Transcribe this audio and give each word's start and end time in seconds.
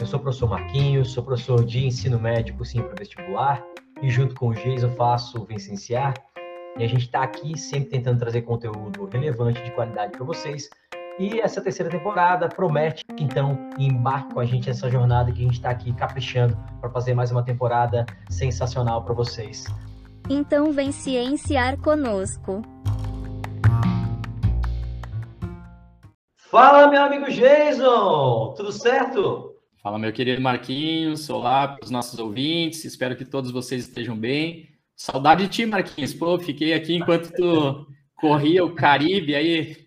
Eu 0.00 0.06
sou 0.06 0.18
o 0.18 0.22
professor 0.22 0.48
Marquinhos, 0.48 1.12
sou 1.12 1.22
professor 1.22 1.62
de 1.62 1.84
ensino 1.86 2.18
médico 2.18 2.64
sim 2.64 2.80
para 2.80 2.94
vestibular 2.98 3.62
e 4.00 4.08
junto 4.08 4.34
com 4.34 4.48
o 4.48 4.54
Jason 4.54 4.88
faço 4.96 5.42
o 5.42 5.44
Vicenciar. 5.44 6.14
E 6.78 6.82
a 6.82 6.88
gente 6.88 7.02
está 7.02 7.22
aqui 7.22 7.58
sempre 7.58 7.90
tentando 7.90 8.18
trazer 8.18 8.40
conteúdo 8.40 9.04
relevante 9.12 9.62
de 9.62 9.70
qualidade 9.72 10.12
para 10.12 10.24
vocês. 10.24 10.70
E 11.18 11.38
essa 11.38 11.60
terceira 11.60 11.90
temporada 11.90 12.48
promete, 12.48 13.04
então, 13.18 13.58
embarque 13.78 14.32
com 14.32 14.40
a 14.40 14.46
gente 14.46 14.68
nessa 14.68 14.88
jornada 14.88 15.30
que 15.30 15.40
a 15.40 15.44
gente 15.44 15.56
está 15.56 15.68
aqui 15.68 15.92
caprichando 15.92 16.56
para 16.80 16.88
fazer 16.88 17.12
mais 17.12 17.30
uma 17.30 17.42
temporada 17.42 18.06
sensacional 18.30 19.04
para 19.04 19.12
vocês. 19.12 19.66
Então 20.30 20.72
vem 20.72 20.92
cienciar 20.92 21.76
conosco. 21.76 22.62
Fala, 26.50 26.88
meu 26.88 27.02
amigo 27.02 27.26
Jason! 27.30 28.54
Tudo 28.56 28.72
certo? 28.72 29.49
Fala, 29.82 29.98
meu 29.98 30.12
querido 30.12 30.42
Marquinhos. 30.42 31.30
Olá 31.30 31.66
para 31.66 31.86
os 31.86 31.90
nossos 31.90 32.18
ouvintes. 32.18 32.84
Espero 32.84 33.16
que 33.16 33.24
todos 33.24 33.50
vocês 33.50 33.88
estejam 33.88 34.14
bem. 34.14 34.68
Saudade 34.94 35.44
de 35.44 35.48
ti, 35.48 35.64
Marquinhos. 35.64 36.12
Pô, 36.12 36.38
fiquei 36.38 36.74
aqui 36.74 36.96
enquanto 36.96 37.32
tu 37.32 37.86
corria 38.14 38.62
o 38.62 38.74
Caribe 38.74 39.34
aí. 39.34 39.86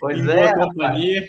Pois 0.00 0.26
é, 0.26 0.54
companhia. 0.54 1.24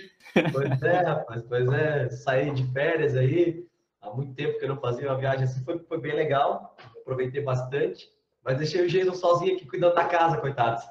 Pois 0.52 0.82
é, 0.82 1.02
rapaz. 1.04 1.44
Pois 1.44 1.72
é. 1.72 2.10
Saí 2.10 2.50
de 2.50 2.64
férias 2.74 3.16
aí. 3.16 3.64
Há 4.02 4.10
muito 4.10 4.34
tempo 4.34 4.58
que 4.58 4.66
eu 4.66 4.70
não 4.70 4.82
fazia 4.82 5.08
uma 5.08 5.20
viagem 5.20 5.44
assim. 5.44 5.64
Foi, 5.64 5.78
foi 5.78 6.02
bem 6.02 6.16
legal. 6.16 6.76
Aproveitei 7.00 7.44
bastante. 7.44 8.10
Mas 8.44 8.58
deixei 8.58 8.86
o 8.86 8.90
Jason 8.90 9.14
sozinho 9.14 9.56
aqui 9.56 9.66
cuidando 9.66 9.96
da 9.96 10.04
casa, 10.04 10.38
coitados. 10.38 10.84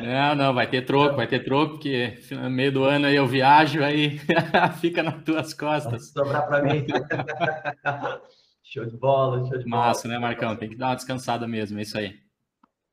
Não, 0.00 0.34
não, 0.36 0.54
vai 0.54 0.68
ter 0.68 0.86
troco, 0.86 1.16
vai 1.16 1.26
ter 1.26 1.44
troco, 1.44 1.72
porque 1.72 2.18
no 2.30 2.48
meio 2.48 2.70
do 2.70 2.84
ano 2.84 3.06
aí 3.06 3.16
eu 3.16 3.26
viajo, 3.26 3.82
aí 3.82 4.20
fica 4.80 5.02
nas 5.02 5.24
tuas 5.24 5.52
costas. 5.52 6.12
Vai 6.12 6.24
sobrar 6.24 6.46
para 6.46 6.62
mim. 6.62 6.86
show 8.62 8.84
de 8.84 8.96
bola, 8.96 9.40
show 9.40 9.58
de 9.58 9.68
bola. 9.68 9.86
Massa, 9.86 10.06
né, 10.06 10.16
Marcão? 10.18 10.54
Tem 10.54 10.68
que 10.68 10.76
dar 10.76 10.88
uma 10.88 10.96
descansada 10.96 11.48
mesmo, 11.48 11.80
é 11.80 11.82
isso 11.82 11.98
aí. 11.98 12.14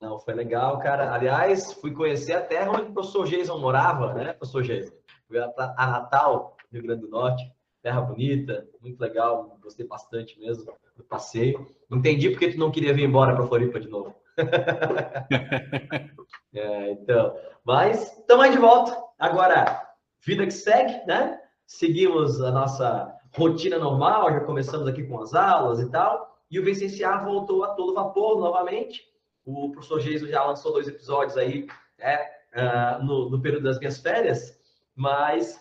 Não, 0.02 0.20
foi 0.20 0.34
legal, 0.34 0.80
cara. 0.80 1.14
Aliás, 1.14 1.74
fui 1.74 1.94
conhecer 1.94 2.34
a 2.34 2.42
terra 2.42 2.72
onde 2.72 2.90
o 2.90 2.94
professor 2.94 3.28
Jason 3.28 3.60
morava, 3.60 4.16
né, 4.16 4.34
professor 4.34 4.64
Jason? 4.64 4.94
Fui 5.28 5.38
a 5.38 5.88
Natal, 5.88 6.58
Rio 6.74 6.82
Grande 6.82 7.02
do 7.02 7.10
Norte. 7.10 7.44
Terra 7.82 8.02
bonita, 8.02 8.68
muito 8.80 9.00
legal, 9.00 9.58
gostei 9.62 9.88
bastante 9.88 10.40
mesmo 10.40 10.72
do 10.96 11.04
passeio. 11.04 11.66
Entendi 11.92 12.30
porque 12.30 12.52
tu 12.52 12.60
não 12.60 12.72
queria 12.72 12.94
vir 12.94 13.06
embora 13.06 13.36
para 13.36 13.48
Floripa 13.48 13.80
de 13.80 13.90
novo. 13.90 14.16
é, 16.54 16.92
então, 16.92 17.36
mas 17.64 18.20
estamos 18.20 18.46
aí 18.46 18.52
de 18.52 18.60
volta. 18.60 18.96
Agora, 19.18 19.82
vida 20.22 20.46
que 20.46 20.52
segue, 20.52 21.04
né? 21.08 21.42
Seguimos 21.66 22.40
a 22.42 22.52
nossa 22.52 23.18
rotina 23.36 23.80
normal, 23.80 24.32
já 24.32 24.42
começamos 24.42 24.88
aqui 24.88 25.04
com 25.04 25.20
as 25.20 25.34
aulas 25.34 25.80
e 25.80 25.90
tal. 25.90 26.40
E 26.52 26.60
o 26.60 26.64
Vicenciar 26.64 27.26
voltou 27.26 27.64
a 27.64 27.70
todo 27.70 27.94
vapor 27.94 28.40
novamente. 28.40 29.10
O 29.46 29.72
professor 29.72 30.00
Geiso 30.00 30.28
já 30.28 30.44
lançou 30.44 30.74
dois 30.74 30.88
episódios 30.88 31.38
aí 31.38 31.66
né, 31.98 32.30
uh, 32.54 33.04
no, 33.04 33.30
no 33.30 33.42
período 33.42 33.64
das 33.64 33.80
minhas 33.80 34.00
férias, 34.00 34.60
mas 34.96 35.60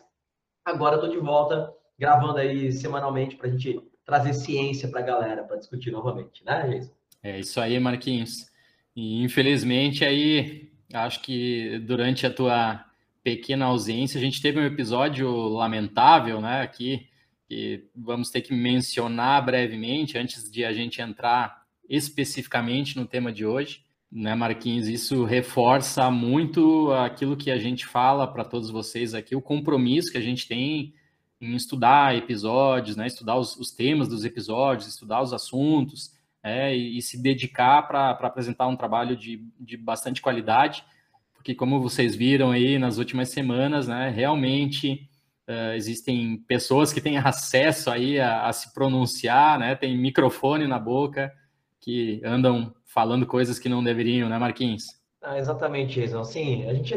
agora 0.64 0.96
estou 0.96 1.10
de 1.10 1.18
volta 1.18 1.74
gravando 2.00 2.38
aí 2.38 2.72
semanalmente 2.72 3.36
para 3.36 3.46
a 3.46 3.50
gente 3.50 3.78
trazer 4.06 4.32
ciência 4.32 4.88
para 4.88 5.00
a 5.00 5.04
galera, 5.04 5.44
para 5.44 5.58
discutir 5.58 5.90
novamente, 5.90 6.42
né, 6.42 6.66
Jason? 6.66 6.92
É 7.22 7.38
isso 7.38 7.60
aí, 7.60 7.78
Marquinhos. 7.78 8.50
E 8.96 9.22
infelizmente 9.22 10.02
aí, 10.02 10.72
acho 10.94 11.20
que 11.20 11.78
durante 11.80 12.26
a 12.26 12.32
tua 12.32 12.86
pequena 13.22 13.66
ausência, 13.66 14.16
a 14.18 14.20
gente 14.20 14.40
teve 14.40 14.58
um 14.58 14.64
episódio 14.64 15.28
lamentável, 15.48 16.40
né, 16.40 16.62
aqui, 16.62 17.06
que 17.46 17.84
vamos 17.94 18.30
ter 18.30 18.40
que 18.40 18.54
mencionar 18.54 19.44
brevemente, 19.44 20.16
antes 20.16 20.50
de 20.50 20.64
a 20.64 20.72
gente 20.72 21.02
entrar 21.02 21.64
especificamente 21.86 22.96
no 22.96 23.04
tema 23.04 23.30
de 23.30 23.44
hoje, 23.44 23.84
né, 24.10 24.34
Marquinhos? 24.34 24.88
Isso 24.88 25.24
reforça 25.24 26.10
muito 26.10 26.90
aquilo 26.92 27.36
que 27.36 27.50
a 27.50 27.58
gente 27.58 27.84
fala 27.84 28.26
para 28.26 28.42
todos 28.42 28.70
vocês 28.70 29.12
aqui, 29.12 29.36
o 29.36 29.42
compromisso 29.42 30.10
que 30.10 30.18
a 30.18 30.22
gente 30.22 30.48
tem 30.48 30.94
em 31.40 31.54
estudar 31.54 32.14
episódios, 32.14 32.96
né, 32.96 33.06
estudar 33.06 33.36
os, 33.36 33.56
os 33.56 33.70
temas 33.70 34.08
dos 34.08 34.24
episódios, 34.24 34.88
estudar 34.88 35.22
os 35.22 35.32
assuntos, 35.32 36.12
é, 36.42 36.74
e, 36.76 36.98
e, 36.98 37.02
se 37.02 37.20
dedicar 37.22 37.82
para 37.82 38.10
apresentar 38.10 38.66
um 38.66 38.76
trabalho 38.76 39.16
de, 39.16 39.44
de 39.58 39.76
bastante 39.76 40.22
qualidade, 40.22 40.84
porque 41.34 41.54
como 41.54 41.80
vocês 41.80 42.14
viram 42.14 42.50
aí 42.50 42.78
nas 42.78 42.98
últimas 42.98 43.30
semanas, 43.30 43.88
né, 43.88 44.10
realmente 44.10 45.08
uh, 45.48 45.74
existem 45.74 46.38
pessoas 46.46 46.92
que 46.92 47.00
têm 47.00 47.16
acesso 47.18 47.90
aí 47.90 48.20
a, 48.20 48.46
a, 48.46 48.52
se 48.52 48.72
pronunciar, 48.72 49.58
né, 49.58 49.74
tem 49.74 49.96
microfone 49.96 50.66
na 50.66 50.78
boca, 50.78 51.32
que 51.80 52.20
andam 52.24 52.74
falando 52.84 53.26
coisas 53.26 53.58
que 53.58 53.68
não 53.68 53.82
deveriam, 53.82 54.28
né, 54.28 54.38
Marquinhos? 54.38 54.84
Ah, 55.22 55.38
exatamente, 55.38 56.00
Jason. 56.00 56.20
Assim, 56.20 56.68
a 56.68 56.74
gente 56.74 56.94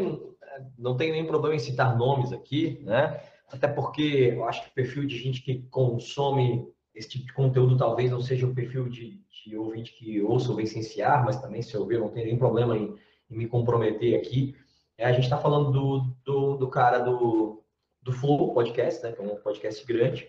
não 0.78 0.96
tem 0.96 1.12
nenhum 1.12 1.26
problema 1.26 1.56
em 1.56 1.58
citar 1.58 1.96
nomes 1.96 2.32
aqui, 2.32 2.80
né? 2.82 3.20
Até 3.54 3.68
porque 3.68 4.32
eu 4.32 4.44
acho 4.44 4.62
que 4.62 4.68
o 4.68 4.74
perfil 4.74 5.06
de 5.06 5.16
gente 5.16 5.42
que 5.42 5.62
consome 5.70 6.66
esse 6.94 7.08
tipo 7.08 7.26
de 7.26 7.32
conteúdo 7.32 7.76
talvez 7.76 8.10
não 8.10 8.20
seja 8.20 8.46
o 8.46 8.54
perfil 8.54 8.88
de, 8.88 9.20
de 9.28 9.56
ouvinte 9.56 9.92
que 9.92 10.22
ouça 10.22 10.50
ou 10.50 10.60
licenciar, 10.60 11.24
mas 11.24 11.40
também 11.40 11.62
se 11.62 11.76
ouvir 11.76 11.98
não 11.98 12.10
tem 12.10 12.24
nenhum 12.24 12.38
problema 12.38 12.76
em, 12.76 12.94
em 13.30 13.36
me 13.36 13.46
comprometer 13.46 14.18
aqui. 14.18 14.54
É, 14.96 15.04
a 15.04 15.12
gente 15.12 15.24
está 15.24 15.38
falando 15.38 15.72
do, 15.72 16.00
do, 16.24 16.56
do, 16.56 16.68
cara 16.68 16.98
do, 16.98 17.62
do 18.02 18.12
Flow 18.12 18.54
Podcast, 18.54 19.02
né, 19.02 19.12
que 19.12 19.20
é 19.20 19.24
um 19.24 19.36
podcast 19.36 19.84
grande, 19.84 20.28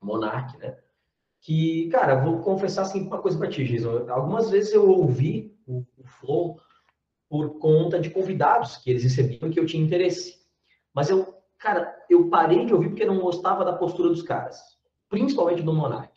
Monark, 0.00 0.56
né? 0.58 0.76
Que, 1.40 1.88
cara, 1.88 2.16
vou 2.16 2.40
confessar 2.40 2.82
assim 2.82 3.06
uma 3.06 3.20
coisa 3.20 3.38
para 3.38 3.48
ti, 3.48 3.64
Jason. 3.64 4.08
Algumas 4.08 4.50
vezes 4.50 4.72
eu 4.72 4.88
ouvi 4.88 5.56
o, 5.66 5.84
o 5.96 6.04
Flow 6.04 6.60
por 7.28 7.58
conta 7.58 8.00
de 8.00 8.10
convidados 8.10 8.76
que 8.78 8.90
eles 8.90 9.02
recebiam 9.02 9.50
que 9.50 9.58
eu 9.58 9.66
tinha 9.66 9.84
interesse. 9.84 10.40
Mas 10.92 11.10
eu 11.10 11.37
cara, 11.58 11.94
eu 12.08 12.28
parei 12.28 12.64
de 12.64 12.72
ouvir 12.72 12.88
porque 12.88 13.04
não 13.04 13.20
gostava 13.20 13.64
da 13.64 13.72
postura 13.72 14.08
dos 14.08 14.22
caras, 14.22 14.60
principalmente 15.08 15.62
do 15.62 15.72
Monark. 15.72 16.12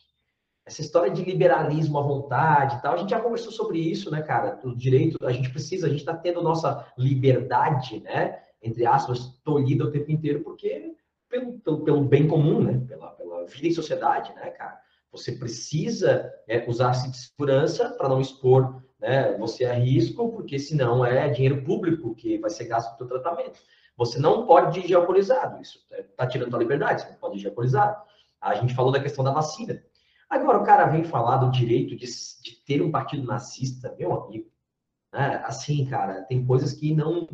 Essa 0.64 0.80
história 0.80 1.10
de 1.10 1.24
liberalismo 1.24 1.98
à 1.98 2.02
vontade 2.02 2.76
e 2.76 2.82
tal, 2.82 2.94
a 2.94 2.96
gente 2.96 3.10
já 3.10 3.20
conversou 3.20 3.50
sobre 3.50 3.78
isso, 3.78 4.10
né, 4.10 4.22
cara? 4.22 4.60
O 4.62 4.76
direito, 4.76 5.18
a 5.26 5.32
gente 5.32 5.50
precisa, 5.50 5.86
a 5.86 5.90
gente 5.90 6.00
está 6.00 6.14
tendo 6.14 6.40
nossa 6.40 6.86
liberdade, 6.96 8.00
né? 8.00 8.38
Entre 8.62 8.86
aspas, 8.86 9.40
tolhida 9.42 9.84
o 9.84 9.90
tempo 9.90 10.12
inteiro, 10.12 10.40
porque 10.44 10.94
pelo, 11.28 11.58
pelo, 11.58 11.84
pelo 11.84 12.04
bem 12.04 12.28
comum, 12.28 12.62
né? 12.62 12.80
Pela, 12.86 13.10
pela 13.10 13.44
vida 13.46 13.66
em 13.66 13.72
sociedade, 13.72 14.32
né, 14.34 14.50
cara? 14.50 14.80
Você 15.10 15.32
precisa 15.32 16.32
é, 16.46 16.68
usar-se 16.68 17.10
de 17.10 17.16
segurança 17.16 17.90
para 17.90 18.08
não 18.08 18.20
expor 18.20 18.82
né, 19.00 19.36
você 19.36 19.64
a 19.64 19.74
risco, 19.74 20.30
porque 20.32 20.58
senão 20.58 21.04
é 21.04 21.28
dinheiro 21.28 21.64
público 21.64 22.14
que 22.14 22.38
vai 22.38 22.50
ser 22.50 22.66
gasto 22.66 22.96
para 22.96 23.04
o 23.04 23.08
tratamento. 23.08 23.60
Você 23.96 24.18
não 24.18 24.46
pode 24.46 24.72
dirigir 24.72 24.96
alcoolizado. 24.96 25.60
Isso 25.60 25.78
está 25.90 26.26
tirando 26.26 26.54
a 26.54 26.58
liberdade, 26.58 27.02
você 27.02 27.08
não 27.10 27.16
pode 27.16 27.32
dirigir 27.32 27.50
alcoolizado. 27.50 27.96
A 28.40 28.54
gente 28.54 28.74
falou 28.74 28.90
da 28.90 29.00
questão 29.00 29.22
da 29.22 29.32
vacina. 29.32 29.82
Agora 30.28 30.58
o 30.58 30.64
cara 30.64 30.86
vem 30.86 31.04
falar 31.04 31.36
do 31.36 31.50
direito 31.50 31.94
de, 31.94 32.06
de 32.06 32.64
ter 32.64 32.82
um 32.82 32.90
partido 32.90 33.26
nazista, 33.26 33.94
meu 33.98 34.14
amigo. 34.14 34.50
Né? 35.12 35.42
Assim, 35.44 35.84
cara, 35.84 36.22
tem 36.22 36.44
coisas 36.46 36.72
que 36.72 36.94
não 36.94 37.28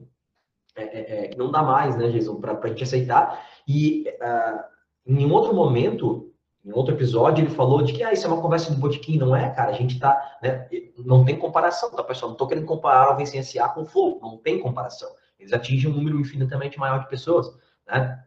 é, 0.76 0.82
é, 0.82 1.32
é 1.32 1.36
não 1.36 1.50
dá 1.50 1.62
mais, 1.62 1.96
né, 1.96 2.08
Jason, 2.10 2.40
para 2.40 2.58
a 2.60 2.66
gente 2.68 2.82
aceitar. 2.82 3.46
E 3.66 4.04
uh, 4.20 4.64
em 5.06 5.30
outro 5.30 5.54
momento, 5.54 6.28
Em 6.64 6.72
outro 6.72 6.94
episódio, 6.94 7.44
ele 7.44 7.54
falou 7.54 7.82
de 7.82 7.94
que 7.94 8.02
ah, 8.02 8.12
isso 8.12 8.26
é 8.26 8.30
uma 8.30 8.42
conversa 8.42 8.70
de 8.74 8.80
botiquim. 8.80 9.16
Não 9.16 9.34
é, 9.34 9.48
cara. 9.50 9.70
A 9.70 9.74
gente 9.74 9.98
tá. 9.98 10.38
Né, 10.42 10.68
não 10.98 11.24
tem 11.24 11.38
comparação, 11.38 11.90
tá, 11.90 12.02
pessoal? 12.02 12.28
Não 12.28 12.34
estou 12.34 12.46
querendo 12.46 12.66
comparar 12.66 13.14
o 13.14 13.16
Vencenciar 13.16 13.72
com 13.72 13.82
o 13.82 13.86
Flow. 13.86 14.18
Não 14.20 14.36
tem 14.36 14.60
comparação. 14.60 15.08
Eles 15.38 15.52
atingem 15.52 15.90
um 15.90 15.94
número 15.94 16.20
infinitamente 16.20 16.78
maior 16.78 17.00
de 17.00 17.08
pessoas. 17.08 17.54
Né? 17.86 18.24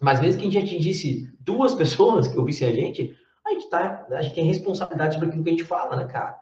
Mas 0.00 0.20
mesmo 0.20 0.40
que 0.40 0.46
a 0.46 0.50
gente 0.50 0.64
atingisse 0.64 1.34
duas 1.40 1.74
pessoas 1.74 2.28
que 2.28 2.38
ouvissem 2.38 2.68
a 2.68 2.72
gente, 2.72 3.16
a 3.44 3.50
gente, 3.50 3.68
tá, 3.70 4.06
a 4.10 4.22
gente 4.22 4.34
tem 4.34 4.44
responsabilidade 4.44 5.14
sobre 5.14 5.28
aquilo 5.28 5.44
que 5.44 5.50
a 5.50 5.52
gente 5.52 5.64
fala, 5.64 5.96
né, 5.96 6.04
cara? 6.04 6.38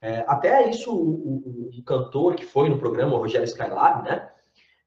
É, 0.00 0.24
até 0.28 0.70
isso, 0.70 0.94
o, 0.94 1.70
o, 1.70 1.70
o, 1.76 1.82
cantor 1.82 2.36
que 2.36 2.44
foi 2.44 2.68
no 2.68 2.78
programa, 2.78 3.14
o 3.14 3.18
Rogério 3.18 3.44
Skylab, 3.44 4.04
né? 4.04 4.30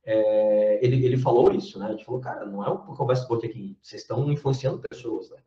É, 0.05 0.79
ele, 0.81 1.05
ele 1.05 1.17
falou 1.17 1.51
isso, 1.51 1.77
né? 1.77 1.89
Gente 1.91 2.05
falou, 2.05 2.21
cara, 2.21 2.45
não 2.45 2.63
é 2.65 2.69
uma 2.69 2.95
conversa 2.95 3.27
boa 3.27 3.39
aqui, 3.43 3.77
vocês 3.81 4.01
estão 4.01 4.31
influenciando 4.31 4.81
pessoas, 4.89 5.29
né? 5.29 5.37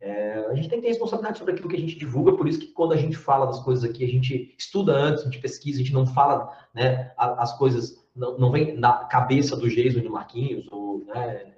É, 0.00 0.46
a 0.50 0.54
gente 0.54 0.68
tem 0.68 0.78
que 0.78 0.82
ter 0.82 0.88
responsabilidade 0.88 1.38
sobre 1.38 1.54
aquilo 1.54 1.68
que 1.68 1.76
a 1.76 1.80
gente 1.80 1.98
divulga, 1.98 2.36
por 2.36 2.46
isso 2.48 2.58
que 2.58 2.68
quando 2.68 2.92
a 2.92 2.96
gente 2.96 3.16
fala 3.16 3.46
das 3.46 3.60
coisas 3.60 3.88
aqui, 3.88 4.04
a 4.04 4.08
gente 4.08 4.54
estuda 4.58 4.92
antes, 4.92 5.22
a 5.22 5.24
gente 5.24 5.40
pesquisa, 5.40 5.80
a 5.80 5.82
gente 5.82 5.92
não 5.92 6.06
fala 6.06 6.52
né, 6.74 7.12
as 7.16 7.56
coisas, 7.56 8.05
não, 8.16 8.38
não 8.38 8.50
vem 8.50 8.76
na 8.76 9.04
cabeça 9.04 9.56
do 9.56 9.68
Jason 9.68 10.00
de 10.00 10.08
Marquinhos, 10.08 10.66
ou, 10.72 11.04
né, 11.04 11.52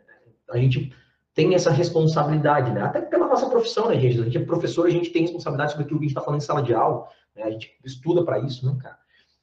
a 0.50 0.58
gente 0.58 0.92
tem 1.34 1.54
essa 1.54 1.70
responsabilidade, 1.70 2.72
né? 2.72 2.82
Até 2.82 3.00
pela 3.00 3.28
nossa 3.28 3.48
profissão, 3.48 3.88
né, 3.88 3.98
gente? 4.00 4.20
A 4.20 4.24
gente 4.24 4.38
é 4.38 4.44
professor, 4.44 4.86
a 4.86 4.90
gente 4.90 5.10
tem 5.10 5.22
responsabilidade 5.22 5.70
sobre 5.70 5.84
aquilo 5.84 6.00
que 6.00 6.06
a 6.06 6.08
gente 6.08 6.16
está 6.16 6.24
falando 6.24 6.40
em 6.40 6.44
sala 6.44 6.62
de 6.62 6.74
aula, 6.74 7.06
né? 7.36 7.44
a 7.44 7.50
gente 7.50 7.78
estuda 7.84 8.24
para 8.24 8.40
isso, 8.40 8.66
né, 8.66 8.76
cara? 8.82 8.98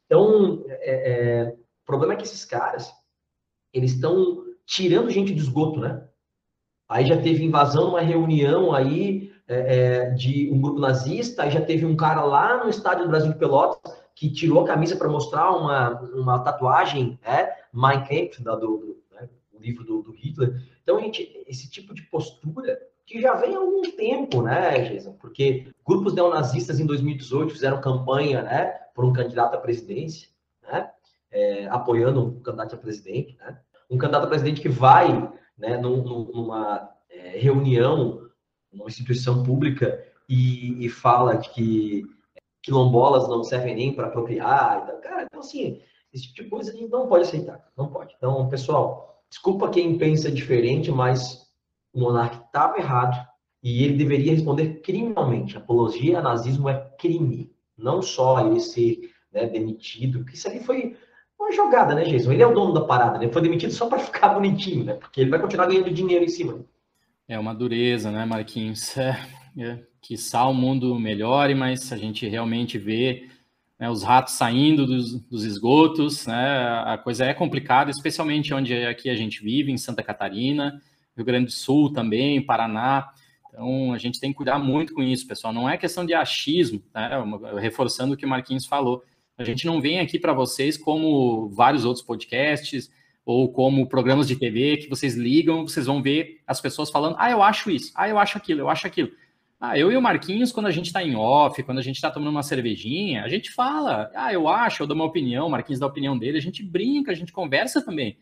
Então, 0.06 0.64
é, 0.68 1.12
é, 1.12 1.56
o 1.56 1.86
problema 1.86 2.14
é 2.14 2.18
que 2.18 2.24
esses 2.24 2.44
caras, 2.44 2.92
eles 3.74 3.94
estão 3.94 4.44
tirando 4.66 5.10
gente 5.10 5.34
do 5.34 5.40
esgoto, 5.40 5.80
né? 5.80 6.06
Aí 6.90 7.06
já 7.06 7.20
teve 7.20 7.44
invasão 7.44 7.86
numa 7.86 8.02
reunião 8.02 8.74
aí 8.74 9.32
é, 9.48 9.56
é, 9.56 10.10
de 10.12 10.52
um 10.52 10.60
grupo 10.60 10.80
nazista, 10.80 11.44
aí 11.44 11.52
já 11.52 11.62
teve 11.62 11.86
um 11.86 11.96
cara 11.96 12.24
lá 12.24 12.64
no 12.64 12.70
estádio 12.70 13.06
do 13.06 13.10
Brasil 13.10 13.32
de 13.32 13.40
Pelotas 13.40 14.05
que 14.16 14.32
tirou 14.32 14.64
a 14.64 14.68
camisa 14.68 14.96
para 14.96 15.10
mostrar 15.10 15.52
uma, 15.52 16.00
uma 16.14 16.40
tatuagem, 16.40 17.20
é, 17.22 17.54
Mein 17.74 18.00
Kampf, 18.00 18.42
da, 18.42 18.56
do, 18.56 18.78
do 18.78 18.98
né, 19.12 19.30
o 19.52 19.60
livro 19.60 19.84
do, 19.84 20.02
do, 20.02 20.12
Hitler. 20.12 20.62
Então, 20.82 21.00
gente, 21.02 21.44
esse 21.46 21.70
tipo 21.70 21.94
de 21.94 22.02
postura 22.04 22.80
que 23.06 23.22
já 23.22 23.36
vem 23.36 23.54
há 23.56 23.60
algum 23.60 23.82
tempo, 23.92 24.42
né, 24.42 24.80
Jason? 24.90 25.14
Porque 25.14 25.68
grupos 25.86 26.14
neonazistas 26.14 26.80
em 26.80 26.86
2018 26.86 27.52
fizeram 27.52 27.82
campanha, 27.82 28.42
né, 28.42 28.68
por 28.96 29.04
um 29.04 29.12
candidato 29.12 29.56
à 29.56 29.60
presidência, 29.60 30.30
né, 30.64 30.90
é, 31.30 31.68
apoiando 31.68 32.26
um 32.26 32.40
candidato 32.40 32.76
a 32.76 32.78
presidente, 32.78 33.36
né? 33.38 33.60
Um 33.90 33.98
candidato 33.98 34.24
a 34.24 34.30
presidente 34.30 34.62
que 34.62 34.70
vai 34.70 35.30
né, 35.58 35.78
numa 35.78 36.90
é, 37.10 37.38
reunião, 37.38 38.28
numa 38.72 38.88
instituição 38.88 39.44
pública, 39.44 40.04
e, 40.28 40.84
e, 40.84 40.90
fala 40.90 41.38
que 41.38 42.04
quilombolas 42.66 43.30
não 43.30 43.44
servem 43.44 43.76
nem 43.76 43.94
para 43.94 44.08
apropriar. 44.08 44.82
Então, 44.84 45.00
cara, 45.00 45.24
então 45.24 45.40
assim, 45.40 45.80
esse 46.12 46.34
tipo 46.34 46.44
de 46.44 46.50
coisa 46.50 46.72
a 46.72 46.76
gente 46.76 46.90
não 46.90 47.08
pode 47.08 47.24
aceitar, 47.24 47.64
não 47.78 47.88
pode. 47.88 48.16
Então, 48.18 48.50
pessoal, 48.50 49.22
desculpa 49.30 49.70
quem 49.70 50.00
pensa 50.00 50.32
diferente, 50.32 50.92
mas 50.92 51.48
o 51.94 52.00
monarca 52.00 52.44
estava 52.44 52.80
errado 52.80 53.16
e 53.62 53.84
ele 53.84 53.96
deveria 53.96 54.32
responder 54.32 54.82
criminalmente. 54.82 55.56
Apologia 55.56 56.18
a 56.18 56.24
nazismo 56.24 56.68
é 56.68 56.90
crime, 56.98 57.52
não 57.78 58.02
só 58.02 58.44
ele 58.44 58.60
ser 58.60 59.12
né, 59.32 59.46
demitido, 59.46 60.20
porque 60.20 60.36
isso 60.36 60.48
ali 60.48 60.60
foi 60.60 60.98
uma 61.40 61.52
jogada, 61.52 61.94
né, 61.94 62.04
Jason? 62.04 62.32
Ele 62.32 62.42
é 62.42 62.48
o 62.48 62.54
dono 62.54 62.74
da 62.74 62.82
parada, 62.82 63.20
né? 63.20 63.30
Foi 63.30 63.42
demitido 63.44 63.72
só 63.72 63.88
para 63.88 64.00
ficar 64.00 64.30
bonitinho, 64.34 64.86
né? 64.86 64.96
Porque 64.96 65.22
ele 65.22 65.30
vai 65.30 65.40
continuar 65.40 65.68
ganhando 65.68 65.92
dinheiro 65.92 66.26
em 66.26 66.30
cima. 66.30 66.66
É 67.28 67.38
uma 67.38 67.54
dureza, 67.54 68.10
né, 68.12 68.26
Marquinhos? 68.26 68.98
É, 68.98 69.18
é, 69.58 69.80
que 70.02 70.18
só 70.18 70.52
o 70.52 70.54
mundo 70.54 71.00
melhore, 71.00 71.56
mas 71.56 71.92
a 71.92 71.98
gente 71.98 72.28
realmente 72.28 72.78
vê 72.78 73.30
né, 73.80 73.90
os 73.90 74.04
ratos 74.04 74.34
saindo 74.34 74.86
dos, 74.86 75.20
dos, 75.22 75.44
esgotos, 75.44 76.26
né? 76.28 76.82
A 76.86 76.98
coisa 76.98 77.26
é 77.26 77.34
complicada, 77.34 77.92
especialmente 77.92 78.54
onde 78.54 78.74
aqui 78.86 79.10
a 79.10 79.16
gente 79.16 79.42
vive, 79.42 79.72
em 79.72 79.78
Santa 79.78 80.04
Catarina, 80.04 80.82
Rio 81.16 81.26
Grande 81.26 81.48
do 81.48 81.52
Sul 81.52 81.92
também, 81.92 82.42
Paraná. 82.42 83.10
Então, 83.50 83.94
a 83.94 83.98
gente 83.98 84.20
tem 84.20 84.32
que 84.32 84.38
cuidar 84.38 84.60
muito 84.60 84.94
com 84.94 85.02
isso, 85.02 85.28
pessoal. 85.28 85.54
Não 85.54 85.70
é 85.70 85.78
questão 85.78 86.06
de 86.06 86.14
achismo, 86.14 86.82
né? 86.94 87.10
reforçando 87.60 88.14
o 88.14 88.18
que 88.18 88.26
o 88.26 88.30
Marquinhos 88.30 88.66
falou. 88.66 89.04
A 89.38 89.44
gente 89.44 89.66
não 89.66 89.82
vem 89.82 90.00
aqui 90.00 90.18
para 90.18 90.34
vocês 90.34 90.78
como 90.78 91.50
vários 91.50 91.84
outros 91.84 92.06
podcasts 92.06 92.90
ou 93.26 93.52
como 93.52 93.88
programas 93.88 94.28
de 94.28 94.36
TV 94.36 94.78
que 94.78 94.90
vocês 94.90 95.16
ligam, 95.16 95.68
vocês 95.68 95.86
vão 95.86 96.02
ver 96.02 96.42
as 96.46 96.62
pessoas 96.62 96.90
falando: 96.90 97.16
ah, 97.18 97.30
eu 97.32 97.42
acho 97.42 97.70
isso, 97.72 97.92
ah, 97.96 98.08
eu 98.08 98.18
acho 98.18 98.38
aquilo, 98.38 98.62
eu 98.62 98.70
acho 98.70 98.88
aquilo. 98.88 99.12
Ah, 99.68 99.80
eu 99.80 99.92
e 99.92 99.98
o 99.98 100.02
Marquinhos, 100.02 100.52
quando 100.52 100.68
a 100.68 100.72
gente 100.72 100.88
está 100.88 101.04
em 101.04 101.16
off, 101.16 101.62
quando 101.64 101.80
a 101.80 101.82
gente 101.82 101.96
está 101.96 102.12
tomando 102.12 102.30
uma 102.30 102.44
cervejinha, 102.44 103.24
a 103.24 103.28
gente 103.28 103.52
fala, 103.52 104.12
ah, 104.14 104.32
eu 104.32 104.48
acho, 104.48 104.84
eu 104.84 104.88
dou 104.88 104.94
uma 104.94 105.06
opinião, 105.06 105.48
o 105.48 105.50
Marquinhos 105.50 105.80
dá 105.80 105.88
a 105.88 105.90
opinião 105.90 106.18
dele, 106.18 106.38
a 106.38 106.42
gente 106.42 106.62
brinca, 106.62 107.12
a 107.12 107.16
gente 107.16 107.34
conversa 107.34 107.84
também. 107.84 108.18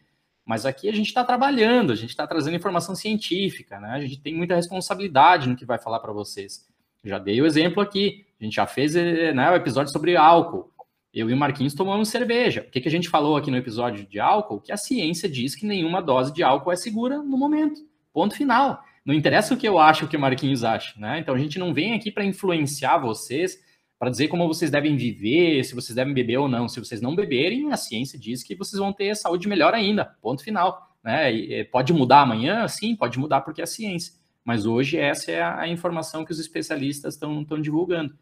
Mas 0.45 0.65
aqui 0.65 0.87
a 0.87 0.93
gente 0.93 1.07
está 1.07 1.23
trabalhando, 1.23 1.91
a 1.91 1.95
gente 1.95 2.11
está 2.11 2.25
trazendo 2.25 2.55
informação 2.55 2.95
científica, 2.95 3.77
né? 3.79 3.89
A 3.89 3.99
gente 3.99 4.21
tem 4.21 4.33
muita 4.33 4.55
responsabilidade 4.55 5.49
no 5.49 5.55
que 5.55 5.65
vai 5.65 5.77
falar 5.77 5.99
para 5.99 6.13
vocês. 6.13 6.65
Já 7.03 7.19
dei 7.19 7.41
o 7.41 7.45
exemplo 7.45 7.81
aqui, 7.81 8.25
a 8.39 8.43
gente 8.43 8.55
já 8.55 8.65
fez 8.65 8.95
né, 8.95 9.51
o 9.51 9.55
episódio 9.55 9.91
sobre 9.91 10.15
álcool. 10.15 10.71
Eu 11.13 11.29
e 11.29 11.33
o 11.33 11.37
Marquinhos 11.37 11.73
tomamos 11.73 12.07
cerveja. 12.07 12.65
O 12.67 12.71
que, 12.71 12.79
que 12.79 12.87
a 12.87 12.91
gente 12.91 13.09
falou 13.09 13.35
aqui 13.35 13.51
no 13.51 13.57
episódio 13.57 14.05
de 14.07 14.19
álcool? 14.19 14.61
Que 14.61 14.71
a 14.71 14.77
ciência 14.77 15.29
diz 15.29 15.55
que 15.55 15.65
nenhuma 15.65 16.01
dose 16.01 16.33
de 16.33 16.41
álcool 16.41 16.71
é 16.71 16.75
segura 16.75 17.17
no 17.17 17.37
momento. 17.37 17.81
Ponto 18.13 18.33
final. 18.33 18.81
Não 19.05 19.13
interessa 19.13 19.53
o 19.53 19.57
que 19.57 19.67
eu 19.67 19.77
acho, 19.77 20.05
o 20.05 20.07
que 20.07 20.15
o 20.15 20.19
Marquinhos 20.19 20.63
acha, 20.63 20.97
né? 20.99 21.19
Então 21.19 21.35
a 21.35 21.37
gente 21.37 21.59
não 21.59 21.73
vem 21.73 21.93
aqui 21.93 22.11
para 22.11 22.23
influenciar 22.23 22.97
vocês, 22.97 23.57
para 23.99 24.09
dizer 24.09 24.27
como 24.27 24.47
vocês 24.47 24.71
devem 24.71 24.95
viver, 24.95 25.63
se 25.63 25.75
vocês 25.75 25.95
devem 25.95 26.13
beber 26.13 26.37
ou 26.37 26.47
não. 26.47 26.67
Se 26.67 26.79
vocês 26.79 27.01
não 27.01 27.15
beberem, 27.15 27.71
a 27.71 27.77
ciência 27.77 28.19
diz 28.19 28.43
que 28.43 28.55
vocês 28.55 28.79
vão 28.79 28.93
ter 28.93 29.15
saúde 29.15 29.47
melhor 29.47 29.73
ainda. 29.73 30.05
Ponto 30.21 30.43
final. 30.43 30.93
Né? 31.03 31.33
E 31.33 31.63
pode 31.65 31.91
mudar 31.91 32.21
amanhã? 32.21 32.67
Sim, 32.67 32.95
pode 32.95 33.19
mudar 33.19 33.41
porque 33.41 33.61
é 33.61 33.65
a 33.65 33.67
ciência. 33.67 34.13
Mas 34.43 34.65
hoje 34.65 34.97
essa 34.97 35.31
é 35.31 35.41
a 35.41 35.67
informação 35.67 36.25
que 36.25 36.31
os 36.31 36.39
especialistas 36.39 37.13
estão 37.13 37.45
divulgando. 37.61 38.13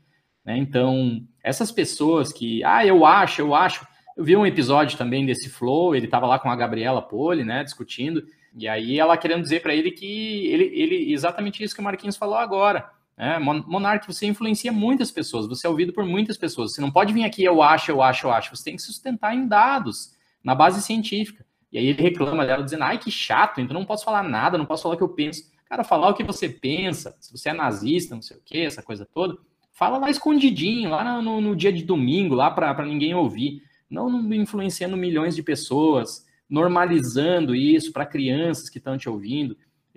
Né? 0.45 0.57
Então, 0.57 1.25
essas 1.43 1.71
pessoas 1.71 2.31
que, 2.31 2.63
ah, 2.63 2.85
eu 2.85 3.05
acho, 3.05 3.41
eu 3.41 3.55
acho. 3.55 3.85
Eu 4.15 4.23
vi 4.23 4.35
um 4.35 4.45
episódio 4.45 4.97
também 4.97 5.25
desse 5.25 5.49
Flow, 5.49 5.95
ele 5.95 6.05
estava 6.05 6.27
lá 6.27 6.37
com 6.37 6.49
a 6.49 6.55
Gabriela 6.55 7.01
Poli, 7.01 7.43
né, 7.43 7.63
discutindo, 7.63 8.23
e 8.55 8.67
aí 8.67 8.99
ela 8.99 9.17
querendo 9.17 9.41
dizer 9.41 9.61
para 9.61 9.73
ele 9.73 9.91
que 9.91 10.47
ele, 10.47 10.63
ele, 10.73 11.13
exatamente 11.13 11.63
isso 11.63 11.73
que 11.73 11.81
o 11.81 11.83
Marquinhos 11.83 12.17
falou 12.17 12.35
agora. 12.35 12.89
Né? 13.17 13.39
Monark, 13.39 14.05
você 14.05 14.25
influencia 14.25 14.71
muitas 14.71 15.11
pessoas, 15.11 15.47
você 15.47 15.67
é 15.67 15.69
ouvido 15.69 15.93
por 15.93 16.05
muitas 16.05 16.37
pessoas. 16.37 16.73
Você 16.73 16.81
não 16.81 16.91
pode 16.91 17.13
vir 17.13 17.23
aqui, 17.23 17.43
eu 17.43 17.61
acho, 17.61 17.91
eu 17.91 18.01
acho, 18.01 18.27
eu 18.27 18.31
acho. 18.31 18.55
Você 18.55 18.63
tem 18.63 18.75
que 18.75 18.81
sustentar 18.81 19.35
em 19.35 19.47
dados, 19.47 20.15
na 20.43 20.55
base 20.55 20.81
científica. 20.81 21.45
E 21.71 21.77
aí 21.77 21.87
ele 21.87 22.01
reclama 22.01 22.45
dela, 22.45 22.63
dizendo, 22.63 22.83
ai, 22.83 22.97
que 22.97 23.09
chato, 23.09 23.61
então 23.61 23.73
não 23.73 23.85
posso 23.85 24.03
falar 24.03 24.23
nada, 24.23 24.57
não 24.57 24.65
posso 24.65 24.83
falar 24.83 24.95
o 24.95 24.97
que 24.97 25.03
eu 25.03 25.09
penso. 25.09 25.49
Cara, 25.65 25.83
falar 25.83 26.09
o 26.09 26.13
que 26.13 26.23
você 26.23 26.49
pensa, 26.49 27.15
se 27.19 27.31
você 27.31 27.49
é 27.49 27.53
nazista, 27.53 28.13
não 28.13 28.21
sei 28.21 28.35
o 28.37 28.41
quê, 28.43 28.59
essa 28.59 28.83
coisa 28.83 29.05
toda, 29.05 29.37
Fala 29.81 29.97
lá 29.97 30.11
escondidinho, 30.11 30.91
lá 30.91 31.21
no, 31.21 31.41
no 31.41 31.55
dia 31.55 31.73
de 31.73 31.83
domingo, 31.83 32.35
lá 32.35 32.51
para 32.51 32.85
ninguém 32.85 33.15
ouvir. 33.15 33.63
Não 33.89 34.31
influenciando 34.31 34.95
milhões 34.95 35.35
de 35.35 35.41
pessoas, 35.41 36.23
normalizando 36.51 37.55
isso 37.55 37.93
para 37.93 38.05
crianças 38.05 38.69
que 38.69 38.77
estão 38.77 38.97
te 38.97 39.09
ouvindo, 39.09 39.55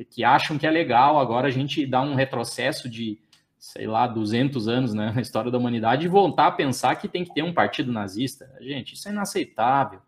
que 0.09 0.23
acham 0.23 0.57
que 0.57 0.67
é 0.67 0.71
legal 0.71 1.19
agora 1.19 1.49
a 1.49 1.51
gente 1.51 1.85
dar 1.85 2.03
um 2.03 2.15
retrocesso 2.15 2.89
de, 2.89 3.19
sei 3.59 3.89
lá, 3.89 4.07
200 4.07 4.69
anos 4.69 4.95
né, 4.95 5.11
na 5.13 5.21
história 5.21 5.51
da 5.51 5.59
humanidade 5.59 6.07
e 6.07 6.09
voltar 6.09 6.47
a 6.47 6.53
pensar 6.53 6.95
que 6.95 7.09
tem 7.09 7.25
que 7.25 7.35
ter 7.35 7.43
um 7.43 7.53
partido 7.53 7.93
nazista. 7.93 8.49
Gente, 8.61 8.95
isso 8.95 9.09
é 9.09 9.11
inaceitável. 9.11 9.99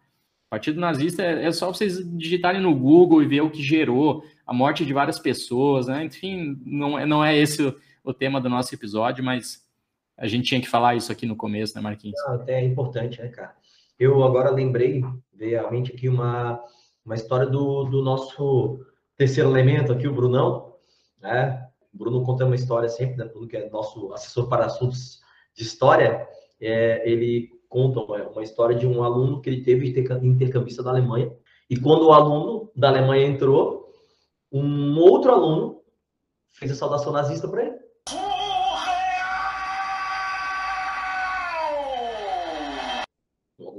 Partido 0.48 0.80
nazista 0.80 1.24
é, 1.24 1.46
é 1.46 1.52
só 1.52 1.66
vocês 1.66 1.98
digitarem 2.16 2.62
no 2.62 2.74
Google 2.74 3.20
e 3.20 3.26
ver 3.26 3.40
o 3.40 3.50
que 3.50 3.62
gerou 3.62 4.24
a 4.46 4.54
morte 4.54 4.86
de 4.86 4.92
várias 4.92 5.18
pessoas, 5.18 5.88
né? 5.88 6.04
Enfim, 6.04 6.60
não 6.64 6.96
é, 6.96 7.04
não 7.04 7.24
é 7.24 7.36
esse 7.36 7.60
o, 7.60 7.76
o 8.04 8.14
tema 8.14 8.40
do 8.40 8.48
nosso 8.48 8.72
episódio, 8.72 9.24
mas 9.24 9.66
a 10.16 10.28
gente 10.28 10.46
tinha 10.46 10.60
que 10.60 10.68
falar 10.68 10.94
isso 10.94 11.10
aqui 11.10 11.26
no 11.26 11.34
começo, 11.34 11.74
né, 11.74 11.80
Marquinhos? 11.82 12.16
Não, 12.24 12.36
até 12.36 12.60
é 12.60 12.64
importante, 12.64 13.20
né, 13.20 13.28
cara? 13.28 13.54
Eu 13.98 14.22
agora 14.22 14.50
lembrei, 14.50 15.02
veio 15.36 15.66
à 15.66 15.70
mente 15.70 15.92
aqui 15.92 16.08
uma, 16.08 16.60
uma 17.04 17.14
história 17.14 17.46
do, 17.46 17.84
do 17.84 18.02
nosso 18.02 18.80
terceiro 19.16 19.50
elemento 19.50 19.92
aqui, 19.92 20.08
o 20.08 20.14
Brunão, 20.14 20.74
né? 21.20 21.66
O 21.94 21.98
Bruno 21.98 22.22
conta 22.22 22.44
uma 22.44 22.54
história 22.54 22.88
sempre, 22.88 23.16
né? 23.16 23.24
Bruno, 23.24 23.48
que 23.48 23.56
é 23.56 23.70
nosso 23.70 24.12
assessor 24.12 24.48
para 24.48 24.66
assuntos 24.66 25.20
de 25.54 25.62
história, 25.62 26.28
é, 26.60 27.08
ele 27.10 27.50
conta 27.68 28.00
uma, 28.00 28.28
uma 28.28 28.42
história 28.42 28.76
de 28.76 28.86
um 28.86 29.02
aluno 29.02 29.40
que 29.40 29.48
ele 29.48 29.62
teve 29.62 29.88
intercambista 30.22 30.82
da 30.82 30.90
Alemanha, 30.90 31.32
e 31.68 31.76
quando 31.76 32.06
o 32.06 32.12
aluno 32.12 32.70
da 32.76 32.88
Alemanha 32.88 33.26
entrou, 33.26 33.90
um 34.52 34.98
outro 34.98 35.32
aluno 35.32 35.80
fez 36.52 36.70
a 36.70 36.74
saudação 36.74 37.12
nazista 37.12 37.48
para 37.48 37.64
ele. 37.64 37.75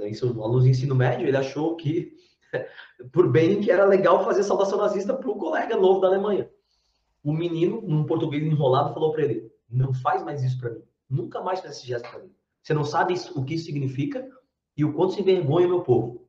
Isso, 0.08 0.26
aluno 0.42 0.62
de 0.62 0.70
ensino 0.70 0.94
médio, 0.94 1.26
ele 1.26 1.36
achou 1.36 1.76
que, 1.76 2.12
por 3.12 3.30
bem, 3.30 3.60
que 3.60 3.70
era 3.70 3.84
legal 3.84 4.24
fazer 4.24 4.42
saudação 4.42 4.78
nazista 4.78 5.14
para 5.14 5.30
um 5.30 5.38
colega 5.38 5.76
novo 5.76 6.00
da 6.00 6.08
Alemanha. 6.08 6.50
O 7.22 7.32
menino, 7.32 7.80
num 7.82 8.04
português 8.04 8.42
enrolado, 8.42 8.94
falou 8.94 9.12
para 9.12 9.22
ele: 9.22 9.50
Não 9.68 9.92
faz 9.92 10.22
mais 10.22 10.42
isso 10.42 10.58
para 10.58 10.70
mim. 10.70 10.82
Nunca 11.08 11.40
mais 11.40 11.60
faz 11.60 11.76
esse 11.76 11.86
gesto 11.86 12.08
para 12.08 12.20
mim. 12.20 12.32
Você 12.62 12.74
não 12.74 12.84
sabe 12.84 13.14
o 13.34 13.44
que 13.44 13.54
isso 13.54 13.66
significa 13.66 14.28
e 14.76 14.84
o 14.84 14.92
quanto 14.92 15.14
se 15.14 15.20
envergonha 15.20 15.66
meu 15.66 15.82
povo. 15.82 16.28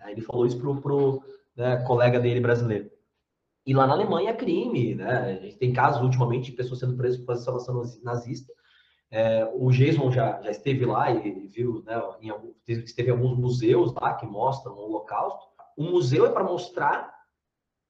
Aí 0.00 0.12
ele 0.12 0.20
falou 0.20 0.46
isso 0.46 0.58
pro, 0.58 0.80
pro 0.80 1.22
né, 1.56 1.78
colega 1.84 2.20
dele 2.20 2.40
brasileiro. 2.40 2.90
E 3.66 3.74
lá 3.74 3.86
na 3.86 3.94
Alemanha 3.94 4.30
é 4.30 4.36
crime, 4.36 4.94
né? 4.94 5.38
A 5.38 5.42
gente 5.42 5.56
tem 5.58 5.72
casos 5.72 6.00
ultimamente 6.00 6.50
de 6.50 6.56
pessoas 6.56 6.78
sendo 6.78 6.96
presas 6.96 7.18
por 7.18 7.26
fazer 7.26 7.44
salvação 7.44 7.82
nazista. 8.04 8.52
É, 9.10 9.48
o 9.54 9.70
Jason 9.70 10.10
já, 10.10 10.40
já 10.42 10.50
esteve 10.50 10.84
lá 10.84 11.10
e 11.10 11.46
viu, 11.46 11.82
né, 11.84 11.94
em 12.20 12.32
esteve 12.66 13.08
em 13.08 13.12
alguns 13.12 13.38
museus 13.38 13.94
lá 13.94 14.14
que 14.14 14.26
mostram 14.26 14.74
o 14.74 14.80
Holocausto. 14.80 15.46
O 15.76 15.84
museu 15.84 16.26
é 16.26 16.30
para 16.30 16.42
mostrar 16.42 17.14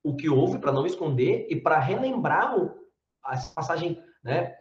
o 0.03 0.15
que 0.15 0.29
houve, 0.29 0.59
para 0.59 0.73
não 0.73 0.87
esconder 0.87 1.47
e 1.51 1.57
para 1.57 1.79
relembrar 1.79 2.59
o, 2.59 2.87
essa 3.29 3.53
passagem 3.55 4.01
né, 4.23 4.55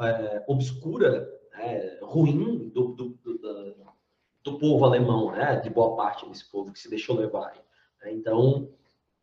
é, 0.00 0.44
obscura, 0.46 1.28
né, 1.52 1.98
ruim 2.02 2.70
do, 2.70 2.88
do, 2.88 3.08
do, 3.22 3.76
do, 4.42 4.58
povo 4.58 4.84
alemão, 4.84 5.30
né, 5.30 5.56
de 5.60 5.70
boa 5.70 5.96
parte 5.96 6.28
desse 6.28 6.50
povo 6.50 6.72
que 6.72 6.78
se 6.78 6.90
deixou 6.90 7.16
levar. 7.16 7.52
Então, 8.06 8.72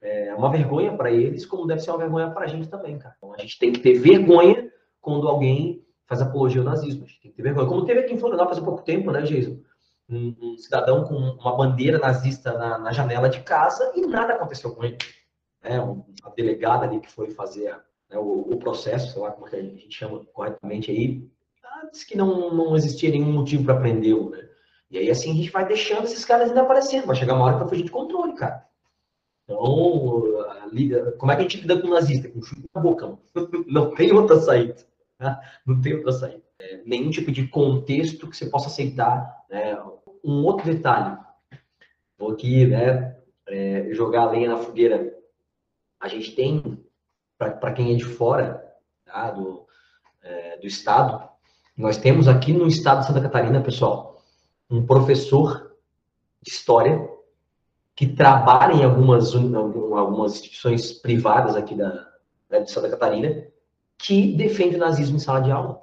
é 0.01 0.33
uma 0.33 0.51
vergonha 0.51 0.95
para 0.95 1.11
eles, 1.11 1.45
como 1.45 1.67
deve 1.67 1.81
ser 1.81 1.91
uma 1.91 1.99
vergonha 1.99 2.31
para 2.31 2.45
a 2.45 2.47
gente 2.47 2.69
também, 2.69 2.97
cara. 2.97 3.15
Então, 3.17 3.33
a 3.33 3.37
gente 3.39 3.59
tem 3.59 3.71
que 3.71 3.79
ter 3.79 3.99
vergonha 3.99 4.71
quando 5.01 5.27
alguém 5.27 5.85
faz 6.07 6.21
apologia 6.21 6.61
ao 6.61 6.65
nazismo. 6.65 7.03
A 7.03 7.07
gente 7.07 7.21
tem 7.21 7.31
que 7.31 7.37
ter 7.37 7.43
vergonha. 7.43 7.67
Como 7.67 7.85
teve 7.85 7.99
aqui 7.99 8.13
em 8.13 8.19
Florianópolis 8.19 8.59
há 8.59 8.65
pouco 8.65 8.83
tempo, 8.83 9.11
né, 9.11 9.21
Jason? 9.21 9.59
Um, 10.09 10.35
um 10.41 10.57
cidadão 10.57 11.03
com 11.03 11.15
uma 11.15 11.57
bandeira 11.57 11.99
nazista 11.99 12.53
na, 12.53 12.77
na, 12.77 12.91
janela 12.93 13.29
de 13.29 13.41
casa 13.41 13.91
e 13.93 14.01
nada 14.01 14.33
aconteceu 14.33 14.73
com 14.73 14.83
ele. 14.85 14.97
É, 15.61 15.79
uma 15.81 16.05
delegada 16.35 16.85
ali 16.85 17.01
que 17.01 17.11
foi 17.11 17.29
fazer 17.31 17.75
né, 18.09 18.17
o, 18.17 18.47
o, 18.49 18.57
processo, 18.57 19.11
sei 19.11 19.21
lá 19.21 19.31
como 19.31 19.47
é 19.49 19.59
a 19.59 19.61
gente 19.61 19.91
chama 19.91 20.23
corretamente 20.31 20.89
aí, 20.89 21.29
disse 21.91 22.07
que 22.07 22.17
não, 22.17 22.53
não 22.53 22.75
existia 22.75 23.11
nenhum 23.11 23.33
motivo 23.33 23.65
para 23.65 23.79
prendê-lo, 23.79 24.29
né? 24.29 24.47
E 24.89 24.97
aí, 24.97 25.09
assim, 25.11 25.31
a 25.31 25.35
gente 25.35 25.51
vai 25.51 25.67
deixando 25.67 26.05
esses 26.05 26.23
caras 26.23 26.47
ainda 26.47 26.61
aparecendo. 26.61 27.05
Vai 27.05 27.15
chegar 27.15 27.33
uma 27.33 27.43
hora 27.43 27.53
que 27.55 27.59
vai 27.59 27.69
fugir 27.69 27.83
de 27.83 27.91
controle, 27.91 28.33
cara. 28.35 28.65
Então, 29.43 29.57
como 31.17 31.31
é 31.31 31.35
que 31.35 31.41
a 31.41 31.43
gente 31.43 31.61
lida 31.61 31.81
com 31.81 31.87
o 31.87 31.91
nazista? 31.91 32.29
Com 32.29 32.41
chute 32.41 32.69
na 32.73 32.81
boca. 32.81 33.17
Não 33.67 33.93
tem 33.93 34.13
outra 34.13 34.39
saída. 34.39 34.75
Né? 35.19 35.39
Não 35.65 35.81
tem 35.81 35.95
outra 35.95 36.11
saída. 36.11 36.43
É, 36.59 36.81
nenhum 36.85 37.09
tipo 37.09 37.31
de 37.31 37.47
contexto 37.47 38.27
que 38.27 38.35
você 38.35 38.47
possa 38.47 38.67
aceitar. 38.67 39.45
Né? 39.49 39.77
Um 40.23 40.43
outro 40.43 40.65
detalhe. 40.65 41.17
Vou 42.17 42.31
aqui 42.31 42.65
né, 42.65 43.15
é, 43.47 43.89
jogar 43.91 44.23
a 44.23 44.31
lenha 44.31 44.49
na 44.49 44.57
fogueira. 44.57 45.15
A 45.99 46.07
gente 46.07 46.33
tem, 46.35 46.83
para 47.37 47.73
quem 47.73 47.93
é 47.93 47.95
de 47.95 48.03
fora 48.03 48.63
tá, 49.05 49.31
do, 49.31 49.65
é, 50.21 50.57
do 50.57 50.67
estado, 50.67 51.27
nós 51.75 51.97
temos 51.97 52.27
aqui 52.27 52.53
no 52.53 52.67
estado 52.67 53.01
de 53.01 53.07
Santa 53.07 53.21
Catarina, 53.21 53.61
pessoal, 53.61 54.23
um 54.69 54.85
professor 54.85 55.75
de 56.41 56.51
história 56.51 57.07
que 57.95 58.07
trabalha 58.07 58.73
em 58.73 58.83
algumas, 58.83 59.33
algumas 59.35 60.33
instituições 60.33 60.91
privadas 60.91 61.55
aqui 61.55 61.75
da, 61.75 62.07
né, 62.49 62.61
de 62.61 62.71
Santa 62.71 62.89
Catarina, 62.89 63.47
que 63.97 64.35
defende 64.35 64.75
o 64.75 64.79
nazismo 64.79 65.17
em 65.17 65.19
sala 65.19 65.41
de 65.41 65.51
aula. 65.51 65.81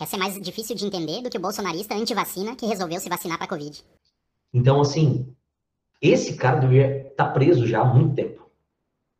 Essa 0.00 0.16
é 0.16 0.18
mais 0.18 0.40
difícil 0.40 0.74
de 0.74 0.86
entender 0.86 1.22
do 1.22 1.30
que 1.30 1.36
o 1.36 1.40
bolsonarista 1.40 1.94
anti-vacina 1.94 2.56
que 2.56 2.66
resolveu 2.66 2.98
se 2.98 3.08
vacinar 3.08 3.36
para 3.36 3.44
a 3.44 3.48
Covid. 3.48 3.84
Então, 4.52 4.80
assim, 4.80 5.34
esse 6.00 6.36
cara 6.36 6.60
deveria 6.60 7.08
estar 7.08 7.26
tá 7.26 7.32
preso 7.32 7.66
já 7.66 7.82
há 7.82 7.84
muito 7.84 8.14
tempo. 8.14 8.50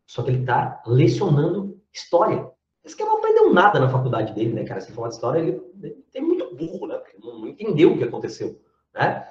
Só 0.07 0.23
que 0.23 0.31
ele 0.31 0.41
está 0.41 0.83
lecionando 0.87 1.81
história. 1.93 2.51
Esse 2.85 2.97
cara 2.97 3.11
não 3.11 3.19
aprendeu 3.19 3.53
nada 3.53 3.79
na 3.79 3.89
faculdade 3.89 4.35
dele, 4.35 4.53
né, 4.53 4.65
cara? 4.65 4.81
Se 4.81 4.93
falar 4.93 5.09
de 5.09 5.15
história, 5.15 5.39
ele, 5.39 5.62
ele 5.81 6.05
é 6.15 6.21
muito 6.21 6.55
burro, 6.57 6.87
né? 6.87 6.97
Porque 6.97 7.17
não, 7.19 7.39
não 7.39 7.49
entendeu 7.49 7.93
o 7.93 7.99
que 7.99 8.05
aconteceu, 8.05 8.61
né? 8.93 9.27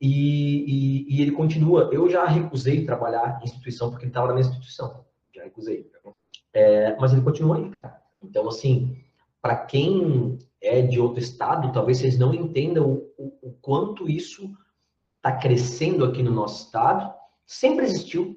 E, 0.00 1.06
e, 1.08 1.16
e, 1.16 1.22
ele 1.22 1.32
continua. 1.32 1.88
Eu 1.92 2.08
já 2.08 2.24
recusei 2.24 2.84
trabalhar 2.84 3.38
em 3.40 3.44
instituição 3.44 3.90
porque 3.90 4.04
ele 4.04 4.10
estava 4.10 4.28
na 4.28 4.34
minha 4.34 4.46
instituição. 4.46 5.04
Já 5.32 5.44
recusei. 5.44 5.88
É, 6.52 6.96
mas 6.96 7.12
ele 7.12 7.22
continua 7.22 7.58
aí. 7.58 7.70
Então, 8.22 8.48
assim, 8.48 8.96
para 9.40 9.56
quem 9.56 10.38
é 10.60 10.82
de 10.82 11.00
outro 11.00 11.20
estado, 11.20 11.72
talvez 11.72 11.98
vocês 11.98 12.18
não 12.18 12.34
entendam 12.34 13.08
o, 13.16 13.32
o, 13.42 13.52
quanto 13.60 14.08
isso 14.08 14.50
está 15.16 15.32
crescendo 15.32 16.04
aqui 16.04 16.22
no 16.22 16.30
nosso 16.30 16.66
estado. 16.66 17.12
Sempre 17.46 17.86
existiu, 17.86 18.36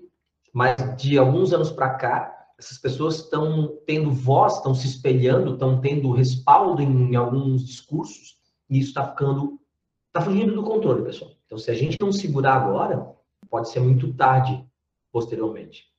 mas 0.53 0.75
de 0.97 1.17
alguns 1.17 1.53
anos 1.53 1.71
para 1.71 1.95
cá, 1.95 2.33
essas 2.57 2.77
pessoas 2.77 3.15
estão 3.15 3.77
tendo 3.85 4.11
voz, 4.11 4.55
estão 4.55 4.73
se 4.73 4.87
espelhando, 4.87 5.53
estão 5.53 5.81
tendo 5.81 6.11
respaldo 6.11 6.81
em 6.81 7.15
alguns 7.15 7.65
discursos, 7.65 8.37
e 8.69 8.79
isso 8.79 8.89
está 8.89 9.09
ficando, 9.09 9.59
está 10.07 10.21
fugindo 10.21 10.55
do 10.55 10.63
controle, 10.63 11.03
pessoal. 11.03 11.31
Então, 11.45 11.57
se 11.57 11.69
a 11.69 11.73
gente 11.73 11.97
não 11.99 12.11
segurar 12.11 12.55
agora, 12.55 13.13
pode 13.49 13.69
ser 13.69 13.81
muito 13.81 14.13
tarde 14.13 14.63
posteriormente. 15.11 15.91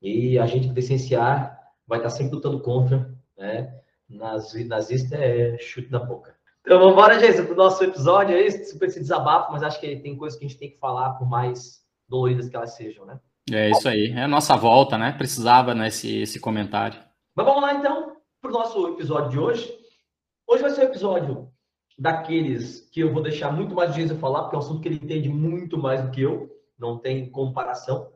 E 0.00 0.38
a 0.38 0.46
gente 0.46 0.68
que 0.68 0.74
licenciar 0.74 1.56
vai 1.86 1.98
estar 1.98 2.10
sempre 2.10 2.34
lutando 2.34 2.60
contra, 2.60 3.15
né? 3.36 3.80
Nas, 4.08 4.54
nazista 4.66 5.16
é 5.16 5.58
chute 5.58 5.90
na 5.90 5.98
boca. 5.98 6.36
Então 6.60 6.78
vamos 6.78 6.94
embora, 6.94 7.18
gente, 7.20 7.42
para 7.42 7.52
o 7.52 7.56
nosso 7.56 7.82
episódio. 7.84 8.36
É 8.36 8.46
isso, 8.46 8.72
super 8.72 8.88
esse 8.88 9.00
desabafo, 9.00 9.52
mas 9.52 9.62
acho 9.62 9.80
que 9.80 9.96
tem 9.96 10.16
coisas 10.16 10.38
que 10.38 10.44
a 10.44 10.48
gente 10.48 10.58
tem 10.58 10.70
que 10.70 10.78
falar, 10.78 11.10
por 11.10 11.28
mais 11.28 11.84
doloridas 12.08 12.48
que 12.48 12.56
elas 12.56 12.74
sejam, 12.74 13.04
né? 13.04 13.20
É 13.50 13.70
isso 13.70 13.88
aí. 13.88 14.10
É 14.10 14.22
a 14.22 14.28
nossa 14.28 14.56
volta, 14.56 14.98
né? 14.98 15.12
Precisava 15.12 15.74
nesse 15.74 16.16
né, 16.16 16.22
esse 16.22 16.40
comentário. 16.40 16.98
Mas 17.34 17.46
vamos 17.46 17.62
lá, 17.62 17.74
então, 17.74 18.16
para 18.40 18.50
o 18.50 18.54
nosso 18.54 18.88
episódio 18.88 19.30
de 19.30 19.38
hoje. 19.38 19.78
Hoje 20.48 20.62
vai 20.62 20.70
ser 20.72 20.80
um 20.82 20.88
episódio 20.88 21.52
daqueles 21.98 22.88
que 22.92 23.00
eu 23.00 23.12
vou 23.12 23.22
deixar 23.22 23.50
muito 23.52 23.74
mais 23.74 23.94
de 23.94 24.12
a 24.12 24.16
falar, 24.16 24.42
porque 24.42 24.56
é 24.56 24.58
um 24.58 24.62
assunto 24.62 24.80
que 24.80 24.88
ele 24.88 25.00
entende 25.02 25.28
muito 25.28 25.78
mais 25.78 26.02
do 26.02 26.10
que 26.10 26.22
eu, 26.22 26.50
não 26.78 26.98
tem 26.98 27.30
comparação. 27.30 28.12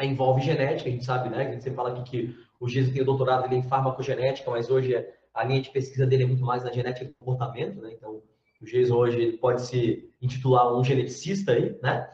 Envolve 0.00 0.42
genética, 0.42 0.88
a 0.88 0.92
gente 0.92 1.04
sabe, 1.04 1.28
né? 1.28 1.46
A 1.46 1.52
gente 1.52 1.62
sempre 1.62 1.76
fala 1.76 1.90
aqui 1.90 2.10
que 2.10 2.36
o 2.64 2.68
Geisa 2.68 2.90
tem 2.90 3.02
o 3.02 3.04
doutorado 3.04 3.52
em 3.52 3.62
farmacogenética, 3.62 4.50
mas 4.50 4.70
hoje 4.70 4.96
a 5.34 5.44
linha 5.44 5.60
de 5.60 5.68
pesquisa 5.68 6.06
dele 6.06 6.22
é 6.22 6.26
muito 6.26 6.44
mais 6.44 6.64
na 6.64 6.72
genética 6.72 7.04
do 7.04 7.14
comportamento, 7.14 7.82
né? 7.82 7.92
Então, 7.92 8.22
o 8.60 8.66
Geisa 8.66 8.94
hoje 8.94 9.32
pode 9.32 9.66
se 9.66 10.10
intitular 10.22 10.74
um 10.74 10.82
geneticista 10.82 11.52
aí, 11.52 11.78
né? 11.82 12.10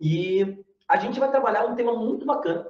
E 0.00 0.64
a 0.88 0.96
gente 0.96 1.20
vai 1.20 1.30
trabalhar 1.30 1.66
um 1.66 1.74
tema 1.74 1.94
muito 1.94 2.24
bacana 2.24 2.66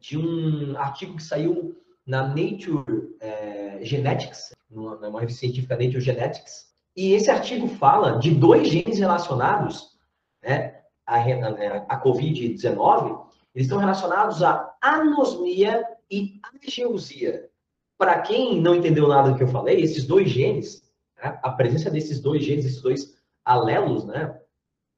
de 0.00 0.18
um 0.18 0.76
artigo 0.76 1.14
que 1.14 1.22
saiu 1.22 1.80
na 2.04 2.26
Nature 2.26 3.14
é, 3.20 3.78
Genetics, 3.82 4.52
numa 4.68 5.20
revista 5.20 5.40
científica 5.40 5.76
Nature 5.76 6.00
Genetics, 6.00 6.74
e 6.96 7.12
esse 7.12 7.30
artigo 7.30 7.68
fala 7.68 8.18
de 8.18 8.34
dois 8.34 8.68
genes 8.68 8.98
relacionados 8.98 9.96
né, 10.42 10.82
à, 11.06 11.16
à 11.16 12.02
Covid-19, 12.02 13.24
eles 13.54 13.66
estão 13.66 13.78
relacionados 13.78 14.42
à 14.42 14.74
anosmia 14.82 15.93
e 16.10 16.40
ageusia. 16.66 17.48
Para 17.96 18.20
quem 18.20 18.60
não 18.60 18.74
entendeu 18.74 19.08
nada 19.08 19.30
do 19.30 19.36
que 19.36 19.42
eu 19.42 19.48
falei, 19.48 19.80
esses 19.80 20.04
dois 20.04 20.28
genes, 20.28 20.82
né, 21.16 21.38
a 21.42 21.50
presença 21.50 21.90
desses 21.90 22.20
dois 22.20 22.44
genes, 22.44 22.64
esses 22.64 22.82
dois 22.82 23.16
alelos, 23.44 24.04
né, 24.04 24.38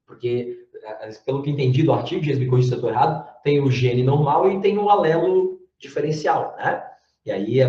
porque, 0.05 0.67
eh, 0.83 1.11
pelo 1.25 1.41
que 1.41 1.51
entendi 1.51 1.83
do 1.83 1.93
artigo, 1.93 2.23
Jesus 2.23 2.49
me 2.49 2.63
se 2.63 2.71
eu 2.71 2.75
estou 2.75 2.89
errado, 2.89 3.27
tem 3.43 3.61
o 3.61 3.69
gene 3.69 4.03
normal 4.03 4.49
e 4.49 4.61
tem 4.61 4.77
o 4.77 4.89
alelo 4.89 5.59
diferencial, 5.77 6.55
né? 6.57 6.83
E 7.25 7.31
aí, 7.31 7.59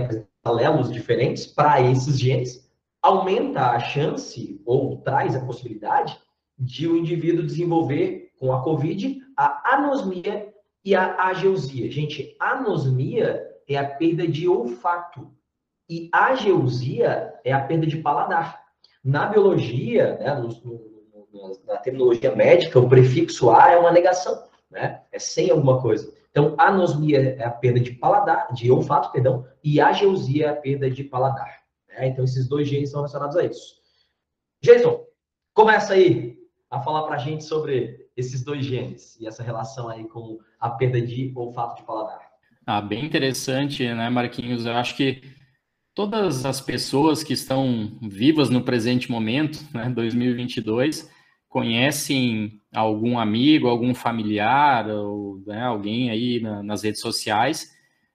alelos 0.45 0.91
diferentes 0.91 1.47
para 1.47 1.83
esses 1.83 2.19
genes, 2.19 2.71
aumenta 3.03 3.71
a 3.71 3.81
chance 3.81 4.61
ou 4.65 4.99
traz 4.99 5.35
a 5.35 5.45
possibilidade 5.45 6.19
de 6.57 6.87
o 6.87 6.97
indivíduo 6.97 7.45
desenvolver 7.45 8.33
com 8.39 8.53
a 8.53 8.63
COVID 8.63 9.21
a 9.37 9.75
anosmia 9.75 10.48
e 10.85 10.95
a 10.95 11.27
ageusia. 11.27 11.91
Gente, 11.91 12.37
anosmia 12.39 13.47
é 13.69 13.77
a 13.77 13.85
perda 13.85 14.27
de 14.27 14.49
olfato 14.49 15.31
e 15.89 16.09
ageusia 16.13 17.35
é 17.45 17.53
a 17.53 17.61
perda 17.61 17.87
de 17.87 17.97
paladar. 17.99 18.63
Na 19.03 19.27
biologia, 19.27 20.19
né, 20.19 20.35
no, 20.35 20.49
no, 21.33 21.61
na 21.67 21.77
terminologia 21.79 22.35
médica, 22.35 22.79
o 22.79 22.89
prefixo 22.89 23.51
a 23.51 23.71
é 23.71 23.77
uma 23.77 23.93
negação, 23.93 24.45
né? 24.71 25.03
É 25.11 25.19
sem 25.19 25.51
alguma 25.51 25.81
coisa. 25.81 26.13
Então, 26.31 26.55
anosmia 26.59 27.37
é 27.39 27.45
a 27.45 27.51
perda 27.51 27.81
de 27.81 27.93
paladar, 27.93 28.53
de 28.53 28.71
olfato, 28.71 29.11
perdão, 29.11 29.47
e 29.65 29.81
ageusia 29.81 30.47
é 30.47 30.49
a 30.51 30.57
perda 30.57 30.91
de 30.91 31.05
paladar. 31.05 31.63
É, 31.89 32.07
então, 32.07 32.25
esses 32.25 32.47
dois 32.47 32.69
genes 32.69 32.91
são 32.91 33.01
relacionados 33.01 33.37
a 33.37 33.45
isso. 33.45 33.77
Jason, 34.61 35.05
começa 35.55 35.95
aí 35.95 36.39
a 36.71 36.81
falar 36.81 37.05
para 37.05 37.17
a 37.17 37.19
gente 37.19 37.45
sobre 37.45 38.08
esses 38.19 38.43
dois 38.43 38.67
genes 38.67 39.17
e 39.21 39.29
essa 39.29 39.45
relação 39.45 39.89
aí 39.89 40.05
com 40.05 40.41
a 40.59 40.69
perda 40.71 41.01
de 41.01 41.33
olfato 41.37 41.77
de 41.77 41.87
paladar. 41.87 42.21
Ah, 42.67 42.83
bem 42.83 43.05
interessante, 43.05 43.87
né, 43.95 44.11
Marquinhos? 44.11 44.67
Eu 44.67 44.73
acho 44.73 44.97
que 44.97 45.23
todas 45.95 46.45
as 46.45 46.61
pessoas 46.61 47.23
que 47.23 47.33
estão 47.33 47.97
vivas 48.03 48.51
no 48.51 48.63
presente 48.63 49.11
momento, 49.11 49.65
né, 49.73 49.89
2022, 49.89 51.09
conhecem 51.49 52.61
algum 52.75 53.19
amigo, 53.19 53.69
algum 53.69 53.95
familiar, 53.95 54.89
ou 54.91 55.41
né, 55.47 55.63
alguém 55.63 56.11
aí 56.11 56.41
na, 56.41 56.63
nas 56.63 56.83
redes 56.83 57.01
sociais 57.01 57.73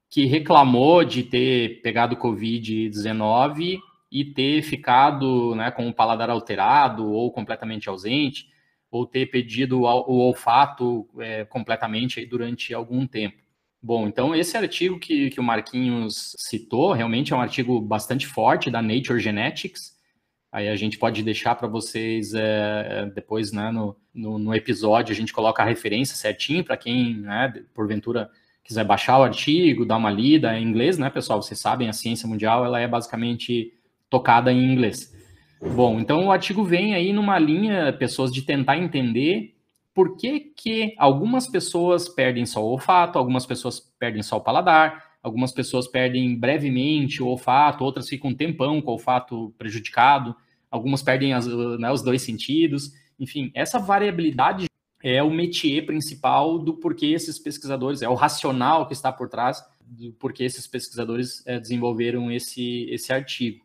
que 0.09 0.25
reclamou 0.25 1.03
de 1.03 1.23
ter 1.23 1.81
pegado 1.81 2.17
Covid-19 2.17 3.79
e 4.11 4.25
ter 4.25 4.61
ficado 4.61 5.55
né, 5.55 5.71
com 5.71 5.89
o 5.89 5.93
paladar 5.93 6.29
alterado 6.29 7.09
ou 7.09 7.31
completamente 7.31 7.89
ausente, 7.89 8.52
ou 8.93 9.07
ter 9.07 9.25
pedido 9.25 9.81
o 9.81 10.19
olfato 10.19 11.09
é, 11.17 11.43
completamente 11.45 12.23
durante 12.27 12.75
algum 12.75 13.07
tempo. 13.07 13.37
Bom, 13.81 14.07
então 14.07 14.35
esse 14.35 14.55
artigo 14.55 14.99
que, 14.99 15.31
que 15.31 15.39
o 15.39 15.43
Marquinhos 15.43 16.35
citou 16.37 16.93
realmente 16.93 17.33
é 17.33 17.35
um 17.35 17.41
artigo 17.41 17.81
bastante 17.81 18.27
forte 18.27 18.69
da 18.69 18.83
Nature 18.83 19.19
Genetics. 19.19 19.97
Aí 20.51 20.69
a 20.69 20.75
gente 20.75 20.99
pode 20.99 21.23
deixar 21.23 21.55
para 21.55 21.67
vocês 21.67 22.35
é, 22.35 23.11
depois, 23.15 23.51
né, 23.51 23.71
no, 23.71 23.97
no, 24.13 24.37
no, 24.37 24.53
episódio, 24.53 25.11
a 25.11 25.15
gente 25.15 25.33
coloca 25.33 25.63
a 25.63 25.65
referência 25.65 26.15
certinho 26.15 26.63
para 26.63 26.77
quem, 26.77 27.15
né, 27.15 27.51
porventura 27.73 28.29
quiser 28.63 28.85
baixar 28.85 29.17
o 29.17 29.23
artigo, 29.23 29.87
dar 29.87 29.97
uma 29.97 30.11
lida 30.11 30.55
em 30.55 30.63
inglês, 30.63 30.99
né, 30.99 31.09
pessoal? 31.09 31.41
Vocês 31.41 31.59
sabem, 31.59 31.89
a 31.89 31.93
ciência 31.93 32.27
mundial 32.27 32.63
ela 32.63 32.79
é 32.79 32.87
basicamente 32.87 33.73
tocada 34.07 34.53
em 34.53 34.71
inglês. 34.71 35.11
Bom, 35.71 35.99
então 35.99 36.27
o 36.27 36.31
artigo 36.31 36.63
vem 36.63 36.93
aí 36.93 37.11
numa 37.11 37.39
linha, 37.39 37.91
pessoas, 37.93 38.31
de 38.31 38.41
tentar 38.41 38.77
entender 38.77 39.55
por 39.93 40.17
que, 40.17 40.39
que 40.39 40.93
algumas 40.97 41.47
pessoas 41.47 42.09
perdem 42.09 42.45
só 42.45 42.63
o 42.63 42.69
olfato, 42.69 43.17
algumas 43.17 43.45
pessoas 43.45 43.79
perdem 43.97 44.21
só 44.21 44.37
o 44.37 44.41
paladar, 44.41 45.13
algumas 45.21 45.51
pessoas 45.51 45.87
perdem 45.87 46.37
brevemente 46.37 47.23
o 47.23 47.27
olfato, 47.27 47.83
outras 47.83 48.09
ficam 48.09 48.31
um 48.31 48.35
tempão 48.35 48.81
com 48.81 48.91
o 48.91 48.93
olfato 48.93 49.53
prejudicado, 49.57 50.35
algumas 50.69 51.01
perdem 51.01 51.33
as, 51.33 51.47
né, 51.47 51.91
os 51.91 52.03
dois 52.03 52.21
sentidos. 52.21 52.91
Enfim, 53.19 53.51
essa 53.55 53.79
variabilidade 53.79 54.65
é 55.01 55.23
o 55.23 55.29
métier 55.29 55.85
principal 55.85 56.59
do 56.59 56.73
porquê 56.73 57.07
esses 57.07 57.39
pesquisadores, 57.39 58.01
é 58.01 58.09
o 58.09 58.15
racional 58.15 58.87
que 58.87 58.93
está 58.93 59.11
por 59.11 59.29
trás 59.29 59.63
do 59.81 60.11
porquê 60.13 60.43
esses 60.43 60.67
pesquisadores 60.67 61.45
é, 61.45 61.59
desenvolveram 61.59 62.31
esse, 62.31 62.87
esse 62.89 63.13
artigo. 63.13 63.62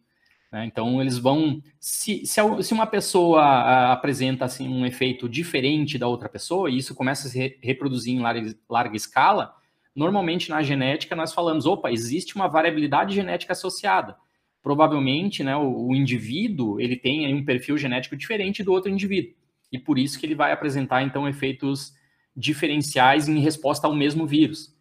Né? 0.51 0.65
Então, 0.67 1.01
eles 1.01 1.19
vão. 1.19 1.63
Se, 1.79 2.25
se, 2.27 2.41
se 2.63 2.73
uma 2.73 2.87
pessoa 2.87 3.93
apresenta 3.93 4.45
assim, 4.45 4.69
um 4.69 4.87
efeito 4.87 5.29
diferente 5.29 5.99
da 5.99 6.09
outra 6.09 6.29
pessoa, 6.29 6.71
e 6.71 6.79
isso 6.79 6.95
começa 6.95 7.29
a 7.29 7.31
se 7.31 7.39
re, 7.39 7.59
reproduzir 7.63 8.15
em 8.15 8.21
larga, 8.21 8.55
larga 8.69 8.97
escala, 8.97 9.55
normalmente 9.95 10.51
na 10.51 10.63
genética 10.63 11.15
nós 11.15 11.33
falamos: 11.33 11.67
opa, 11.67 11.93
existe 11.93 12.35
uma 12.37 12.49
variabilidade 12.49 13.15
genética 13.15 13.53
associada. 13.53 14.17
Provavelmente, 14.63 15.43
né, 15.45 15.57
o, 15.57 15.89
o 15.89 15.95
indivíduo 15.95 16.81
ele 16.81 16.97
tem 16.97 17.33
um 17.35 17.45
perfil 17.45 17.79
genético 17.79 18.17
diferente 18.17 18.63
do 18.63 18.73
outro 18.73 18.91
indivíduo. 18.91 19.35
E 19.71 19.79
por 19.79 19.99
isso 19.99 20.19
que 20.19 20.27
ele 20.27 20.35
vai 20.35 20.51
apresentar, 20.53 21.03
então, 21.03 21.29
efeitos 21.29 21.93
diferenciais 22.35 23.29
em 23.29 23.39
resposta 23.39 23.87
ao 23.87 23.95
mesmo 23.95 24.27
vírus. 24.27 24.75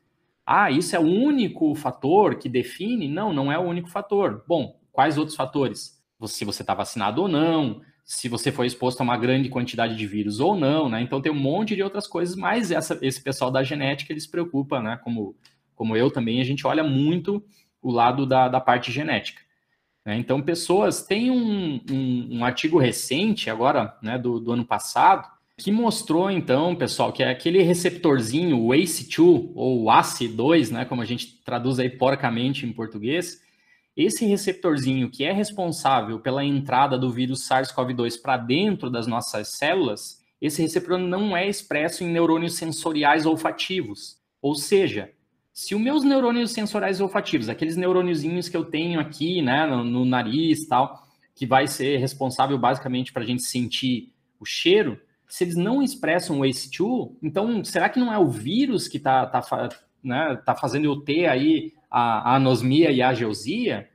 Ah, 0.45 0.71
isso 0.71 0.95
é 0.95 1.00
o 1.00 1.03
único 1.03 1.75
fator 1.75 2.36
que 2.36 2.47
define? 2.47 3.09
Não, 3.09 3.33
não 3.33 3.51
é 3.51 3.59
o 3.59 3.63
único 3.63 3.89
fator. 3.89 4.45
Bom, 4.47 4.76
Quais 4.97 5.15
outros 5.15 5.37
fatores? 5.37 5.95
Se 6.25 6.43
você 6.43 6.63
está 6.63 6.73
vacinado 6.73 7.21
ou 7.21 7.27
não, 7.27 7.81
se 8.03 8.27
você 8.27 8.51
foi 8.51 8.65
exposto 8.65 8.99
a 8.99 9.03
uma 9.03 9.15
grande 9.15 9.47
quantidade 9.47 9.95
de 9.95 10.07
vírus 10.07 10.39
ou 10.39 10.55
não, 10.55 10.89
né? 10.89 10.99
Então 11.03 11.21
tem 11.21 11.31
um 11.31 11.35
monte 11.35 11.75
de 11.75 11.83
outras 11.83 12.07
coisas, 12.07 12.35
mas 12.35 12.71
essa, 12.71 12.97
esse 13.03 13.21
pessoal 13.21 13.51
da 13.51 13.61
genética, 13.61 14.11
eles 14.11 14.23
se 14.23 14.31
preocupa, 14.31 14.81
né? 14.81 14.99
Como, 15.03 15.35
como 15.75 15.95
eu 15.95 16.09
também, 16.09 16.41
a 16.41 16.43
gente 16.43 16.65
olha 16.65 16.83
muito 16.83 17.45
o 17.79 17.91
lado 17.91 18.25
da, 18.25 18.47
da 18.47 18.59
parte 18.59 18.91
genética. 18.91 19.39
Né? 20.03 20.17
Então, 20.17 20.41
pessoas, 20.41 21.05
tem 21.05 21.29
um, 21.29 21.79
um, 21.91 22.37
um, 22.39 22.43
artigo 22.43 22.79
recente, 22.79 23.51
agora, 23.51 23.95
né, 24.01 24.17
do, 24.17 24.39
do 24.39 24.51
ano 24.51 24.65
passado, 24.65 25.27
que 25.59 25.71
mostrou, 25.71 26.31
então, 26.31 26.75
pessoal, 26.75 27.13
que 27.13 27.21
é 27.21 27.29
aquele 27.29 27.61
receptorzinho, 27.61 28.59
o 28.59 28.69
ACE2, 28.69 29.51
ou 29.53 29.85
ACE2, 29.91 30.71
né, 30.71 30.85
como 30.85 31.03
a 31.03 31.05
gente 31.05 31.39
traduz 31.43 31.77
aí 31.77 31.87
porcamente 31.87 32.65
em 32.65 32.73
português, 32.73 33.45
esse 33.97 34.27
receptorzinho 34.27 35.09
que 35.09 35.23
é 35.23 35.31
responsável 35.31 36.19
pela 36.19 36.45
entrada 36.45 36.99
do 36.99 37.12
vírus 37.12 37.47
SARS-CoV-2 37.49 38.21
para 38.21 38.38
dentro 38.38 38.91
das 38.91 39.07
nossas 39.07 39.57
células, 39.57 40.23
esse 40.39 40.62
receptor 40.62 40.99
não 40.99 41.36
é 41.36 41.49
expresso 41.49 42.03
em 42.03 42.07
neurônios 42.07 42.53
sensoriais 42.53 43.25
olfativos. 43.25 44.17
Ou 44.39 44.53
seja, 44.53 45.12
se 45.51 45.73
os 45.73 45.81
meus 45.81 46.03
neurônios 46.03 46.51
sensoriais 46.51 47.01
olfativos, 47.01 47.49
aqueles 47.49 47.75
neurôniozinhos 47.75 48.47
que 48.47 48.55
eu 48.55 48.65
tenho 48.65 48.99
aqui, 48.99 49.41
né, 49.41 49.65
no, 49.65 49.83
no 49.83 50.05
nariz 50.05 50.67
tal, 50.67 51.03
que 51.33 51.47
vai 51.47 51.65
ser 51.65 51.97
responsável 51.97 52.57
basicamente 52.60 53.12
para 53.12 53.23
a 53.23 53.25
gente 53.25 53.41
sentir 53.41 54.13
o 54.39 54.45
cheiro, 54.45 55.01
se 55.27 55.43
eles 55.43 55.55
não 55.55 55.81
expressam 55.81 56.39
o 56.39 56.43
ACE2, 56.43 57.15
então 57.23 57.63
será 57.63 57.89
que 57.89 57.99
não 57.99 58.13
é 58.13 58.19
o 58.19 58.29
vírus 58.29 58.88
que 58.88 58.97
está 58.97 59.25
tá, 59.25 59.69
né, 60.03 60.39
tá 60.45 60.53
fazendo 60.55 60.86
eu 60.86 60.97
ter 61.01 61.25
aí 61.25 61.73
a, 61.89 62.36
anosmia 62.36 62.91
e 62.91 63.02
a 63.02 63.10
ageusia, 63.10 63.89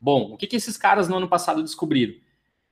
bom, 0.00 0.32
o 0.32 0.36
que, 0.36 0.46
que 0.46 0.56
esses 0.56 0.76
caras 0.76 1.08
no 1.08 1.16
ano 1.16 1.28
passado 1.28 1.62
descobriram? 1.62 2.14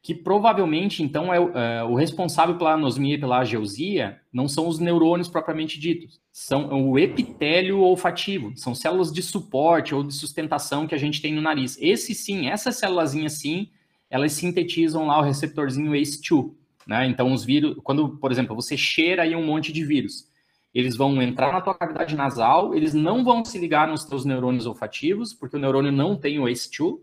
Que 0.00 0.14
provavelmente, 0.14 1.02
então, 1.02 1.32
é, 1.32 1.38
é, 1.38 1.84
o 1.84 1.94
responsável 1.94 2.56
pela 2.56 2.74
anosmia 2.74 3.16
e 3.16 3.18
pela 3.18 3.40
ageusia 3.40 4.20
não 4.32 4.48
são 4.48 4.68
os 4.68 4.78
neurônios 4.78 5.28
propriamente 5.28 5.78
ditos, 5.78 6.20
são 6.32 6.90
o 6.90 6.98
epitélio 6.98 7.80
olfativo, 7.80 8.52
são 8.56 8.74
células 8.74 9.12
de 9.12 9.22
suporte 9.22 9.94
ou 9.94 10.04
de 10.04 10.14
sustentação 10.14 10.86
que 10.86 10.94
a 10.94 10.98
gente 10.98 11.20
tem 11.20 11.34
no 11.34 11.42
nariz. 11.42 11.76
Esse 11.80 12.14
sim, 12.14 12.48
essas 12.48 12.76
célulazinhas 12.76 13.32
sim, 13.34 13.68
elas 14.08 14.32
sintetizam 14.32 15.06
lá 15.06 15.18
o 15.18 15.22
receptorzinho 15.22 15.92
ACE2. 15.92 16.52
Né? 16.86 17.06
Então, 17.06 17.32
os 17.32 17.44
vírus, 17.44 17.76
quando, 17.84 18.16
por 18.16 18.32
exemplo, 18.32 18.56
você 18.56 18.76
cheira 18.76 19.24
aí 19.24 19.36
um 19.36 19.44
monte 19.44 19.72
de 19.72 19.84
vírus, 19.84 20.26
eles 20.74 20.96
vão 20.96 21.20
entrar 21.22 21.52
na 21.52 21.60
tua 21.60 21.74
cavidade 21.74 22.14
nasal, 22.14 22.74
eles 22.74 22.94
não 22.94 23.24
vão 23.24 23.44
se 23.44 23.58
ligar 23.58 23.88
nos 23.88 24.04
teus 24.04 24.24
neurônios 24.24 24.66
olfativos, 24.66 25.32
porque 25.32 25.56
o 25.56 25.58
neurônio 25.58 25.90
não 25.90 26.16
tem 26.16 26.38
o 26.38 26.44
ACE2, 26.44 26.98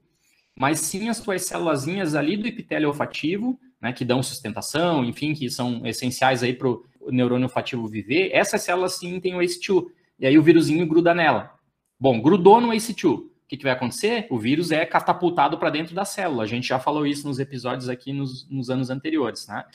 mas 0.57 0.79
sim 0.79 1.09
as 1.09 1.19
tuas 1.19 1.45
células 1.45 2.15
ali 2.15 2.37
do 2.37 2.47
epitélio 2.47 2.87
olfativo, 2.87 3.59
né, 3.81 3.91
que 3.91 4.05
dão 4.05 4.23
sustentação, 4.23 5.03
enfim, 5.03 5.33
que 5.33 5.49
são 5.49 5.85
essenciais 5.85 6.41
aí 6.43 6.53
para 6.53 6.69
o 6.69 6.85
neurônio 7.09 7.47
olfativo 7.47 7.87
viver, 7.87 8.29
essas 8.31 8.61
células 8.61 8.97
sim 8.97 9.19
têm 9.19 9.35
o 9.35 9.39
ACE2, 9.39 9.85
e 10.19 10.25
aí 10.25 10.37
o 10.37 10.43
vírusinho 10.43 10.87
gruda 10.87 11.13
nela. 11.13 11.51
Bom, 11.99 12.21
grudou 12.21 12.61
no 12.61 12.69
ACE2, 12.69 13.17
o 13.17 13.29
que, 13.47 13.57
que 13.57 13.63
vai 13.63 13.73
acontecer? 13.73 14.27
O 14.29 14.39
vírus 14.39 14.71
é 14.71 14.85
catapultado 14.85 15.57
para 15.57 15.69
dentro 15.69 15.93
da 15.93 16.05
célula, 16.05 16.43
a 16.43 16.47
gente 16.47 16.67
já 16.67 16.79
falou 16.79 17.05
isso 17.05 17.27
nos 17.27 17.39
episódios 17.39 17.89
aqui 17.89 18.13
nos, 18.13 18.49
nos 18.49 18.69
anos 18.69 18.89
anteriores, 18.89 19.47
né? 19.47 19.65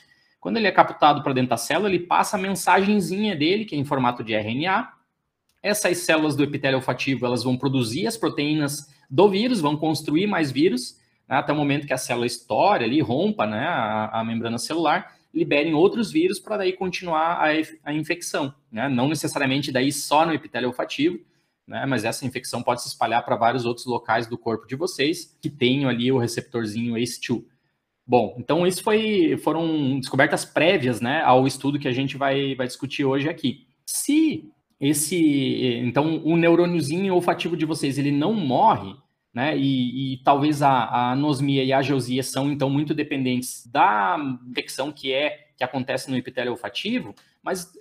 Quando 0.41 0.57
ele 0.57 0.65
é 0.65 0.71
captado 0.71 1.21
para 1.21 1.33
dentro 1.33 1.51
da 1.51 1.57
célula, 1.57 1.87
ele 1.87 1.99
passa 1.99 2.35
a 2.35 2.39
mensagenzinha 2.39 3.35
dele, 3.35 3.63
que 3.63 3.75
é 3.75 3.77
em 3.77 3.85
formato 3.85 4.23
de 4.23 4.33
RNA. 4.33 4.91
Essas 5.61 5.99
células 5.99 6.35
do 6.35 6.43
epitélio 6.43 6.79
olfativo, 6.79 7.27
elas 7.27 7.43
vão 7.43 7.55
produzir 7.55 8.07
as 8.07 8.17
proteínas 8.17 8.91
do 9.07 9.29
vírus, 9.29 9.61
vão 9.61 9.77
construir 9.77 10.25
mais 10.25 10.51
vírus, 10.51 10.99
né, 11.29 11.35
até 11.35 11.53
o 11.53 11.55
momento 11.55 11.85
que 11.85 11.93
a 11.93 11.97
célula 11.97 12.25
estoure 12.25 12.83
ali, 12.83 12.99
rompa 13.01 13.45
né, 13.45 13.67
a, 13.67 14.19
a 14.19 14.23
membrana 14.23 14.57
celular, 14.57 15.15
liberem 15.31 15.75
outros 15.75 16.11
vírus 16.11 16.39
para 16.39 16.57
daí 16.57 16.73
continuar 16.73 17.39
a, 17.39 17.49
a 17.83 17.93
infecção. 17.93 18.51
Né? 18.71 18.89
Não 18.89 19.07
necessariamente 19.07 19.71
daí 19.71 19.91
só 19.91 20.25
no 20.25 20.33
epitélio 20.33 20.69
olfativo, 20.69 21.19
né, 21.67 21.85
mas 21.85 22.03
essa 22.03 22.25
infecção 22.25 22.63
pode 22.63 22.81
se 22.81 22.87
espalhar 22.87 23.23
para 23.23 23.35
vários 23.35 23.63
outros 23.63 23.85
locais 23.85 24.25
do 24.25 24.39
corpo 24.39 24.65
de 24.65 24.75
vocês 24.75 25.37
que 25.39 25.51
tenham 25.51 25.87
ali 25.87 26.11
o 26.11 26.17
receptorzinho 26.17 26.95
ACE2. 26.95 27.50
Bom, 28.11 28.35
então 28.37 28.67
isso 28.67 28.83
foi, 28.83 29.37
foram 29.41 29.97
descobertas 29.97 30.43
prévias 30.43 30.99
né, 30.99 31.21
ao 31.21 31.47
estudo 31.47 31.79
que 31.79 31.87
a 31.87 31.93
gente 31.93 32.17
vai, 32.17 32.53
vai 32.55 32.67
discutir 32.67 33.05
hoje 33.05 33.29
aqui. 33.29 33.65
Se 33.85 34.51
esse, 34.81 35.79
então, 35.81 36.21
o 36.25 36.35
neurôniozinho 36.35 37.13
olfativo 37.13 37.55
de 37.55 37.65
vocês, 37.65 37.97
ele 37.97 38.11
não 38.11 38.33
morre, 38.33 38.93
né, 39.33 39.57
e, 39.57 40.15
e 40.15 40.17
talvez 40.25 40.61
a, 40.61 40.71
a, 40.71 41.11
anosmia 41.13 41.63
e 41.63 41.71
a 41.71 41.81
geosia 41.81 42.21
são, 42.21 42.51
então, 42.51 42.69
muito 42.69 42.93
dependentes 42.93 43.65
da 43.67 44.17
infecção 44.45 44.91
que 44.91 45.13
é, 45.13 45.47
que 45.55 45.63
acontece 45.63 46.11
no 46.11 46.17
epitélio 46.17 46.51
olfativo, 46.51 47.15
mas 47.41 47.73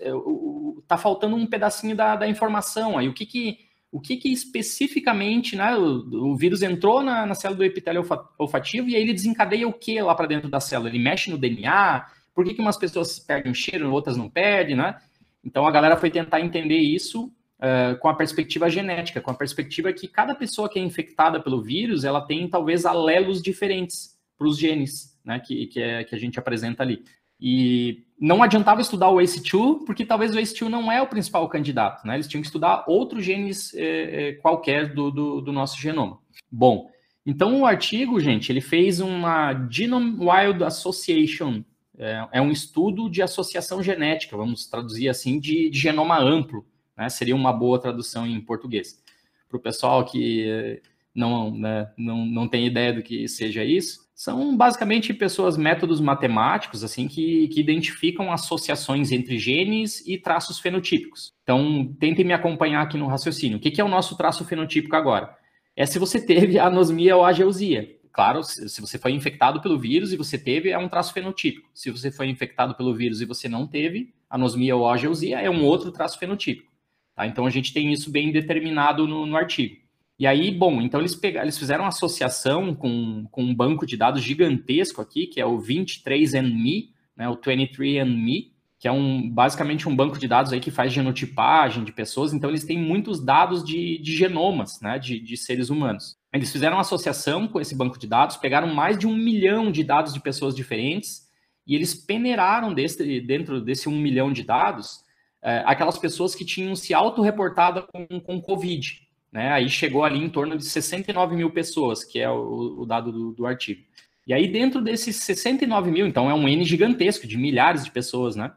está 0.79 0.95
é, 0.95 0.99
faltando 0.99 1.35
um 1.35 1.45
pedacinho 1.45 1.97
da, 1.97 2.15
da 2.15 2.29
informação 2.29 2.97
aí, 2.97 3.09
o 3.09 3.13
que 3.13 3.27
que 3.27 3.59
o 3.93 4.01
que, 4.01 4.17
que 4.17 4.33
especificamente 4.33 5.57
né, 5.57 5.77
o, 5.77 6.31
o, 6.31 6.37
vírus 6.37 6.63
entrou 6.63 7.03
na, 7.03 7.27
na, 7.27 7.35
célula 7.35 7.59
do 7.59 7.65
epitélio 7.65 8.07
olfativo 8.39 8.89
e 8.89 8.95
aí 8.95 9.03
ele 9.03 9.13
desencadeia 9.13 9.67
o 9.67 9.73
que 9.73 10.01
lá 10.01 10.15
para 10.15 10.29
dentro 10.29 10.49
da 10.49 10.61
célula? 10.61 10.89
Ele 10.89 10.99
mexe 10.99 11.31
no 11.31 11.39
DNA? 11.39 12.07
Por 12.35 12.45
que, 12.45 12.55
que 12.55 12.61
umas 12.61 12.77
pessoas 12.77 13.19
perdem 13.19 13.51
o 13.51 13.55
cheiro, 13.55 13.91
outras 13.91 14.17
não 14.17 14.31
perdem, 14.31 14.77
né? 14.77 14.97
Então 15.45 15.67
a 15.67 15.71
galera 15.71 15.97
foi 15.97 16.11
tentar 16.11 16.41
entender 16.41 16.79
isso 16.79 17.33
uh, 17.59 17.99
com 17.99 18.09
a 18.09 18.15
perspectiva 18.15 18.71
genética, 18.71 19.21
com 19.21 19.31
a 19.31 19.35
perspectiva 19.35 19.93
que 19.93 20.07
cada 20.07 20.35
pessoa 20.35 20.69
que 20.69 20.79
é 20.79 20.83
infectada 20.83 21.41
pelo 21.41 21.61
vírus, 21.61 22.05
ela 22.05 22.21
tem 22.21 22.49
talvez 22.49 22.87
alelos 22.87 23.43
diferentes 23.43 24.17
para 24.39 24.47
os 24.47 24.59
genes, 24.59 25.19
né, 25.25 25.39
que, 25.41 25.67
que, 25.67 25.83
é, 25.83 26.05
que 26.05 26.15
a 26.15 26.19
gente 26.19 26.39
apresenta 26.39 26.83
ali. 26.83 27.03
E 27.41 28.05
não 28.21 28.43
adiantava 28.43 28.83
estudar 28.83 29.09
o 29.09 29.17
ACE2, 29.17 29.85
porque 29.87 30.05
talvez 30.05 30.35
o 30.35 30.39
ACE2 30.39 30.69
não 30.69 30.93
é 30.93 31.01
o 31.01 31.07
principal 31.07 31.49
candidato, 31.49 32.07
né? 32.07 32.17
Eles 32.17 32.29
tinham 32.29 32.43
que 32.43 32.47
estudar 32.47 32.85
outros 32.87 33.25
genes 33.25 33.73
é, 33.75 34.33
qualquer 34.43 34.93
do, 34.93 35.11
do, 35.11 35.41
do, 35.41 35.53
nosso 35.53 35.81
genoma. 35.81 36.19
Bom, 36.53 36.91
então 37.25 37.61
o 37.61 37.67
artigo, 37.67 38.21
gente, 38.21 38.53
ele 38.53 38.61
fez 38.61 39.01
uma 39.01 39.67
Genome 39.71 40.19
Wild 40.19 40.63
Association 40.63 41.65
é, 41.99 42.29
é 42.33 42.43
um 42.43 42.51
estudo 42.51 43.11
de 43.11 43.23
associação 43.23 43.83
genética, 43.83 44.37
vamos 44.37 44.67
traduzir 44.67 45.09
assim, 45.09 45.39
de, 45.39 45.69
de 45.71 45.79
genoma 45.79 46.19
amplo, 46.19 46.67
né? 46.97 47.09
Seria 47.09 47.37
uma 47.37 47.53
boa 47.53 47.81
tradução 47.81 48.27
em 48.27 48.41
português. 48.41 49.03
Para 49.49 49.57
o 49.57 49.61
pessoal 49.61 50.05
que 50.05 50.81
não, 51.15 51.51
né, 51.51 51.91
não, 51.97 52.25
não 52.25 52.49
tem 52.49 52.67
ideia 52.67 52.93
do 52.93 53.03
que 53.03 53.27
seja 53.29 53.65
isso, 53.65 54.10
são 54.21 54.55
basicamente 54.55 55.15
pessoas, 55.15 55.57
métodos 55.57 55.99
matemáticos, 55.99 56.85
assim, 56.85 57.09
que, 57.09 57.49
que 57.49 57.59
identificam 57.59 58.31
associações 58.31 59.13
entre 59.13 59.39
genes 59.39 60.07
e 60.07 60.19
traços 60.19 60.61
fenotípicos. 60.61 61.33
Então, 61.43 61.91
tentem 61.99 62.23
me 62.23 62.35
acompanhar 62.35 62.83
aqui 62.83 62.99
no 62.99 63.07
raciocínio. 63.07 63.57
O 63.57 63.61
que, 63.63 63.71
que 63.71 63.81
é 63.81 63.85
o 63.85 63.89
nosso 63.89 64.19
traço 64.19 64.45
fenotípico 64.45 64.95
agora? 64.95 65.35
É 65.75 65.87
se 65.87 65.99
você 65.99 66.21
teve 66.27 66.59
anosmia 66.59 67.17
ou 67.17 67.25
ageusia. 67.25 67.97
Claro, 68.13 68.43
se 68.43 68.79
você 68.79 68.99
foi 68.99 69.13
infectado 69.13 69.63
pelo 69.63 69.79
vírus 69.79 70.13
e 70.13 70.19
você 70.19 70.37
teve, 70.37 70.69
é 70.69 70.77
um 70.77 70.87
traço 70.87 71.15
fenotípico. 71.15 71.71
Se 71.73 71.91
você 71.91 72.13
foi 72.13 72.29
infectado 72.29 72.75
pelo 72.75 72.95
vírus 72.95 73.23
e 73.23 73.25
você 73.25 73.49
não 73.49 73.67
teve, 73.67 74.13
anosmia 74.29 74.77
ou 74.77 74.87
ageusia 74.87 75.41
é 75.41 75.49
um 75.49 75.65
outro 75.65 75.91
traço 75.91 76.19
fenotípico. 76.19 76.71
Tá? 77.17 77.27
Então, 77.27 77.47
a 77.47 77.51
gente 77.51 77.73
tem 77.73 77.91
isso 77.91 78.11
bem 78.11 78.31
determinado 78.31 79.07
no, 79.07 79.25
no 79.25 79.35
artigo. 79.35 79.77
E 80.21 80.27
aí, 80.27 80.51
bom, 80.51 80.83
então 80.83 81.01
eles, 81.01 81.15
pegaram, 81.15 81.47
eles 81.47 81.59
fizeram 81.59 81.85
uma 81.85 81.89
associação 81.89 82.75
com, 82.75 83.25
com 83.31 83.43
um 83.43 83.55
banco 83.55 83.87
de 83.87 83.97
dados 83.97 84.23
gigantesco 84.23 85.01
aqui, 85.01 85.27
que 85.27 85.41
é 85.41 85.47
o 85.47 85.57
23andMe, 85.57 86.91
né, 87.17 87.27
o 87.27 87.39
23andMe, 87.39 88.51
que 88.79 88.87
é 88.87 88.93
um, 88.93 89.31
basicamente 89.31 89.89
um 89.89 89.97
banco 89.97 90.19
de 90.19 90.29
dados 90.29 90.53
aí 90.53 90.61
que 90.61 90.71
faz 90.71 90.93
genotipagem 90.93 91.85
de 91.85 91.91
pessoas, 91.91 92.35
então 92.35 92.51
eles 92.51 92.65
têm 92.65 92.79
muitos 92.79 93.25
dados 93.25 93.65
de, 93.65 93.97
de 93.97 94.15
genomas, 94.15 94.79
né, 94.83 94.99
de, 94.99 95.19
de 95.19 95.39
seres 95.39 95.71
humanos. 95.71 96.19
Eles 96.35 96.53
fizeram 96.53 96.77
uma 96.77 96.83
associação 96.83 97.49
com 97.49 97.59
esse 97.59 97.75
banco 97.75 97.99
de 97.99 98.07
dados, 98.07 98.37
pegaram 98.37 98.75
mais 98.75 98.99
de 98.99 99.07
um 99.07 99.17
milhão 99.17 99.73
de 99.73 99.83
dados 99.83 100.13
de 100.13 100.21
pessoas 100.21 100.55
diferentes, 100.55 101.31
e 101.67 101.75
eles 101.75 101.95
peneiraram 101.95 102.75
desse, 102.75 103.23
dentro 103.23 103.59
desse 103.59 103.89
um 103.89 103.99
milhão 103.99 104.31
de 104.31 104.43
dados 104.43 105.01
é, 105.43 105.63
aquelas 105.65 105.97
pessoas 105.97 106.35
que 106.35 106.45
tinham 106.45 106.77
se 106.77 106.93
autorreportado 106.93 107.87
com, 107.91 108.21
com 108.21 108.39
Covid. 108.39 109.09
Né? 109.33 109.53
Aí 109.53 109.69
chegou 109.69 110.05
ali 110.05 110.19
em 110.19 110.29
torno 110.29 110.57
de 110.57 110.65
69 110.65 111.37
mil 111.37 111.51
pessoas, 111.51 112.03
que 112.03 112.19
é 112.19 112.29
o, 112.29 112.81
o 112.81 112.87
dado 112.87 113.13
do, 113.13 113.33
do, 113.33 113.47
artigo. 113.47 113.83
E 114.27 114.35
aí, 114.35 114.49
dentro 114.49 114.83
desses 114.83 115.17
69 115.17 115.91
mil, 115.91 116.07
então 116.07 116.31
é 116.31 116.35
um 116.35 116.49
N 116.49 116.65
gigantesco, 116.65 117.27
de 117.27 117.39
milhares 117.39 117.85
de 117.85 117.91
pessoas, 117.91 118.37
né? 118.37 118.53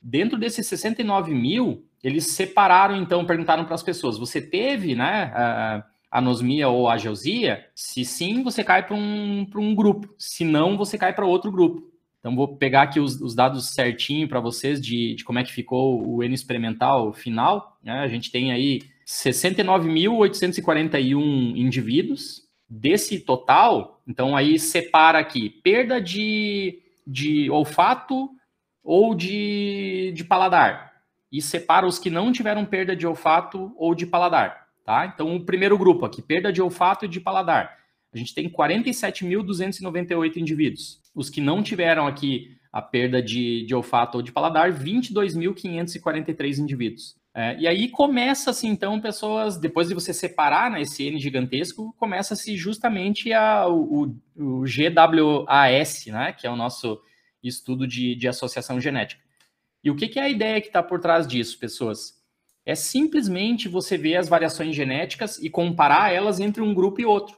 Dentro 0.00 0.38
desses 0.38 0.66
69 0.66 1.34
mil, 1.34 1.84
eles 2.02 2.28
separaram, 2.28 2.96
então, 2.96 3.24
perguntaram 3.24 3.64
para 3.64 3.74
as 3.74 3.82
pessoas: 3.82 4.18
você 4.18 4.40
teve, 4.40 4.94
né, 4.94 5.32
a 5.34 5.84
anosmia 6.10 6.68
ou 6.68 6.88
ageusia? 6.88 7.66
Se 7.74 8.04
sim, 8.04 8.42
você 8.42 8.62
cai 8.62 8.86
para 8.86 8.94
um, 8.94 9.46
um 9.56 9.74
grupo, 9.74 10.14
se 10.18 10.44
não, 10.44 10.76
você 10.76 10.96
cai 10.96 11.12
para 11.12 11.26
outro 11.26 11.50
grupo. 11.50 11.90
Então, 12.20 12.34
vou 12.34 12.56
pegar 12.56 12.82
aqui 12.82 12.98
os, 12.98 13.20
os 13.20 13.34
dados 13.34 13.70
certinho 13.70 14.28
para 14.28 14.40
vocês 14.40 14.80
de, 14.80 15.14
de 15.14 15.24
como 15.24 15.38
é 15.38 15.44
que 15.44 15.52
ficou 15.52 16.04
o 16.04 16.22
N 16.22 16.34
experimental 16.34 17.12
final. 17.12 17.78
Né? 17.82 18.00
A 18.00 18.08
gente 18.08 18.32
tem 18.32 18.50
aí 18.50 18.80
69.841 19.06 21.56
indivíduos. 21.56 22.44
Desse 22.68 23.20
total, 23.20 24.02
então 24.08 24.36
aí 24.36 24.58
separa 24.58 25.20
aqui 25.20 25.48
perda 25.48 26.00
de, 26.00 26.82
de 27.06 27.48
olfato 27.48 28.28
ou 28.82 29.14
de, 29.14 30.12
de 30.16 30.24
paladar. 30.24 30.92
E 31.30 31.40
separa 31.40 31.86
os 31.86 32.00
que 32.00 32.10
não 32.10 32.32
tiveram 32.32 32.64
perda 32.64 32.96
de 32.96 33.06
olfato 33.06 33.72
ou 33.76 33.94
de 33.94 34.04
paladar. 34.04 34.66
Tá? 34.84 35.06
Então, 35.06 35.36
o 35.36 35.44
primeiro 35.44 35.78
grupo 35.78 36.04
aqui, 36.04 36.20
perda 36.20 36.52
de 36.52 36.60
olfato 36.60 37.04
e 37.04 37.08
de 37.08 37.20
paladar. 37.20 37.76
A 38.12 38.18
gente 38.18 38.34
tem 38.34 38.48
47.298 38.48 40.36
indivíduos. 40.36 41.00
Os 41.14 41.30
que 41.30 41.40
não 41.40 41.62
tiveram 41.62 42.06
aqui 42.06 42.56
a 42.72 42.82
perda 42.82 43.22
de, 43.22 43.64
de 43.64 43.74
olfato 43.74 44.18
ou 44.18 44.22
de 44.22 44.32
paladar, 44.32 44.72
22.543 44.72 46.58
indivíduos. 46.58 47.16
É, 47.38 47.54
e 47.58 47.68
aí 47.68 47.90
começa-se, 47.90 48.66
então, 48.66 48.98
pessoas, 48.98 49.58
depois 49.58 49.88
de 49.88 49.94
você 49.94 50.14
separar 50.14 50.70
né, 50.70 50.80
esse 50.80 51.02
N 51.04 51.18
gigantesco, 51.18 51.94
começa-se 51.98 52.56
justamente 52.56 53.30
a, 53.30 53.68
o, 53.68 54.16
o, 54.34 54.64
GWAS, 54.64 56.06
né, 56.06 56.32
que 56.32 56.46
é 56.46 56.50
o 56.50 56.56
nosso 56.56 56.98
estudo 57.42 57.86
de, 57.86 58.14
de 58.14 58.26
associação 58.26 58.80
genética. 58.80 59.22
E 59.84 59.90
o 59.90 59.94
que, 59.94 60.08
que 60.08 60.18
é 60.18 60.22
a 60.22 60.30
ideia 60.30 60.62
que 60.62 60.68
está 60.68 60.82
por 60.82 60.98
trás 60.98 61.26
disso, 61.26 61.58
pessoas? 61.58 62.14
É 62.64 62.74
simplesmente 62.74 63.68
você 63.68 63.98
ver 63.98 64.16
as 64.16 64.30
variações 64.30 64.74
genéticas 64.74 65.36
e 65.36 65.50
comparar 65.50 66.10
elas 66.10 66.40
entre 66.40 66.62
um 66.62 66.72
grupo 66.72 67.02
e 67.02 67.04
outro. 67.04 67.36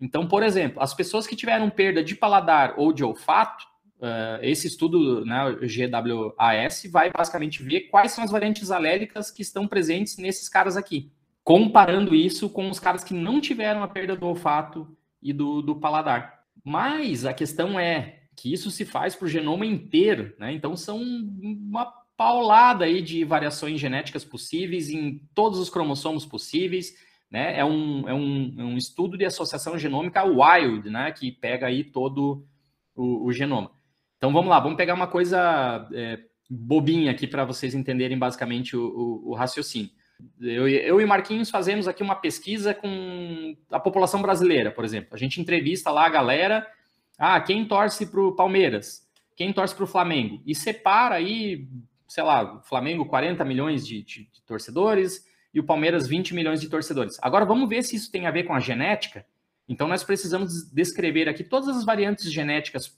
Então, 0.00 0.28
por 0.28 0.44
exemplo, 0.44 0.80
as 0.80 0.94
pessoas 0.94 1.26
que 1.26 1.34
tiveram 1.34 1.68
perda 1.68 2.04
de 2.04 2.14
paladar 2.14 2.74
ou 2.76 2.92
de 2.92 3.02
olfato, 3.02 3.66
Uh, 3.98 4.38
esse 4.42 4.66
estudo, 4.66 5.24
né, 5.24 5.46
o 5.46 5.60
GWAS, 5.60 6.86
vai 6.90 7.10
basicamente 7.10 7.62
ver 7.62 7.82
quais 7.82 8.12
são 8.12 8.22
as 8.22 8.30
variantes 8.30 8.70
alélicas 8.70 9.30
que 9.30 9.40
estão 9.40 9.66
presentes 9.66 10.18
nesses 10.18 10.50
caras 10.50 10.76
aqui, 10.76 11.10
comparando 11.42 12.14
isso 12.14 12.50
com 12.50 12.68
os 12.68 12.78
caras 12.78 13.02
que 13.02 13.14
não 13.14 13.40
tiveram 13.40 13.82
a 13.82 13.88
perda 13.88 14.14
do 14.14 14.26
olfato 14.26 14.86
e 15.22 15.32
do, 15.32 15.62
do 15.62 15.76
paladar. 15.76 16.42
Mas 16.62 17.24
a 17.24 17.32
questão 17.32 17.80
é 17.80 18.24
que 18.34 18.52
isso 18.52 18.70
se 18.70 18.84
faz 18.84 19.14
para 19.16 19.24
o 19.24 19.28
genoma 19.28 19.64
inteiro, 19.64 20.34
né? 20.38 20.52
Então 20.52 20.76
são 20.76 20.98
uma 21.00 21.86
paulada 22.16 22.84
aí 22.84 23.00
de 23.00 23.24
variações 23.24 23.80
genéticas 23.80 24.24
possíveis 24.24 24.90
em 24.90 25.18
todos 25.34 25.58
os 25.58 25.70
cromossomos 25.70 26.26
possíveis, 26.26 26.94
né? 27.30 27.58
É 27.58 27.64
um, 27.64 28.08
é 28.08 28.12
um, 28.12 28.54
é 28.58 28.64
um 28.64 28.76
estudo 28.76 29.16
de 29.16 29.24
associação 29.24 29.78
genômica 29.78 30.22
wild, 30.22 30.90
né? 30.90 31.12
Que 31.12 31.32
pega 31.32 31.66
aí 31.66 31.82
todo 31.82 32.46
o, 32.94 33.26
o 33.26 33.32
genoma. 33.32 33.70
Então 34.16 34.32
vamos 34.32 34.48
lá, 34.48 34.58
vamos 34.60 34.76
pegar 34.76 34.94
uma 34.94 35.06
coisa 35.06 35.88
é, 35.92 36.18
bobinha 36.48 37.10
aqui 37.10 37.26
para 37.26 37.44
vocês 37.44 37.74
entenderem 37.74 38.18
basicamente 38.18 38.76
o, 38.76 38.84
o, 38.86 39.30
o 39.30 39.34
raciocínio. 39.34 39.90
Eu, 40.40 40.66
eu, 40.66 41.00
e 41.00 41.06
Marquinhos 41.06 41.50
fazemos 41.50 41.86
aqui 41.86 42.02
uma 42.02 42.14
pesquisa 42.14 42.72
com 42.72 43.54
a 43.70 43.78
população 43.78 44.22
brasileira, 44.22 44.70
por 44.70 44.84
exemplo. 44.84 45.10
A 45.12 45.18
gente 45.18 45.40
entrevista 45.40 45.90
lá 45.90 46.06
a 46.06 46.10
galera, 46.10 46.66
ah, 47.18 47.38
quem 47.40 47.66
torce 47.66 48.06
para 48.06 48.20
o 48.20 48.34
Palmeiras, 48.34 49.06
quem 49.36 49.52
torce 49.52 49.74
para 49.74 49.84
o 49.84 49.88
Flamengo, 49.88 50.42
e 50.46 50.54
separa 50.54 51.16
aí, 51.16 51.68
sei 52.08 52.24
lá, 52.24 52.56
o 52.56 52.62
Flamengo 52.62 53.04
40 53.04 53.44
milhões 53.44 53.86
de, 53.86 54.02
de, 54.02 54.24
de 54.24 54.42
torcedores 54.46 55.26
e 55.52 55.60
o 55.60 55.64
Palmeiras 55.64 56.06
20 56.06 56.34
milhões 56.34 56.60
de 56.60 56.68
torcedores. 56.68 57.18
Agora 57.20 57.44
vamos 57.44 57.68
ver 57.68 57.82
se 57.82 57.96
isso 57.96 58.10
tem 58.10 58.26
a 58.26 58.30
ver 58.30 58.44
com 58.44 58.54
a 58.54 58.60
genética. 58.60 59.26
Então 59.68 59.88
nós 59.88 60.02
precisamos 60.02 60.70
descrever 60.72 61.28
aqui 61.28 61.44
todas 61.44 61.68
as 61.68 61.84
variantes 61.84 62.32
genéticas 62.32 62.96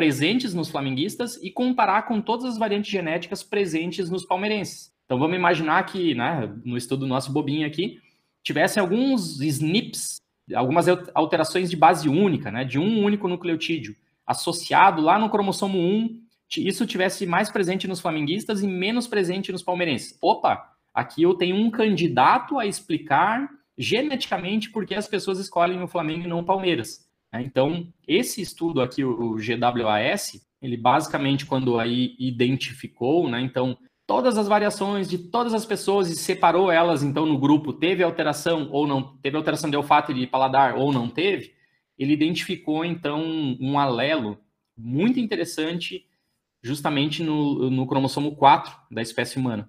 presentes 0.00 0.54
nos 0.54 0.70
flamenguistas 0.70 1.38
e 1.42 1.50
comparar 1.50 2.06
com 2.06 2.22
todas 2.22 2.46
as 2.46 2.56
variantes 2.56 2.90
genéticas 2.90 3.42
presentes 3.42 4.08
nos 4.08 4.24
palmeirenses. 4.24 4.90
Então 5.04 5.18
vamos 5.18 5.36
imaginar 5.36 5.84
que, 5.84 6.14
né, 6.14 6.50
no 6.64 6.74
estudo 6.74 7.06
nosso 7.06 7.30
bobinho 7.30 7.66
aqui, 7.66 8.00
tivessem 8.42 8.80
alguns 8.80 9.42
SNPs, 9.42 10.16
algumas 10.54 10.86
alterações 11.12 11.68
de 11.68 11.76
base 11.76 12.08
única, 12.08 12.50
né, 12.50 12.64
de 12.64 12.78
um 12.78 13.04
único 13.04 13.28
nucleotídeo, 13.28 13.94
associado 14.26 15.02
lá 15.02 15.18
no 15.18 15.28
cromossomo 15.28 15.78
1, 15.78 16.18
isso 16.56 16.86
tivesse 16.86 17.26
mais 17.26 17.50
presente 17.50 17.86
nos 17.86 18.00
flamenguistas 18.00 18.62
e 18.62 18.66
menos 18.66 19.06
presente 19.06 19.52
nos 19.52 19.62
palmeirenses. 19.62 20.16
Opa, 20.22 20.66
aqui 20.94 21.24
eu 21.24 21.34
tenho 21.34 21.56
um 21.56 21.70
candidato 21.70 22.58
a 22.58 22.64
explicar 22.64 23.50
geneticamente 23.76 24.70
por 24.70 24.86
que 24.86 24.94
as 24.94 25.06
pessoas 25.06 25.38
escolhem 25.38 25.82
o 25.82 25.86
Flamengo 25.86 26.24
e 26.24 26.26
não 26.26 26.38
o 26.38 26.44
Palmeiras. 26.44 27.06
Né? 27.32 27.42
Então, 27.42 27.86
esse 28.06 28.40
estudo 28.40 28.80
aqui, 28.80 29.04
o 29.04 29.36
GWAS, 29.36 30.40
ele 30.60 30.76
basicamente, 30.76 31.46
quando 31.46 31.78
aí 31.78 32.14
identificou, 32.18 33.28
né, 33.28 33.40
então, 33.40 33.76
todas 34.06 34.36
as 34.36 34.48
variações 34.48 35.08
de 35.08 35.18
todas 35.18 35.54
as 35.54 35.64
pessoas 35.64 36.10
e 36.10 36.16
separou 36.16 36.70
elas, 36.70 37.02
então, 37.02 37.24
no 37.24 37.38
grupo, 37.38 37.72
teve 37.72 38.02
alteração 38.02 38.68
ou 38.70 38.86
não, 38.86 39.16
teve 39.18 39.36
alteração 39.36 39.70
de 39.70 39.76
olfato 39.76 40.12
e 40.12 40.14
de 40.14 40.26
paladar 40.26 40.76
ou 40.76 40.92
não 40.92 41.08
teve, 41.08 41.54
ele 41.98 42.14
identificou, 42.14 42.84
então, 42.84 43.22
um 43.60 43.78
alelo 43.78 44.38
muito 44.76 45.20
interessante 45.20 46.06
justamente 46.62 47.22
no, 47.22 47.70
no 47.70 47.86
cromossomo 47.86 48.34
4 48.36 48.74
da 48.90 49.00
espécie 49.02 49.38
humana. 49.38 49.68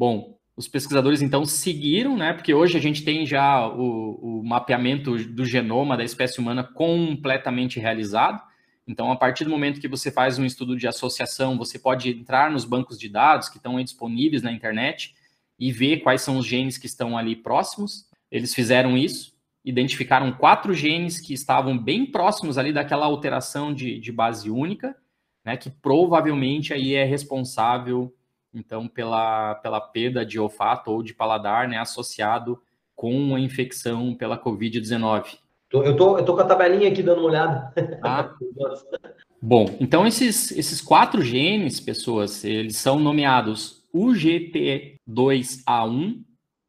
Bom, 0.00 0.38
Os 0.56 0.66
pesquisadores, 0.66 1.20
então, 1.20 1.44
seguiram, 1.44 2.16
né? 2.16 2.32
Porque 2.32 2.54
hoje 2.54 2.74
a 2.74 2.80
gente 2.80 3.04
tem 3.04 3.26
já 3.26 3.68
o, 3.68 4.40
o 4.40 4.42
mapeamento 4.42 5.14
do 5.26 5.44
genoma 5.44 5.94
da 5.94 6.02
espécie 6.02 6.40
humana 6.40 6.64
completamente 6.64 7.78
realizado. 7.78 8.42
Então, 8.88 9.12
a 9.12 9.16
partir 9.16 9.44
do 9.44 9.50
momento 9.50 9.78
que 9.78 9.86
você 9.86 10.10
faz 10.10 10.38
um 10.38 10.44
estudo 10.46 10.74
de 10.74 10.88
associação, 10.88 11.58
você 11.58 11.78
pode 11.78 12.08
entrar 12.08 12.50
nos 12.50 12.64
bancos 12.64 12.98
de 12.98 13.10
dados 13.10 13.50
que 13.50 13.58
estão 13.58 13.78
disponíveis 13.84 14.42
na 14.42 14.50
internet 14.50 15.14
e 15.58 15.70
ver 15.70 15.98
quais 15.98 16.22
são 16.22 16.38
os 16.38 16.46
genes 16.46 16.78
que 16.78 16.86
estão 16.86 17.18
ali 17.18 17.36
próximos. 17.36 18.06
Eles 18.30 18.54
fizeram 18.54 18.96
isso, 18.96 19.34
identificaram 19.62 20.32
quatro 20.32 20.72
genes 20.72 21.20
que 21.20 21.34
estavam 21.34 21.76
bem 21.76 22.06
próximos 22.06 22.56
ali 22.56 22.72
daquela 22.72 23.04
alteração 23.04 23.74
de, 23.74 24.00
de 24.00 24.10
base 24.10 24.50
única, 24.50 24.96
né, 25.44 25.58
que 25.58 25.68
provavelmente 25.68 26.72
aí 26.72 26.94
é 26.94 27.04
responsável 27.04 28.10
então 28.52 28.88
pela, 28.88 29.54
pela 29.56 29.80
perda 29.80 30.24
de 30.24 30.38
olfato 30.38 30.90
ou 30.90 31.02
de 31.02 31.14
paladar, 31.14 31.68
né, 31.68 31.78
associado 31.78 32.60
com 32.94 33.34
a 33.34 33.40
infecção 33.40 34.14
pela 34.14 34.38
COVID-19. 34.38 35.38
Eu 35.72 35.96
tô, 35.96 36.18
eu 36.18 36.24
tô 36.24 36.34
com 36.34 36.40
a 36.40 36.44
tabelinha 36.44 36.90
aqui 36.90 37.02
dando 37.02 37.20
uma 37.20 37.28
olhada. 37.28 37.72
Ah. 38.02 38.34
Bom, 39.42 39.74
então 39.80 40.06
esses, 40.06 40.52
esses 40.52 40.82
quatro 40.82 41.22
genes, 41.22 41.80
pessoas, 41.80 42.44
eles 42.44 42.76
são 42.76 42.98
nomeados 42.98 43.82
UGT2A1, 43.94 46.22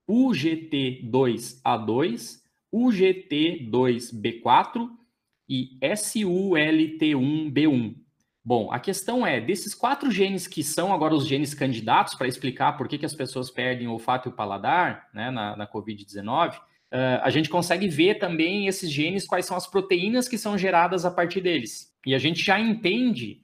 UGT2A2, 0.09 2.39
UGT2B4 2.73 4.89
e 5.49 5.77
SULT1B1. 5.81 7.95
Bom, 8.43 8.71
a 8.71 8.79
questão 8.79 9.25
é, 9.25 9.39
desses 9.39 9.75
quatro 9.75 10.09
genes 10.09 10.47
que 10.47 10.63
são 10.63 10.91
agora 10.91 11.13
os 11.13 11.27
genes 11.27 11.53
candidatos 11.53 12.15
para 12.15 12.27
explicar 12.27 12.75
por 12.75 12.87
que, 12.87 12.97
que 12.97 13.05
as 13.05 13.13
pessoas 13.13 13.51
perdem 13.51 13.87
o 13.87 13.91
olfato 13.91 14.27
e 14.27 14.31
o 14.31 14.35
paladar 14.35 15.07
né, 15.13 15.29
na, 15.29 15.55
na 15.55 15.67
Covid-19, 15.67 16.57
uh, 16.57 17.21
a 17.21 17.29
gente 17.29 17.49
consegue 17.49 17.87
ver 17.87 18.15
também 18.15 18.65
esses 18.65 18.91
genes, 18.91 19.27
quais 19.27 19.45
são 19.45 19.55
as 19.55 19.67
proteínas 19.67 20.27
que 20.27 20.39
são 20.39 20.57
geradas 20.57 21.05
a 21.05 21.11
partir 21.11 21.41
deles. 21.41 21.93
E 22.03 22.15
a 22.15 22.17
gente 22.17 22.43
já 22.43 22.59
entende 22.59 23.43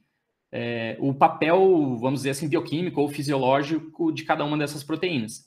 é, 0.52 0.98
o 1.00 1.14
papel, 1.14 1.96
vamos 2.00 2.22
dizer 2.22 2.32
assim, 2.32 2.50
bioquímico 2.50 3.00
ou 3.00 3.08
fisiológico 3.08 4.12
de 4.12 4.24
cada 4.24 4.44
uma 4.44 4.58
dessas 4.58 4.84
proteínas. 4.84 5.46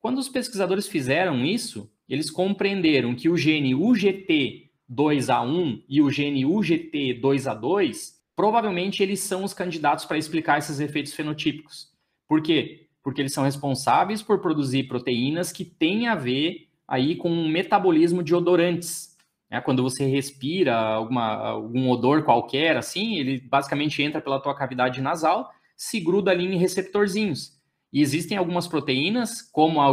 Quando 0.00 0.18
os 0.18 0.28
pesquisadores 0.28 0.88
fizeram 0.88 1.44
isso, 1.44 1.88
eles 2.08 2.32
compreenderam 2.32 3.14
que 3.14 3.28
o 3.28 3.36
gene 3.36 3.74
UGT2A1 3.74 5.84
e 5.88 6.02
o 6.02 6.10
gene 6.10 6.42
UGT2A2 6.42 8.17
provavelmente 8.38 9.02
eles 9.02 9.18
são 9.18 9.42
os 9.42 9.52
candidatos 9.52 10.04
para 10.04 10.16
explicar 10.16 10.58
esses 10.58 10.78
efeitos 10.78 11.12
fenotípicos. 11.12 11.90
Por 12.28 12.40
quê? 12.40 12.86
Porque 13.02 13.20
eles 13.20 13.32
são 13.32 13.42
responsáveis 13.42 14.22
por 14.22 14.38
produzir 14.38 14.84
proteínas 14.84 15.50
que 15.50 15.64
têm 15.64 16.06
a 16.06 16.14
ver 16.14 16.68
aí 16.86 17.16
com 17.16 17.28
o 17.28 17.48
metabolismo 17.48 18.22
de 18.22 18.36
odorantes. 18.36 19.16
É, 19.50 19.60
quando 19.60 19.82
você 19.82 20.06
respira 20.06 20.76
alguma, 20.76 21.48
algum 21.48 21.90
odor 21.90 22.22
qualquer, 22.22 22.76
assim, 22.76 23.18
ele 23.18 23.40
basicamente 23.40 24.00
entra 24.04 24.20
pela 24.20 24.40
tua 24.40 24.54
cavidade 24.54 25.02
nasal, 25.02 25.50
se 25.76 25.98
gruda 25.98 26.30
ali 26.30 26.44
em 26.44 26.58
receptorzinhos. 26.58 27.58
E 27.92 28.00
existem 28.00 28.38
algumas 28.38 28.68
proteínas, 28.68 29.42
como 29.42 29.80
a, 29.80 29.88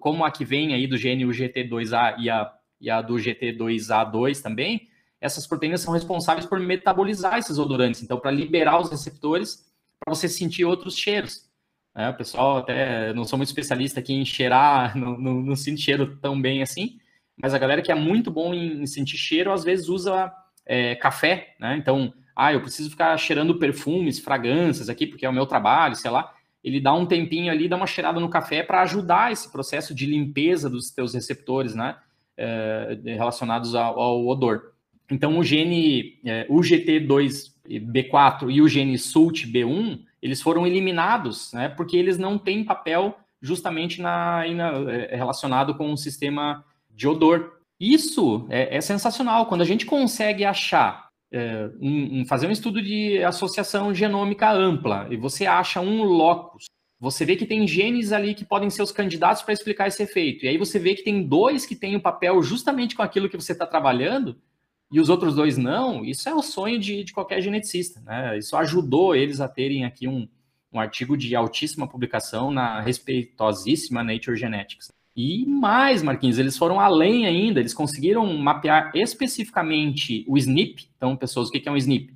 como 0.00 0.24
a 0.24 0.30
que 0.32 0.44
vem 0.44 0.74
aí 0.74 0.88
do 0.88 0.96
gene 0.96 1.24
UGT2A 1.24 2.16
e 2.18 2.30
a, 2.30 2.52
e 2.80 2.90
a 2.90 3.00
do 3.00 3.14
GT2A2 3.14 4.42
também, 4.42 4.88
essas 5.26 5.46
proteínas 5.46 5.80
são 5.80 5.92
responsáveis 5.92 6.46
por 6.46 6.58
metabolizar 6.58 7.38
esses 7.38 7.58
odorantes, 7.58 8.02
então 8.02 8.18
para 8.18 8.30
liberar 8.30 8.80
os 8.80 8.90
receptores 8.90 9.66
para 9.98 10.14
você 10.14 10.28
sentir 10.28 10.64
outros 10.64 10.96
cheiros. 10.96 11.46
É, 11.94 12.08
o 12.08 12.14
pessoal 12.14 12.58
até 12.58 13.12
não 13.14 13.24
sou 13.24 13.38
muito 13.38 13.48
especialista 13.48 14.00
aqui 14.00 14.12
em 14.12 14.24
cheirar, 14.24 14.96
não, 14.98 15.18
não, 15.18 15.34
não 15.42 15.56
sinto 15.56 15.80
cheiro 15.80 16.16
tão 16.18 16.40
bem 16.40 16.62
assim, 16.62 16.98
mas 17.36 17.52
a 17.52 17.58
galera 17.58 17.82
que 17.82 17.92
é 17.92 17.94
muito 17.94 18.30
bom 18.30 18.54
em, 18.54 18.82
em 18.82 18.86
sentir 18.86 19.16
cheiro 19.16 19.52
às 19.52 19.64
vezes 19.64 19.88
usa 19.88 20.32
é, 20.64 20.94
café, 20.96 21.54
né? 21.60 21.76
Então, 21.76 22.12
ah, 22.34 22.52
eu 22.52 22.60
preciso 22.60 22.90
ficar 22.90 23.16
cheirando 23.16 23.58
perfumes, 23.58 24.18
fragrâncias 24.18 24.90
aqui 24.90 25.06
porque 25.06 25.24
é 25.24 25.28
o 25.28 25.32
meu 25.32 25.46
trabalho, 25.46 25.96
sei 25.96 26.10
lá. 26.10 26.34
Ele 26.62 26.80
dá 26.80 26.92
um 26.92 27.06
tempinho 27.06 27.50
ali, 27.50 27.68
dá 27.68 27.76
uma 27.76 27.86
cheirada 27.86 28.18
no 28.18 28.28
café 28.28 28.62
para 28.62 28.82
ajudar 28.82 29.32
esse 29.32 29.50
processo 29.50 29.94
de 29.94 30.04
limpeza 30.04 30.68
dos 30.68 30.90
teus 30.90 31.14
receptores, 31.14 31.74
né? 31.74 31.96
É, 32.36 32.98
relacionados 33.04 33.74
ao, 33.74 33.98
ao 33.98 34.26
odor. 34.26 34.75
Então, 35.10 35.38
o 35.38 35.44
gene 35.44 36.18
é, 36.24 36.46
UGT2B4 36.48 38.50
e 38.50 38.60
o 38.60 38.68
gene 38.68 38.98
SULT-B1, 38.98 40.00
eles 40.20 40.42
foram 40.42 40.66
eliminados, 40.66 41.52
né, 41.52 41.68
porque 41.68 41.96
eles 41.96 42.18
não 42.18 42.38
têm 42.38 42.64
papel 42.64 43.16
justamente 43.40 44.00
na, 44.00 44.44
na, 44.48 44.70
é, 44.90 45.14
relacionado 45.14 45.74
com 45.74 45.92
o 45.92 45.96
sistema 45.96 46.64
de 46.90 47.06
odor. 47.06 47.60
Isso 47.78 48.46
é, 48.48 48.76
é 48.76 48.80
sensacional. 48.80 49.46
Quando 49.46 49.60
a 49.60 49.66
gente 49.66 49.86
consegue 49.86 50.44
achar, 50.44 51.08
é, 51.30 51.70
um, 51.80 52.20
um, 52.20 52.26
fazer 52.26 52.46
um 52.46 52.52
estudo 52.52 52.82
de 52.82 53.22
associação 53.22 53.94
genômica 53.94 54.50
ampla, 54.50 55.06
e 55.10 55.16
você 55.16 55.46
acha 55.46 55.80
um 55.80 56.02
locus, 56.02 56.64
você 56.98 57.24
vê 57.24 57.36
que 57.36 57.44
tem 57.44 57.68
genes 57.68 58.10
ali 58.10 58.34
que 58.34 58.44
podem 58.44 58.70
ser 58.70 58.82
os 58.82 58.90
candidatos 58.90 59.42
para 59.42 59.52
explicar 59.52 59.86
esse 59.86 60.02
efeito. 60.02 60.44
E 60.44 60.48
aí 60.48 60.56
você 60.56 60.78
vê 60.78 60.94
que 60.94 61.04
tem 61.04 61.22
dois 61.22 61.66
que 61.66 61.76
têm 61.76 61.94
o 61.94 62.00
papel 62.00 62.42
justamente 62.42 62.96
com 62.96 63.02
aquilo 63.02 63.28
que 63.28 63.36
você 63.36 63.52
está 63.52 63.66
trabalhando, 63.66 64.36
e 64.90 65.00
os 65.00 65.08
outros 65.08 65.34
dois 65.34 65.58
não, 65.58 66.04
isso 66.04 66.28
é 66.28 66.34
o 66.34 66.42
sonho 66.42 66.78
de, 66.78 67.02
de 67.02 67.12
qualquer 67.12 67.40
geneticista. 67.40 68.00
Né? 68.00 68.38
Isso 68.38 68.56
ajudou 68.56 69.14
eles 69.14 69.40
a 69.40 69.48
terem 69.48 69.84
aqui 69.84 70.06
um, 70.06 70.28
um 70.72 70.78
artigo 70.78 71.16
de 71.16 71.34
altíssima 71.34 71.88
publicação 71.88 72.50
na 72.50 72.80
respeitosíssima 72.80 74.04
Nature 74.04 74.36
Genetics. 74.36 74.92
E 75.16 75.46
mais, 75.46 76.02
Marquinhos, 76.02 76.38
eles 76.38 76.58
foram 76.58 76.78
além 76.78 77.26
ainda, 77.26 77.58
eles 77.58 77.72
conseguiram 77.72 78.26
mapear 78.36 78.92
especificamente 78.94 80.24
o 80.28 80.36
SNP. 80.36 80.88
Então, 80.96 81.16
pessoas, 81.16 81.48
o 81.48 81.50
que 81.50 81.66
é 81.66 81.72
um 81.72 81.76
SNP? 81.76 82.14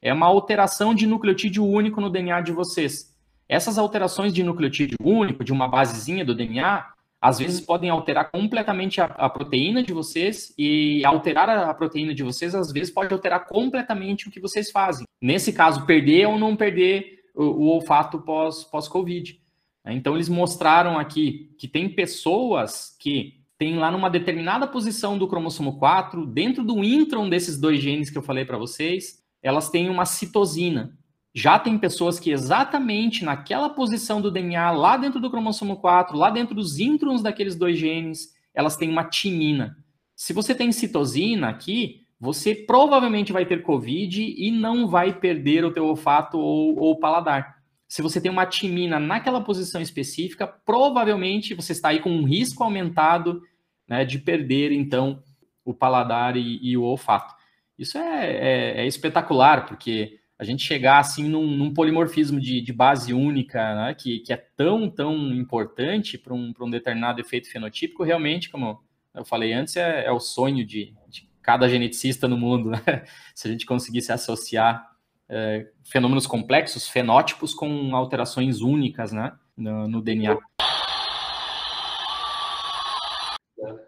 É 0.00 0.12
uma 0.12 0.26
alteração 0.26 0.94
de 0.94 1.06
nucleotídeo 1.06 1.64
único 1.66 2.00
no 2.00 2.08
DNA 2.08 2.40
de 2.40 2.52
vocês. 2.52 3.14
Essas 3.48 3.78
alterações 3.78 4.32
de 4.32 4.42
nucleotídeo 4.42 4.96
único, 5.00 5.44
de 5.44 5.52
uma 5.52 5.68
basezinha 5.68 6.24
do 6.24 6.34
DNA, 6.34 6.86
às 7.20 7.38
vezes 7.38 7.60
podem 7.60 7.90
alterar 7.90 8.30
completamente 8.30 9.00
a, 9.00 9.06
a, 9.06 9.28
proteína 9.28 9.82
de 9.82 9.92
vocês 9.92 10.54
e 10.56 11.04
alterar 11.04 11.48
a, 11.48 11.70
a, 11.70 11.74
proteína 11.74 12.14
de 12.14 12.22
vocês, 12.22 12.54
às 12.54 12.72
vezes 12.72 12.92
pode 12.92 13.12
alterar 13.12 13.46
completamente 13.46 14.28
o 14.28 14.30
que 14.30 14.40
vocês 14.40 14.70
fazem. 14.70 15.06
Nesse 15.20 15.52
caso, 15.52 15.84
perder 15.84 16.26
ou 16.26 16.38
não 16.38 16.54
perder 16.54 17.24
o, 17.34 17.44
o 17.44 17.66
olfato 17.68 18.20
pós-Covid. 18.20 19.32
Pós 19.32 19.42
então, 19.90 20.14
eles 20.14 20.28
mostraram 20.28 20.98
aqui 20.98 21.54
que 21.58 21.66
tem 21.66 21.88
pessoas 21.88 22.96
que 23.00 23.38
têm 23.56 23.76
lá 23.76 23.90
numa 23.90 24.10
determinada 24.10 24.66
posição 24.66 25.18
do 25.18 25.26
cromossomo 25.26 25.78
4, 25.78 26.26
dentro 26.26 26.62
do 26.62 26.84
intron 26.84 27.28
desses 27.28 27.58
dois 27.58 27.80
genes 27.80 28.10
que 28.10 28.18
eu 28.18 28.22
falei 28.22 28.44
para 28.44 28.58
vocês, 28.58 29.22
elas 29.42 29.70
têm 29.70 29.88
uma 29.88 30.04
citosina. 30.04 30.97
Já 31.38 31.56
tem 31.56 31.78
pessoas 31.78 32.18
que 32.18 32.32
exatamente 32.32 33.24
naquela 33.24 33.70
posição 33.70 34.20
do 34.20 34.28
DNA, 34.28 34.72
lá 34.72 34.96
dentro 34.96 35.20
do 35.20 35.30
cromossomo 35.30 35.76
4, 35.76 36.18
lá 36.18 36.30
dentro 36.30 36.52
dos 36.52 36.80
introns 36.80 37.22
daqueles 37.22 37.54
dois 37.54 37.78
genes, 37.78 38.34
elas 38.52 38.76
têm 38.76 38.90
uma 38.90 39.04
timina. 39.04 39.76
Se 40.16 40.32
você 40.32 40.52
tem 40.52 40.72
citosina 40.72 41.48
aqui, 41.48 42.00
você 42.18 42.56
provavelmente 42.56 43.32
vai 43.32 43.46
ter 43.46 43.62
COVID 43.62 44.34
e 44.36 44.50
não 44.50 44.88
vai 44.88 45.12
perder 45.12 45.64
o 45.64 45.70
teu 45.70 45.86
olfato 45.86 46.40
ou, 46.40 46.76
ou 46.76 46.98
paladar. 46.98 47.58
Se 47.86 48.02
você 48.02 48.20
tem 48.20 48.32
uma 48.32 48.44
timina 48.44 48.98
naquela 48.98 49.40
posição 49.40 49.80
específica, 49.80 50.44
provavelmente 50.44 51.54
você 51.54 51.70
está 51.70 51.90
aí 51.90 52.00
com 52.00 52.10
um 52.10 52.24
risco 52.24 52.64
aumentado 52.64 53.40
né, 53.88 54.04
de 54.04 54.18
perder, 54.18 54.72
então, 54.72 55.22
o 55.64 55.72
paladar 55.72 56.36
e, 56.36 56.58
e 56.60 56.76
o 56.76 56.82
olfato. 56.82 57.32
Isso 57.78 57.96
é, 57.96 58.26
é, 58.26 58.80
é 58.80 58.86
espetacular, 58.88 59.66
porque 59.66 60.17
a 60.38 60.44
gente 60.44 60.62
chegar 60.62 61.00
assim 61.00 61.28
num, 61.28 61.46
num 61.46 61.74
polimorfismo 61.74 62.40
de, 62.40 62.60
de, 62.60 62.72
base 62.72 63.12
única, 63.12 63.74
né, 63.74 63.94
que, 63.94 64.20
que 64.20 64.32
é 64.32 64.36
tão, 64.36 64.88
tão 64.88 65.16
importante 65.34 66.16
para 66.16 66.32
um, 66.32 66.54
um 66.60 66.70
determinado 66.70 67.20
efeito 67.20 67.50
fenotípico, 67.50 68.04
realmente, 68.04 68.48
como 68.48 68.80
eu 69.12 69.24
falei 69.24 69.52
antes, 69.52 69.76
é, 69.76 70.04
é 70.04 70.12
o 70.12 70.20
sonho 70.20 70.64
de, 70.64 70.94
de, 71.08 71.28
cada 71.42 71.68
geneticista 71.68 72.28
no 72.28 72.36
mundo, 72.36 72.70
né? 72.70 72.78
se 73.34 73.48
a 73.48 73.50
gente 73.50 73.66
conseguisse 73.66 74.12
associar 74.12 74.88
é, 75.28 75.66
fenômenos 75.82 76.26
complexos, 76.26 76.88
fenótipos, 76.88 77.52
com 77.52 77.96
alterações 77.96 78.60
únicas 78.60 79.10
né, 79.10 79.36
no, 79.56 79.88
no 79.88 80.00
DNA. 80.00 80.38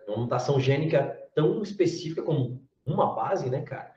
Uma 0.08 0.16
mutação 0.16 0.58
gênica 0.58 1.16
tão 1.32 1.62
específica 1.62 2.22
como 2.22 2.60
uma 2.84 3.14
base, 3.14 3.48
né, 3.48 3.60
cara? 3.60 3.94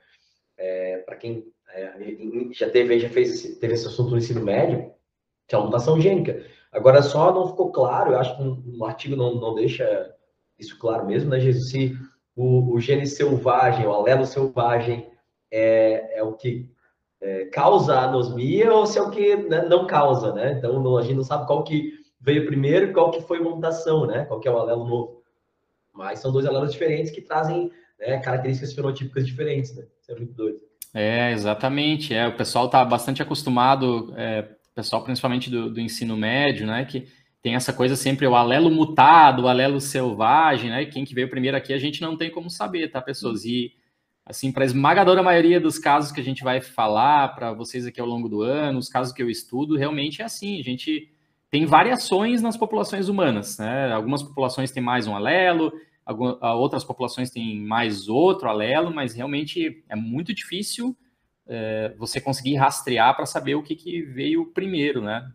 É, 0.56 0.98
para 0.98 1.16
quem 1.16 1.38
é, 1.38 1.53
já 2.52 2.70
teve, 2.70 2.98
já 2.98 3.08
fez 3.08 3.30
esse, 3.30 3.58
teve 3.58 3.74
esse 3.74 3.86
assunto 3.86 4.10
no 4.10 4.18
ensino 4.18 4.40
médio, 4.40 4.92
que 5.48 5.54
é 5.54 5.58
uma 5.58 5.66
mutação 5.66 6.00
gênica. 6.00 6.44
Agora, 6.72 7.02
só 7.02 7.32
não 7.32 7.48
ficou 7.48 7.70
claro, 7.70 8.12
eu 8.12 8.18
acho 8.18 8.36
que 8.36 8.42
um, 8.42 8.84
artigo 8.84 9.16
não, 9.16 9.34
não 9.34 9.54
deixa 9.54 10.12
isso 10.58 10.78
claro 10.78 11.06
mesmo, 11.06 11.30
né, 11.30 11.38
Jesus? 11.40 11.70
Se 11.70 11.96
o, 12.36 12.74
o 12.74 12.80
gene 12.80 13.06
selvagem, 13.06 13.86
o 13.86 13.92
alelo 13.92 14.26
selvagem, 14.26 15.08
é, 15.50 16.18
é 16.18 16.22
o 16.22 16.32
que 16.32 16.68
é, 17.20 17.46
causa 17.46 17.98
anosmia 17.98 18.72
ou 18.72 18.86
se 18.86 18.98
é 18.98 19.02
o 19.02 19.10
que 19.10 19.36
né, 19.36 19.62
não 19.68 19.86
causa, 19.86 20.32
né? 20.32 20.52
Então, 20.52 20.82
não, 20.82 20.96
a 20.96 21.02
gente 21.02 21.16
não 21.16 21.24
sabe 21.24 21.46
qual 21.46 21.62
que 21.62 21.92
veio 22.20 22.46
primeiro, 22.46 22.92
qual 22.92 23.10
que 23.10 23.22
foi 23.22 23.38
a 23.38 23.42
mutação, 23.42 24.06
né? 24.06 24.24
Qual 24.24 24.40
que 24.40 24.48
é 24.48 24.50
o 24.50 24.58
alelo 24.58 24.84
novo. 24.84 25.22
Mas 25.92 26.18
são 26.18 26.32
dois 26.32 26.46
alelos 26.46 26.72
diferentes 26.72 27.12
que 27.12 27.22
trazem 27.22 27.70
né, 27.98 28.18
características 28.18 28.72
fenotípicas 28.72 29.26
diferentes, 29.26 29.74
né? 29.76 29.86
Isso 30.00 30.10
é 30.10 30.16
muito 30.16 30.34
doido. 30.34 30.60
É, 30.94 31.32
exatamente. 31.32 32.14
É, 32.14 32.28
o 32.28 32.36
pessoal 32.36 32.66
está 32.66 32.84
bastante 32.84 33.20
acostumado, 33.20 34.14
é, 34.16 34.48
pessoal 34.74 35.02
principalmente 35.02 35.50
do, 35.50 35.68
do, 35.68 35.80
ensino 35.80 36.16
médio, 36.16 36.66
né? 36.66 36.84
Que 36.84 37.08
tem 37.42 37.56
essa 37.56 37.72
coisa 37.72 37.96
sempre, 37.96 38.26
o 38.26 38.36
alelo 38.36 38.70
mutado, 38.70 39.42
o 39.42 39.48
alelo 39.48 39.80
selvagem, 39.80 40.70
né? 40.70 40.84
Quem 40.86 41.04
que 41.04 41.14
veio 41.14 41.28
primeiro 41.28 41.56
aqui 41.56 41.72
a 41.72 41.78
gente 41.78 42.00
não 42.00 42.16
tem 42.16 42.30
como 42.30 42.48
saber, 42.48 42.88
tá, 42.88 43.02
pessoas? 43.02 43.44
E 43.44 43.72
assim, 44.24 44.52
para 44.52 44.62
a 44.62 44.66
esmagadora 44.66 45.22
maioria 45.22 45.60
dos 45.60 45.78
casos 45.78 46.12
que 46.12 46.20
a 46.20 46.24
gente 46.24 46.44
vai 46.44 46.60
falar 46.60 47.34
para 47.34 47.52
vocês 47.52 47.84
aqui 47.86 48.00
ao 48.00 48.06
longo 48.06 48.28
do 48.28 48.42
ano, 48.42 48.78
os 48.78 48.88
casos 48.88 49.12
que 49.12 49.22
eu 49.22 49.28
estudo, 49.28 49.76
realmente 49.76 50.22
é 50.22 50.24
assim, 50.24 50.60
a 50.60 50.62
gente 50.62 51.10
tem 51.50 51.66
variações 51.66 52.40
nas 52.40 52.56
populações 52.56 53.08
humanas, 53.08 53.58
né? 53.58 53.92
Algumas 53.92 54.22
populações 54.22 54.70
têm 54.70 54.82
mais 54.82 55.06
um 55.08 55.14
alelo, 55.14 55.72
outras 56.06 56.84
populações 56.84 57.30
têm 57.30 57.60
mais 57.60 58.08
outro 58.08 58.48
alelo, 58.48 58.92
mas 58.94 59.14
realmente 59.14 59.82
é 59.88 59.96
muito 59.96 60.34
difícil 60.34 60.96
é, 61.46 61.94
você 61.98 62.20
conseguir 62.20 62.56
rastrear 62.56 63.14
para 63.14 63.26
saber 63.26 63.54
o 63.54 63.62
que, 63.62 63.74
que, 63.74 64.02
veio 64.02 64.46
primeiro, 64.46 65.02
né? 65.02 65.30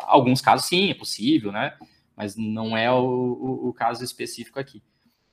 Alguns 0.00 0.40
casos 0.40 0.66
sim, 0.66 0.90
é 0.90 0.94
possível, 0.94 1.52
né? 1.52 1.74
Mas 2.16 2.36
não 2.36 2.76
é 2.76 2.90
o, 2.90 3.04
o, 3.04 3.68
o 3.68 3.72
caso 3.72 4.04
específico 4.04 4.58
aqui. 4.58 4.82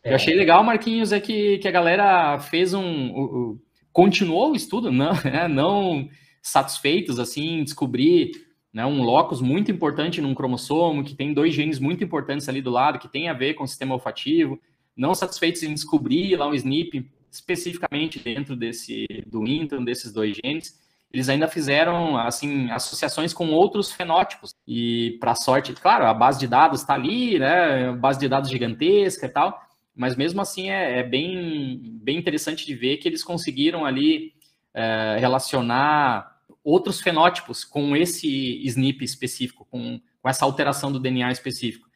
É. 0.03 0.11
Eu 0.11 0.15
achei 0.15 0.33
legal, 0.33 0.63
Marquinhos, 0.63 1.11
é 1.11 1.19
que, 1.19 1.57
que 1.57 1.67
a 1.67 1.71
galera 1.71 2.39
fez 2.39 2.73
um. 2.73 2.83
um 2.83 3.59
continuou 3.91 4.51
o 4.51 4.55
estudo, 4.55 4.91
não, 4.91 5.11
né? 5.23 5.47
não 5.47 6.07
satisfeitos 6.41 7.19
assim, 7.19 7.63
descobrir 7.63 8.31
né, 8.71 8.85
um 8.85 9.03
locus 9.03 9.41
muito 9.41 9.71
importante 9.71 10.21
num 10.21 10.33
cromossomo, 10.33 11.03
que 11.03 11.15
tem 11.15 11.33
dois 11.33 11.53
genes 11.53 11.79
muito 11.79 12.03
importantes 12.03 12.47
ali 12.47 12.61
do 12.61 12.69
lado, 12.69 12.99
que 12.99 13.07
tem 13.07 13.27
a 13.27 13.33
ver 13.33 13.55
com 13.55 13.63
o 13.63 13.67
sistema 13.67 13.93
olfativo, 13.93 14.59
não 14.99 15.15
satisfeitos 15.15 15.63
em 15.63 15.73
descobrir 15.73 16.35
lá 16.35 16.47
um 16.47 16.53
SNP 16.53 17.05
especificamente 17.31 18.19
dentro 18.19 18.55
desse 18.55 19.05
do 19.27 19.47
intron, 19.47 19.83
desses 19.83 20.11
dois 20.11 20.37
genes, 20.43 20.77
eles 21.11 21.29
ainda 21.29 21.47
fizeram 21.47 22.17
assim 22.17 22.69
associações 22.71 23.33
com 23.33 23.49
outros 23.51 23.91
fenótipos 23.91 24.53
e 24.67 25.17
para 25.19 25.35
sorte, 25.35 25.73
claro, 25.73 26.05
a 26.05 26.13
base 26.13 26.39
de 26.39 26.47
dados 26.47 26.81
está 26.81 26.93
ali, 26.95 27.39
né, 27.39 27.91
base 27.93 28.19
de 28.19 28.27
dados 28.27 28.49
gigantesca 28.49 29.25
e 29.25 29.29
tal, 29.29 29.59
mas 29.95 30.15
mesmo 30.15 30.41
assim 30.41 30.69
é, 30.69 30.99
é 30.99 31.03
bem, 31.03 31.81
bem 32.03 32.17
interessante 32.17 32.65
de 32.65 32.75
ver 32.75 32.97
que 32.97 33.07
eles 33.07 33.23
conseguiram 33.23 33.85
ali 33.85 34.33
é, 34.73 35.17
relacionar 35.19 36.37
outros 36.63 37.01
fenótipos 37.01 37.63
com 37.63 37.95
esse 37.95 38.61
SNP 38.65 39.03
específico, 39.03 39.65
com, 39.71 39.99
com 40.21 40.29
essa 40.29 40.45
alteração 40.45 40.91
do 40.91 40.99
DNA 40.99 41.31
específico. 41.31 41.88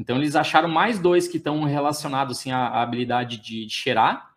Então, 0.00 0.16
eles 0.16 0.34
acharam 0.34 0.66
mais 0.66 0.98
dois 0.98 1.28
que 1.28 1.36
estão 1.36 1.62
relacionados 1.64 2.38
assim, 2.38 2.50
à, 2.50 2.80
habilidade 2.80 3.36
de, 3.36 3.66
de, 3.66 3.74
cheirar. 3.74 4.30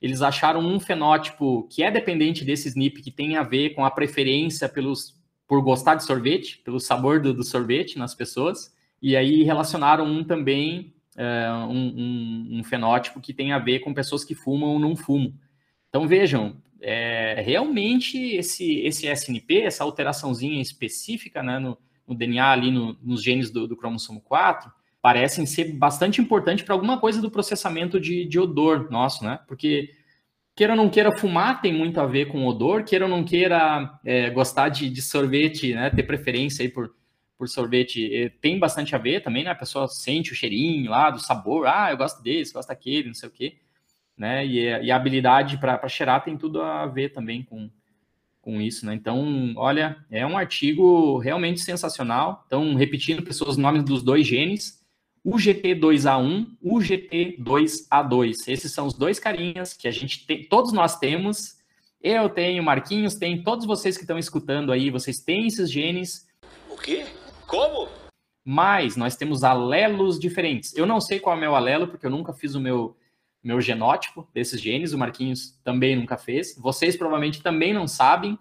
Eles 0.00 0.22
acharam 0.22 0.60
um 0.60 0.78
fenótipo 0.78 1.66
que 1.68 1.82
é 1.82 1.90
dependente 1.90 2.44
desse 2.44 2.68
SNP, 2.68 3.02
que 3.02 3.10
tem 3.10 3.36
a 3.36 3.42
ver 3.42 3.70
com 3.70 3.84
a 3.84 3.90
preferência 3.90 4.68
pelos, 4.68 5.20
por 5.48 5.60
gostar 5.60 5.96
de 5.96 6.04
sorvete, 6.04 6.58
pelo 6.58 6.78
sabor 6.78 7.20
do, 7.20 7.34
do 7.34 7.42
sorvete 7.42 7.98
nas 7.98 8.14
pessoas. 8.14 8.72
E 9.02 9.16
aí 9.16 9.42
relacionaram 9.42 10.06
um 10.06 10.22
também 10.22 10.94
é, 11.16 11.50
um, 11.68 11.72
um, 11.72 12.48
um, 12.58 12.64
fenótipo 12.64 13.20
que 13.20 13.34
tem 13.34 13.50
a 13.50 13.58
ver 13.58 13.80
com 13.80 13.92
pessoas 13.92 14.22
que 14.22 14.36
fumam 14.36 14.70
ou 14.70 14.78
não 14.78 14.94
fumam. 14.94 15.34
Então 15.88 16.06
vejam, 16.06 16.56
é, 16.80 17.42
realmente 17.44 18.36
esse, 18.36 18.82
esse 18.82 19.08
SNP, 19.08 19.62
essa 19.62 19.82
alteraçãozinha 19.82 20.62
específica 20.62 21.42
né, 21.42 21.58
no, 21.58 21.76
no 22.06 22.14
DNA 22.14 22.48
ali 22.48 22.70
no, 22.70 22.96
nos 23.02 23.20
genes 23.20 23.50
do, 23.50 23.66
do, 23.66 23.76
cromossomo 23.76 24.20
4, 24.20 24.77
parecem 25.08 25.46
ser 25.46 25.72
bastante 25.72 26.20
importante 26.20 26.62
para 26.62 26.74
alguma 26.74 27.00
coisa 27.00 27.22
do 27.22 27.30
processamento 27.30 27.98
de, 27.98 28.26
de 28.26 28.38
odor 28.38 28.90
nosso, 28.90 29.24
né? 29.24 29.40
Porque 29.48 29.88
queira 30.54 30.74
ou 30.74 30.76
não 30.76 30.90
queira 30.90 31.16
fumar 31.16 31.62
tem 31.62 31.72
muito 31.72 31.98
a 31.98 32.04
ver 32.04 32.26
com 32.26 32.44
odor, 32.44 32.84
queira 32.84 33.06
ou 33.06 33.10
não 33.10 33.24
queira 33.24 33.98
é, 34.04 34.28
gostar 34.28 34.68
de, 34.68 34.90
de, 34.90 35.00
sorvete, 35.00 35.72
né? 35.72 35.88
Ter 35.88 36.02
preferência 36.02 36.62
aí 36.62 36.68
por, 36.68 36.94
por 37.38 37.48
sorvete 37.48 38.14
eh, 38.14 38.28
tem 38.42 38.58
bastante 38.58 38.94
a 38.94 38.98
ver 38.98 39.22
também, 39.22 39.44
né? 39.44 39.50
A 39.50 39.54
pessoa 39.54 39.88
sente 39.88 40.30
o 40.30 40.34
cheirinho 40.34 40.90
lá, 40.90 41.10
do 41.10 41.20
sabor, 41.20 41.66
ah, 41.66 41.90
eu 41.90 41.96
gosto 41.96 42.22
desse, 42.22 42.52
gosto 42.52 42.68
daquele, 42.68 43.08
não 43.08 43.14
sei 43.14 43.30
o 43.30 43.32
quê, 43.32 43.56
né? 44.14 44.44
E, 44.44 44.58
e 44.58 44.90
a 44.90 44.96
habilidade 44.96 45.56
para 45.56 45.88
cheirar 45.88 46.22
tem 46.22 46.36
tudo 46.36 46.60
a 46.60 46.84
ver 46.84 47.14
também 47.14 47.42
com, 47.42 47.70
com 48.42 48.60
isso, 48.60 48.84
né? 48.84 48.92
Então, 48.92 49.54
olha, 49.56 50.04
é 50.10 50.26
um 50.26 50.36
artigo 50.36 51.16
realmente 51.16 51.60
sensacional. 51.60 52.44
Então, 52.46 52.74
repetindo, 52.74 53.22
pessoas, 53.22 53.52
os 53.52 53.56
nomes 53.56 53.82
dos 53.84 54.02
dois 54.02 54.26
genes, 54.26 54.77
UGT2A1, 55.28 56.46
UGT2A2. 56.64 58.32
Esses 58.48 58.72
são 58.72 58.86
os 58.86 58.94
dois 58.94 59.18
carinhas 59.18 59.74
que 59.74 59.86
a 59.86 59.90
gente 59.90 60.26
tem, 60.26 60.44
todos 60.44 60.72
nós 60.72 60.98
temos. 60.98 61.58
Eu 62.00 62.28
tenho, 62.30 62.62
Marquinhos 62.62 63.16
tem, 63.16 63.42
todos 63.42 63.66
vocês 63.66 63.96
que 63.96 64.04
estão 64.04 64.18
escutando 64.18 64.72
aí, 64.72 64.88
vocês 64.88 65.18
têm 65.18 65.46
esses 65.46 65.70
genes. 65.70 66.26
O 66.70 66.76
quê? 66.76 67.04
Como? 67.46 67.88
Mas 68.44 68.96
nós 68.96 69.16
temos 69.16 69.44
alelos 69.44 70.18
diferentes. 70.18 70.74
Eu 70.74 70.86
não 70.86 71.00
sei 71.00 71.20
qual 71.20 71.34
é 71.34 71.36
o 71.36 71.40
meu 71.40 71.54
alelo, 71.54 71.88
porque 71.88 72.06
eu 72.06 72.10
nunca 72.10 72.32
fiz 72.32 72.54
o 72.54 72.60
meu, 72.60 72.96
meu 73.42 73.60
genótipo 73.60 74.26
desses 74.32 74.60
genes, 74.60 74.92
o 74.92 74.98
Marquinhos 74.98 75.58
também 75.62 75.94
nunca 75.96 76.16
fez. 76.16 76.56
Vocês 76.56 76.96
provavelmente 76.96 77.42
também 77.42 77.74
não 77.74 77.86
sabem. 77.86 78.38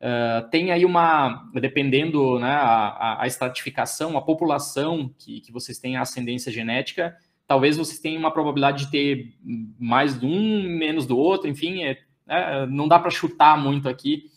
Uh, 0.00 0.48
tem 0.50 0.72
aí 0.72 0.84
uma, 0.84 1.50
dependendo 1.54 2.38
né, 2.38 2.50
a, 2.50 3.22
a, 3.22 3.26
estratificação, 3.26 4.16
a 4.16 4.22
população 4.22 5.14
que, 5.18 5.40
que 5.42 5.52
vocês 5.52 5.78
têm 5.78 5.96
a 5.96 6.00
ascendência 6.00 6.50
genética, 6.50 7.14
talvez 7.46 7.76
vocês 7.76 7.98
tenham 7.98 8.18
uma 8.18 8.30
probabilidade 8.30 8.86
de 8.86 8.90
ter 8.90 9.34
mais 9.78 10.18
de 10.18 10.24
um, 10.24 10.62
menos 10.62 11.06
do 11.06 11.18
outro, 11.18 11.48
enfim, 11.48 11.82
é, 11.82 11.98
é, 12.26 12.66
não 12.66 12.88
dá 12.88 12.98
para 12.98 13.10
chutar 13.10 13.58
muito 13.58 13.88
aqui 13.88 14.30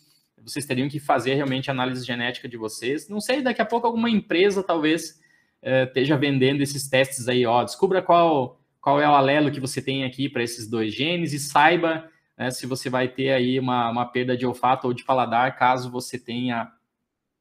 vocês 0.44 0.66
teriam 0.66 0.88
que 0.88 1.00
fazer 1.00 1.34
realmente 1.34 1.70
análise 1.70 2.04
genética 2.04 2.46
de 2.46 2.56
vocês. 2.56 3.08
Não 3.08 3.20
sei, 3.20 3.40
daqui 3.40 3.62
a 3.62 3.64
pouco 3.64 3.86
alguma 3.86 4.10
empresa 4.10 4.62
talvez 4.62 5.18
é, 5.62 5.84
esteja 5.84 6.16
vendendo 6.16 6.60
esses 6.60 6.86
testes 6.88 7.28
aí, 7.28 7.46
ó, 7.46 7.64
descubra 7.64 8.02
qual, 8.02 8.60
qual 8.80 9.00
é 9.00 9.08
o 9.08 9.14
alelo 9.14 9.50
que 9.50 9.60
você 9.60 9.80
tem 9.80 10.04
aqui 10.04 10.28
para 10.28 10.42
esses 10.42 10.68
dois 10.68 10.94
genes 10.94 11.32
e 11.32 11.38
saiba 11.38 12.08
né, 12.36 12.50
se 12.50 12.66
você 12.66 12.90
vai 12.90 13.08
ter 13.08 13.30
aí 13.30 13.58
uma, 13.58 13.90
uma 13.90 14.06
perda 14.06 14.36
de 14.36 14.46
olfato 14.46 14.86
ou 14.86 14.94
de 14.94 15.04
paladar 15.04 15.56
caso 15.56 15.90
você 15.90 16.18
tenha 16.18 16.72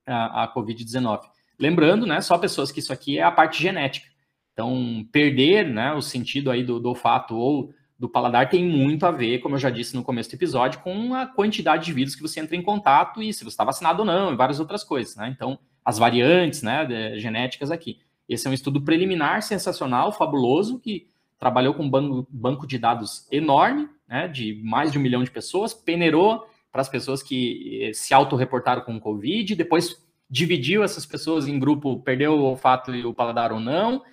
a, 0.05 0.43
a 0.43 0.53
Covid-19. 0.53 1.21
Lembrando, 1.59 2.05
né, 2.05 2.21
só 2.21 2.37
pessoas 2.37 2.71
que 2.71 2.79
isso 2.79 2.93
aqui 2.93 3.17
é 3.17 3.23
a 3.23 3.31
parte 3.31 3.61
genética. 3.61 4.07
Então, 4.53 5.07
perder 5.11 5.67
né, 5.67 5.93
o 5.93 6.01
sentido 6.01 6.51
aí 6.51 6.63
do, 6.63 6.79
do 6.79 6.89
olfato 6.89 7.35
ou 7.35 7.73
do 7.97 8.09
paladar 8.09 8.49
tem 8.49 8.65
muito 8.67 9.05
a 9.05 9.11
ver, 9.11 9.39
como 9.39 9.55
eu 9.55 9.59
já 9.59 9.69
disse 9.69 9.95
no 9.95 10.03
começo 10.03 10.29
do 10.29 10.35
episódio, 10.35 10.79
com 10.81 11.15
a 11.15 11.25
quantidade 11.25 11.85
de 11.85 11.93
vírus 11.93 12.15
que 12.15 12.21
você 12.21 12.39
entra 12.39 12.55
em 12.55 12.61
contato 12.61 13.21
e 13.21 13.33
se 13.33 13.43
você 13.43 13.49
está 13.49 13.63
vacinado 13.63 13.99
ou 13.99 14.05
não, 14.05 14.33
e 14.33 14.35
várias 14.35 14.59
outras 14.59 14.83
coisas, 14.83 15.15
né? 15.15 15.29
Então, 15.29 15.57
as 15.85 15.97
variantes, 15.97 16.61
né, 16.61 17.17
genéticas 17.17 17.71
aqui. 17.71 17.99
Esse 18.27 18.47
é 18.47 18.49
um 18.49 18.53
estudo 18.53 18.81
preliminar 18.81 19.41
sensacional, 19.41 20.11
fabuloso, 20.11 20.79
que 20.79 21.07
trabalhou 21.39 21.73
com 21.73 21.83
um 21.83 21.89
banco, 21.89 22.27
banco 22.29 22.67
de 22.67 22.77
dados 22.77 23.27
enorme, 23.31 23.89
né, 24.13 24.27
de 24.27 24.61
mais 24.63 24.91
de 24.91 24.99
um 24.99 25.01
milhão 25.01 25.23
de 25.23 25.31
pessoas, 25.31 25.73
peneirou 25.73 26.47
para 26.71 26.81
as 26.81 26.89
pessoas 26.89 27.23
que 27.23 27.81
eh, 27.81 27.93
se 27.93 28.13
autorreportaram 28.13 28.83
com 28.83 28.99
Covid, 28.99 29.55
depois 29.55 30.01
dividiu 30.29 30.83
essas 30.83 31.05
pessoas 31.05 31.47
em 31.47 31.57
grupo, 31.57 31.99
perdeu 32.01 32.33
o 32.33 32.43
olfato 32.43 32.93
e 32.93 33.03
o 33.03 33.13
paladar 33.13 33.51
ou 33.51 33.59
não, 33.59 34.03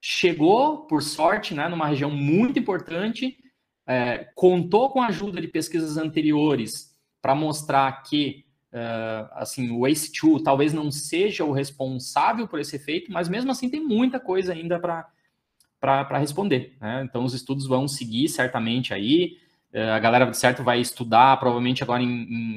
chegou, 0.00 0.86
por 0.86 1.02
sorte, 1.02 1.54
né, 1.54 1.66
numa 1.66 1.86
região 1.86 2.10
muito 2.10 2.58
importante, 2.58 3.38
é, 3.86 4.28
contou 4.34 4.90
com 4.90 5.00
a 5.00 5.06
ajuda 5.06 5.40
de 5.40 5.48
pesquisas 5.48 5.96
anteriores 5.96 6.94
para 7.22 7.34
mostrar 7.34 8.02
que 8.02 8.44
uh, 8.72 9.28
assim, 9.32 9.70
o 9.70 9.80
ACE2 9.80 10.42
talvez 10.42 10.74
não 10.74 10.90
seja 10.90 11.42
o 11.42 11.52
responsável 11.52 12.46
por 12.46 12.60
esse 12.60 12.76
efeito, 12.76 13.10
mas 13.10 13.28
mesmo 13.28 13.50
assim 13.50 13.68
tem 13.70 13.82
muita 13.82 14.20
coisa 14.20 14.52
ainda 14.52 14.78
para 14.78 16.18
responder. 16.18 16.76
Né? 16.80 17.02
Então 17.08 17.24
os 17.24 17.34
estudos 17.34 17.66
vão 17.66 17.88
seguir 17.88 18.28
certamente 18.28 18.92
aí. 18.92 19.38
Uh, 19.72 19.92
a 19.94 19.98
galera, 19.98 20.24
de 20.26 20.36
certo, 20.36 20.64
vai 20.64 20.80
estudar 20.80 21.36
provavelmente 21.38 21.82
agora 21.82 22.02
em, 22.02 22.56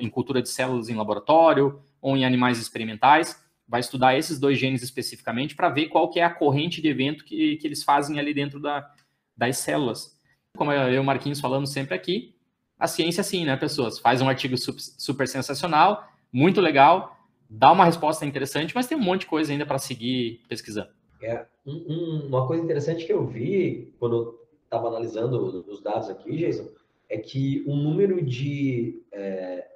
em 0.00 0.10
cultura 0.10 0.40
de 0.40 0.48
células 0.48 0.88
em 0.88 0.94
laboratório 0.94 1.80
ou 2.00 2.16
em 2.16 2.24
animais 2.24 2.58
experimentais 2.58 3.44
vai 3.68 3.80
estudar 3.80 4.16
esses 4.16 4.38
dois 4.38 4.58
genes 4.58 4.82
especificamente 4.82 5.56
para 5.56 5.68
ver 5.68 5.88
qual 5.88 6.08
que 6.08 6.20
é 6.20 6.24
a 6.24 6.30
corrente 6.30 6.80
de 6.80 6.88
evento 6.88 7.24
que, 7.24 7.56
que 7.56 7.66
eles 7.66 7.82
fazem 7.82 8.18
ali 8.18 8.32
dentro 8.32 8.60
da, 8.60 8.88
das 9.36 9.58
células. 9.58 10.16
Como 10.56 10.72
eu 10.72 10.94
e 10.94 10.98
o 10.98 11.04
Marquinhos 11.04 11.40
falamos 11.40 11.72
sempre 11.72 11.94
aqui, 11.94 12.34
a 12.78 12.86
ciência 12.86 13.22
sim, 13.22 13.44
né, 13.44 13.56
pessoas? 13.56 13.98
Faz 13.98 14.22
um 14.22 14.28
artigo 14.28 14.56
super, 14.56 15.26
sensacional, 15.26 16.08
muito 16.32 16.60
legal, 16.60 17.18
dá 17.48 17.72
uma 17.72 17.84
resposta 17.84 18.24
interessante, 18.24 18.74
mas 18.74 18.86
tem 18.86 18.96
um 18.96 19.02
monte 19.02 19.20
de 19.22 19.26
coisa 19.26 19.52
ainda 19.52 19.66
para 19.66 19.78
seguir 19.78 20.42
pesquisando. 20.48 20.90
É, 21.22 21.46
um, 21.66 22.26
uma 22.28 22.46
coisa 22.46 22.62
interessante 22.62 23.04
que 23.04 23.12
eu 23.12 23.26
vi 23.26 23.92
quando 23.98 24.38
estava 24.76 24.88
analisando 24.88 25.64
os 25.68 25.82
dados 25.82 26.08
aqui, 26.08 26.36
Jason, 26.36 26.68
é 27.08 27.18
que 27.18 27.64
o 27.66 27.74
número 27.74 28.22
de 28.22 29.02
é, 29.12 29.66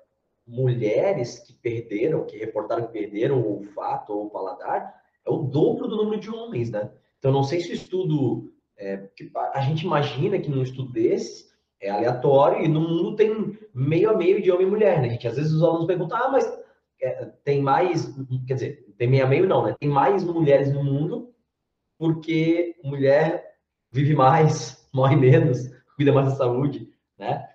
mulheres 0.46 1.38
que 1.38 1.52
perderam, 1.54 2.26
que 2.26 2.36
reportaram 2.36 2.86
que 2.86 2.92
perderam 2.92 3.40
o 3.40 3.58
olfato 3.58 4.12
ou 4.12 4.26
o 4.26 4.30
paladar, 4.30 4.94
é 5.26 5.30
o 5.30 5.38
dobro 5.38 5.88
do 5.88 5.96
número 5.96 6.20
de 6.20 6.30
homens, 6.30 6.70
né? 6.70 6.90
Então, 7.18 7.32
não 7.32 7.42
sei 7.42 7.60
se 7.60 7.70
o 7.70 7.74
estudo. 7.74 8.52
É, 8.76 9.08
a 9.52 9.60
gente 9.60 9.84
imagina 9.84 10.38
que 10.38 10.48
num 10.48 10.62
estudo 10.62 10.90
desse 10.90 11.50
é 11.80 11.90
aleatório 11.90 12.64
e 12.64 12.68
no 12.68 12.80
mundo 12.80 13.14
tem 13.14 13.58
meio 13.74 14.10
a 14.10 14.16
meio 14.16 14.40
de 14.42 14.50
homem 14.50 14.66
e 14.66 14.70
mulher, 14.70 15.00
né? 15.00 15.10
Gente, 15.10 15.28
às 15.28 15.36
vezes 15.36 15.52
os 15.52 15.62
alunos 15.62 15.86
perguntam, 15.86 16.16
ah, 16.16 16.30
mas 16.30 16.46
é, 17.02 17.26
tem 17.44 17.60
mais. 17.62 18.14
Quer 18.46 18.54
dizer, 18.54 18.94
tem 18.96 19.08
meio 19.08 19.24
a 19.24 19.28
meio 19.28 19.46
não, 19.46 19.64
né? 19.64 19.76
Tem 19.78 19.88
mais 19.88 20.24
mulheres 20.24 20.72
no 20.72 20.82
mundo 20.82 21.32
porque 21.98 22.76
mulher 22.82 23.56
vive 23.92 24.14
mais, 24.14 24.79
morre 24.92 25.16
menos, 25.16 25.70
cuida 25.96 26.12
mais 26.12 26.28
da 26.28 26.36
saúde, 26.36 26.88
né? 27.18 27.46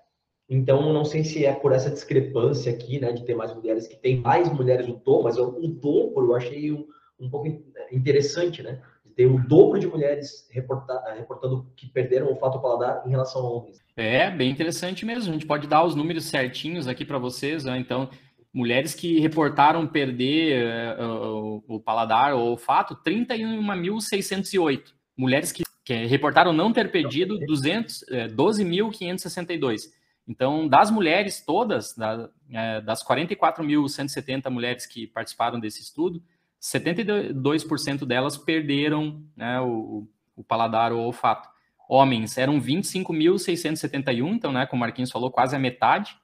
Então, 0.48 0.94
não 0.94 1.04
sei 1.04 1.24
se 1.24 1.44
é 1.46 1.54
por 1.54 1.72
essa 1.72 1.90
discrepância 1.90 2.72
aqui, 2.72 3.00
né, 3.00 3.12
de 3.12 3.26
ter 3.26 3.34
mais 3.34 3.54
mulheres, 3.54 3.88
que 3.88 3.96
tem 3.96 4.22
mais 4.22 4.52
mulheres 4.52 4.88
no 4.88 5.00
tom, 5.00 5.24
mas 5.24 5.38
o 5.40 5.68
dobro 5.68 6.28
eu 6.28 6.36
achei 6.36 6.72
um, 6.72 6.86
um 7.20 7.30
pouco 7.30 7.48
interessante, 7.92 8.62
né? 8.62 8.80
De 9.04 9.12
ter 9.12 9.26
o 9.26 9.40
dobro 9.48 9.80
de 9.80 9.88
mulheres 9.88 10.48
reportar, 10.52 11.02
reportando 11.16 11.66
que 11.76 11.88
perderam 11.88 12.32
o 12.32 12.36
fato 12.36 12.60
paladar 12.60 13.02
em 13.08 13.10
relação 13.10 13.42
a 13.42 13.50
homens. 13.50 13.80
É, 13.98 14.30
bem 14.30 14.52
interessante 14.52 15.06
mesmo. 15.06 15.32
A 15.32 15.34
gente 15.34 15.48
pode 15.48 15.68
dar 15.68 15.84
os 15.84 15.96
números 15.96 16.26
certinhos 16.26 16.88
aqui 16.88 17.04
para 17.04 17.18
vocês, 17.18 17.64
né? 17.64 17.78
Então, 17.80 18.10
mulheres 18.54 18.94
que 18.94 19.20
reportaram 19.20 19.86
perder 19.88 20.98
uh, 20.98 21.64
o 21.68 21.80
paladar 21.80 22.34
ou 22.34 22.42
o 22.42 22.50
olfato, 22.52 22.96
31.608. 23.06 24.94
Mulheres 25.18 25.52
que, 25.52 25.64
que, 25.86 26.06
reportaram 26.08 26.52
não 26.52 26.74
ter 26.74 26.92
perdido, 26.92 27.38
200, 27.38 28.02
uh, 28.02 28.06
12.562. 28.36 29.84
Então, 30.28 30.68
das 30.68 30.90
mulheres 30.90 31.40
todas, 31.46 31.94
da, 31.96 32.30
é, 32.52 32.82
das 32.82 33.04
44.170 33.04 34.50
mulheres 34.50 34.88
que 34.88 35.06
participaram 35.06 35.60
desse 35.60 35.84
estudo, 35.84 36.22
72% 36.60 38.06
delas 38.06 38.36
perderam 38.38 39.22
né, 39.38 39.62
o, 39.62 40.08
o, 40.36 40.44
paladar 40.44 40.92
ou 40.92 41.06
olfato. 41.06 41.48
Homens 41.88 42.40
eram 42.40 42.60
25.671, 42.60 44.34
então, 44.34 44.52
né, 44.52 44.66
como 44.66 44.80
o 44.80 44.82
Marquinhos 44.82 45.12
falou, 45.12 45.30
quase 45.30 45.56
a 45.56 45.60
metade. 45.60 46.18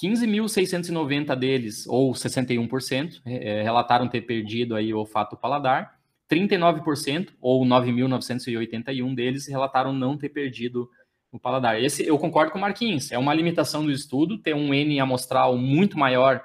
15.690 0.00 1.36
deles, 1.36 1.86
ou 1.88 2.12
61%, 2.12 3.20
é, 3.24 3.62
relataram 3.62 4.08
ter 4.08 4.22
perdido 4.22 4.76
aí 4.76 4.94
o 4.94 4.98
olfato 4.98 5.36
paladar. 5.36 5.98
39%, 6.30 7.30
ou 7.40 7.64
9.981 7.64 9.14
deles, 9.14 9.46
relataram 9.46 9.92
não 9.92 10.16
ter 10.16 10.30
perdido 10.30 10.88
o 11.30 11.38
paladar. 11.38 11.82
Esse 11.82 12.06
eu 12.06 12.18
concordo 12.18 12.52
com 12.52 12.58
o 12.58 12.60
Marquinhos, 12.60 13.10
é 13.10 13.18
uma 13.18 13.34
limitação 13.34 13.84
do 13.84 13.90
estudo 13.90 14.38
ter 14.38 14.54
um 14.54 14.72
N 14.72 15.00
amostral 15.00 15.56
muito 15.56 15.98
maior 15.98 16.44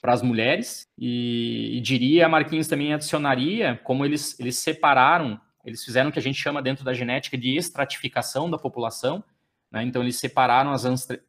para 0.00 0.12
as 0.12 0.22
mulheres 0.22 0.86
e, 0.98 1.76
e, 1.76 1.80
diria, 1.80 2.28
Marquinhos 2.28 2.66
também 2.66 2.92
adicionaria, 2.92 3.80
como 3.84 4.04
eles, 4.04 4.38
eles 4.40 4.56
separaram, 4.56 5.40
eles 5.64 5.84
fizeram 5.84 6.10
o 6.10 6.12
que 6.12 6.18
a 6.18 6.22
gente 6.22 6.38
chama 6.38 6.62
dentro 6.62 6.84
da 6.84 6.92
genética 6.92 7.38
de 7.38 7.56
estratificação 7.56 8.50
da 8.50 8.58
população, 8.58 9.22
né? 9.70 9.82
então 9.82 10.02
eles 10.02 10.16
separaram 10.16 10.72
as 10.72 10.84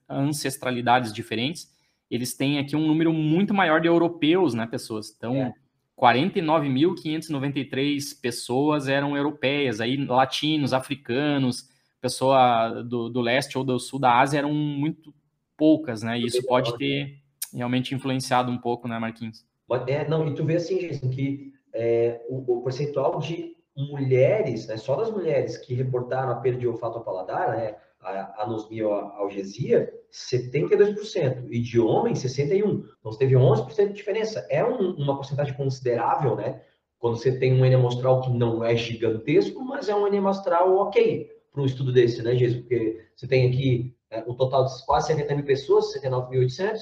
ancestralidades 0.10 1.14
diferentes, 1.14 1.74
eles 2.10 2.34
têm 2.34 2.60
aqui 2.60 2.76
um 2.76 2.86
número 2.86 3.14
muito 3.14 3.54
maior 3.54 3.82
de 3.82 3.88
europeus, 3.88 4.54
né, 4.54 4.66
pessoas, 4.66 5.14
então... 5.16 5.36
É. 5.38 5.65
49.593 6.00 8.22
pessoas 8.22 8.88
eram 8.88 9.16
europeias, 9.16 9.80
aí 9.80 9.96
latinos, 9.98 10.74
africanos, 10.74 11.70
pessoa 12.02 12.84
do, 12.84 13.10
do 13.10 13.22
leste 13.22 13.56
ou 13.58 13.64
do 13.64 13.80
sul 13.80 14.00
da 14.00 14.20
Ásia 14.20 14.40
eram 14.40 14.54
muito 14.54 15.14
poucas, 15.58 16.04
né? 16.04 16.20
E 16.20 16.26
isso 16.26 16.46
pode 16.46 16.78
ter 16.78 17.20
realmente 17.54 17.96
influenciado 17.96 18.52
um 18.52 18.58
pouco, 18.58 18.86
né, 18.88 19.00
Marquinhos? 19.00 19.46
É, 19.88 20.08
não, 20.08 20.28
e 20.28 20.36
tu 20.36 20.46
vê 20.46 20.58
assim, 20.58 20.78
Jason, 20.78 21.10
que 21.10 21.52
é, 21.74 22.22
o, 22.30 22.60
o, 22.60 22.62
percentual 22.62 23.18
de 23.20 23.56
mulheres, 23.76 24.68
né, 24.68 24.78
só 24.78 24.96
das 24.96 25.10
mulheres 25.10 25.58
que 25.58 25.74
reportaram 25.74 26.32
a 26.32 26.36
perda 26.36 26.60
de 26.60 26.68
olfato 26.68 26.98
ao 26.98 27.04
paladar, 27.04 27.58
né, 27.58 27.76
a 28.06 28.44
anosmia 28.44 28.88
ou 28.88 28.94
a 28.94 29.18
algesia, 29.18 29.92
72%, 30.12 31.48
e 31.50 31.60
de 31.60 31.80
homens, 31.80 32.20
61%. 32.20 32.86
Então, 33.00 33.12
você 33.12 33.20
teve 33.20 33.36
11% 33.36 33.88
de 33.88 33.94
diferença. 33.94 34.46
É 34.50 34.64
um, 34.64 34.92
uma 34.96 35.16
porcentagem 35.16 35.54
considerável, 35.56 36.36
né? 36.36 36.62
Quando 37.00 37.18
você 37.18 37.38
tem 37.38 37.54
um 37.54 37.66
N 37.66 37.76
amostral 37.76 38.22
que 38.22 38.30
não 38.32 38.64
é 38.64 38.76
gigantesco, 38.76 39.62
mas 39.64 39.90
é 39.90 39.96
um 39.96 40.08
N 40.08 40.18
amostral 40.18 40.76
ok 40.78 41.30
para 41.52 41.62
um 41.62 41.66
estudo 41.66 41.92
desse, 41.92 42.22
né, 42.22 42.36
Jesus? 42.36 42.62
Porque 42.62 43.06
você 43.16 43.28
tem 43.28 43.50
aqui 43.50 43.96
é, 44.10 44.20
um 44.28 44.34
total 44.36 44.66
de 44.66 44.86
quase 44.86 45.08
70 45.08 45.36
mil 45.36 45.46
pessoas, 45.46 45.94
79.800, 45.94 46.80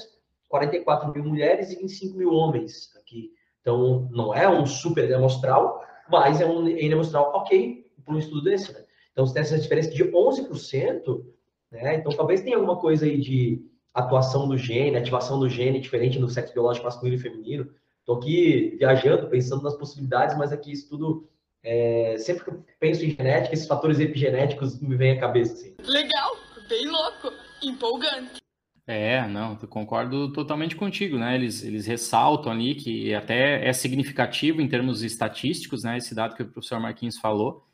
44 0.48 1.12
mil 1.12 1.24
mulheres 1.24 1.72
e 1.72 1.76
25 1.76 2.16
mil 2.16 2.30
homens 2.32 2.94
aqui. 2.96 3.32
Então, 3.60 4.08
não 4.12 4.34
é 4.34 4.48
um 4.48 4.64
super 4.66 5.12
amostral, 5.12 5.82
mas 6.08 6.40
é 6.40 6.46
um 6.46 6.68
N 6.68 6.92
amostral 6.94 7.32
ok 7.34 7.84
para 8.04 8.14
um 8.14 8.18
estudo 8.18 8.42
desse, 8.42 8.72
né? 8.72 8.83
Então, 9.14 9.24
você 9.24 9.32
tem 9.32 9.42
essa 9.42 9.58
diferença 9.58 9.90
de 9.90 10.04
11%, 10.04 11.24
né? 11.70 11.94
Então, 11.94 12.12
talvez 12.12 12.42
tenha 12.42 12.56
alguma 12.56 12.76
coisa 12.76 13.06
aí 13.06 13.18
de 13.18 13.64
atuação 13.94 14.46
do 14.46 14.58
gene, 14.58 14.96
ativação 14.96 15.38
do 15.38 15.48
gene 15.48 15.80
diferente 15.80 16.18
no 16.18 16.28
sexo 16.28 16.52
biológico 16.52 16.84
masculino 16.84 17.16
e 17.16 17.20
feminino. 17.20 17.70
Estou 18.00 18.16
aqui 18.16 18.76
viajando, 18.76 19.28
pensando 19.28 19.62
nas 19.62 19.76
possibilidades, 19.76 20.36
mas 20.36 20.52
aqui 20.52 20.72
isso 20.72 20.88
tudo 20.88 21.28
é, 21.62 22.16
sempre 22.18 22.44
que 22.44 22.50
eu 22.50 22.64
penso 22.78 23.04
em 23.04 23.10
genética, 23.10 23.54
esses 23.54 23.66
fatores 23.66 23.98
epigenéticos 23.98 24.78
me 24.80 24.96
vêm 24.96 25.12
à 25.12 25.20
cabeça. 25.20 25.54
Assim. 25.54 25.74
Legal, 25.86 26.36
bem 26.68 26.86
louco, 26.86 27.32
empolgante. 27.62 28.42
É, 28.86 29.26
não, 29.26 29.58
eu 29.62 29.68
concordo 29.68 30.30
totalmente 30.30 30.76
contigo, 30.76 31.16
né? 31.16 31.34
Eles, 31.34 31.64
eles 31.64 31.86
ressaltam 31.86 32.52
ali 32.52 32.74
que 32.74 33.14
até 33.14 33.66
é 33.66 33.72
significativo 33.72 34.60
em 34.60 34.68
termos 34.68 35.02
estatísticos, 35.02 35.84
né? 35.84 35.96
Esse 35.96 36.14
dado 36.14 36.34
que 36.34 36.42
o 36.42 36.48
professor 36.48 36.78
Marquinhos 36.78 37.16
falou. 37.16 37.64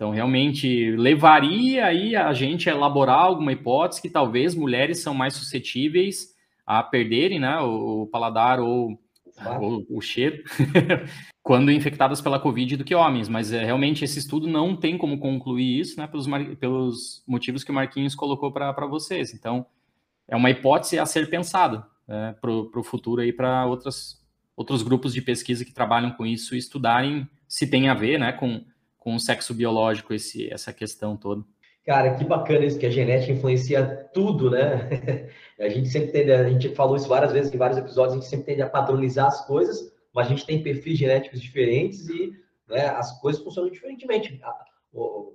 Então, 0.00 0.12
realmente, 0.12 0.92
levaria 0.92 1.84
aí 1.84 2.16
a 2.16 2.32
gente 2.32 2.70
a 2.70 2.72
elaborar 2.72 3.18
alguma 3.18 3.52
hipótese 3.52 4.00
que 4.00 4.08
talvez 4.08 4.54
mulheres 4.54 5.00
são 5.00 5.12
mais 5.12 5.34
suscetíveis 5.34 6.34
a 6.66 6.82
perderem, 6.82 7.38
né? 7.38 7.60
O, 7.60 8.04
o 8.04 8.06
paladar 8.06 8.60
ou 8.60 8.98
o, 9.60 9.98
o 9.98 10.00
cheiro, 10.00 10.42
quando 11.44 11.70
infectadas 11.70 12.18
pela 12.22 12.40
Covid 12.40 12.78
do 12.78 12.84
que 12.84 12.94
homens, 12.94 13.28
mas 13.28 13.52
é, 13.52 13.62
realmente 13.62 14.02
esse 14.02 14.18
estudo 14.18 14.46
não 14.48 14.74
tem 14.74 14.96
como 14.96 15.18
concluir 15.18 15.80
isso, 15.80 16.00
né, 16.00 16.06
pelos, 16.06 16.26
pelos 16.58 17.22
motivos 17.28 17.62
que 17.62 17.70
o 17.70 17.74
Marquinhos 17.74 18.14
colocou 18.14 18.50
para 18.50 18.86
vocês. 18.86 19.34
Então, 19.34 19.66
é 20.26 20.34
uma 20.34 20.48
hipótese 20.48 20.98
a 20.98 21.04
ser 21.04 21.28
pensada 21.28 21.86
né, 22.08 22.34
para 22.40 22.50
o 22.50 22.82
futuro 22.82 23.20
aí 23.20 23.34
para 23.34 23.66
outros 23.66 24.82
grupos 24.82 25.12
de 25.12 25.20
pesquisa 25.20 25.62
que 25.62 25.74
trabalham 25.74 26.12
com 26.12 26.24
isso 26.24 26.56
estudarem 26.56 27.28
se 27.46 27.66
tem 27.66 27.90
a 27.90 27.94
ver 27.94 28.18
né, 28.18 28.32
com, 28.32 28.64
com 29.00 29.14
o 29.14 29.18
sexo 29.18 29.52
biológico, 29.52 30.14
esse, 30.14 30.52
essa 30.52 30.72
questão 30.72 31.16
toda. 31.16 31.42
Cara, 31.84 32.14
que 32.14 32.24
bacana 32.24 32.66
isso, 32.66 32.78
que 32.78 32.86
a 32.86 32.90
genética 32.90 33.32
influencia 33.32 34.08
tudo, 34.12 34.50
né? 34.50 35.30
A 35.58 35.68
gente 35.68 35.88
sempre 35.88 36.10
tende, 36.10 36.32
a 36.32 36.48
gente 36.48 36.74
falou 36.74 36.96
isso 36.96 37.06
várias 37.06 37.32
vezes 37.32 37.52
em 37.52 37.58
vários 37.58 37.76
episódios, 37.76 38.14
a 38.14 38.16
gente 38.16 38.30
sempre 38.30 38.46
tende 38.46 38.62
a 38.62 38.68
padronizar 38.68 39.26
as 39.26 39.46
coisas, 39.46 39.92
mas 40.14 40.26
a 40.26 40.30
gente 40.30 40.46
tem 40.46 40.62
perfis 40.62 40.98
genéticos 40.98 41.38
diferentes 41.38 42.08
e 42.08 42.32
né, 42.66 42.86
as 42.86 43.20
coisas 43.20 43.42
funcionam 43.42 43.70
diferentemente. 43.70 44.40
A, 44.42 44.64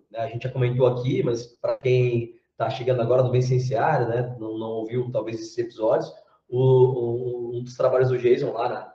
né, 0.10 0.20
a 0.20 0.28
gente 0.28 0.42
já 0.42 0.50
comentou 0.50 0.88
aqui, 0.88 1.22
mas 1.22 1.46
para 1.62 1.78
quem 1.78 2.34
está 2.52 2.72
chegando 2.72 3.04
agora 3.04 3.22
no 3.22 3.30
Bencenciário, 3.30 4.08
né, 4.08 4.36
não, 4.40 4.58
não 4.58 4.70
ouviu 4.70 5.12
talvez 5.12 5.40
esses 5.40 5.58
episódios, 5.60 6.12
o, 6.50 7.52
um 7.56 7.64
dos 7.64 7.78
trabalhos 7.78 8.10
do 8.10 8.18
Jason 8.18 8.52
lá 8.52 8.68
na, 8.68 8.94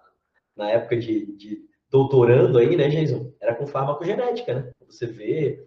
na 0.57 0.71
época 0.71 0.97
de, 0.97 1.27
de 1.37 1.61
doutorando 1.89 2.59
aí, 2.59 2.75
né, 2.75 2.89
Jason, 2.89 3.30
era 3.41 3.55
com 3.55 3.67
farmacogenética, 3.67 4.55
né? 4.55 4.71
Você 4.87 5.07
vê 5.07 5.65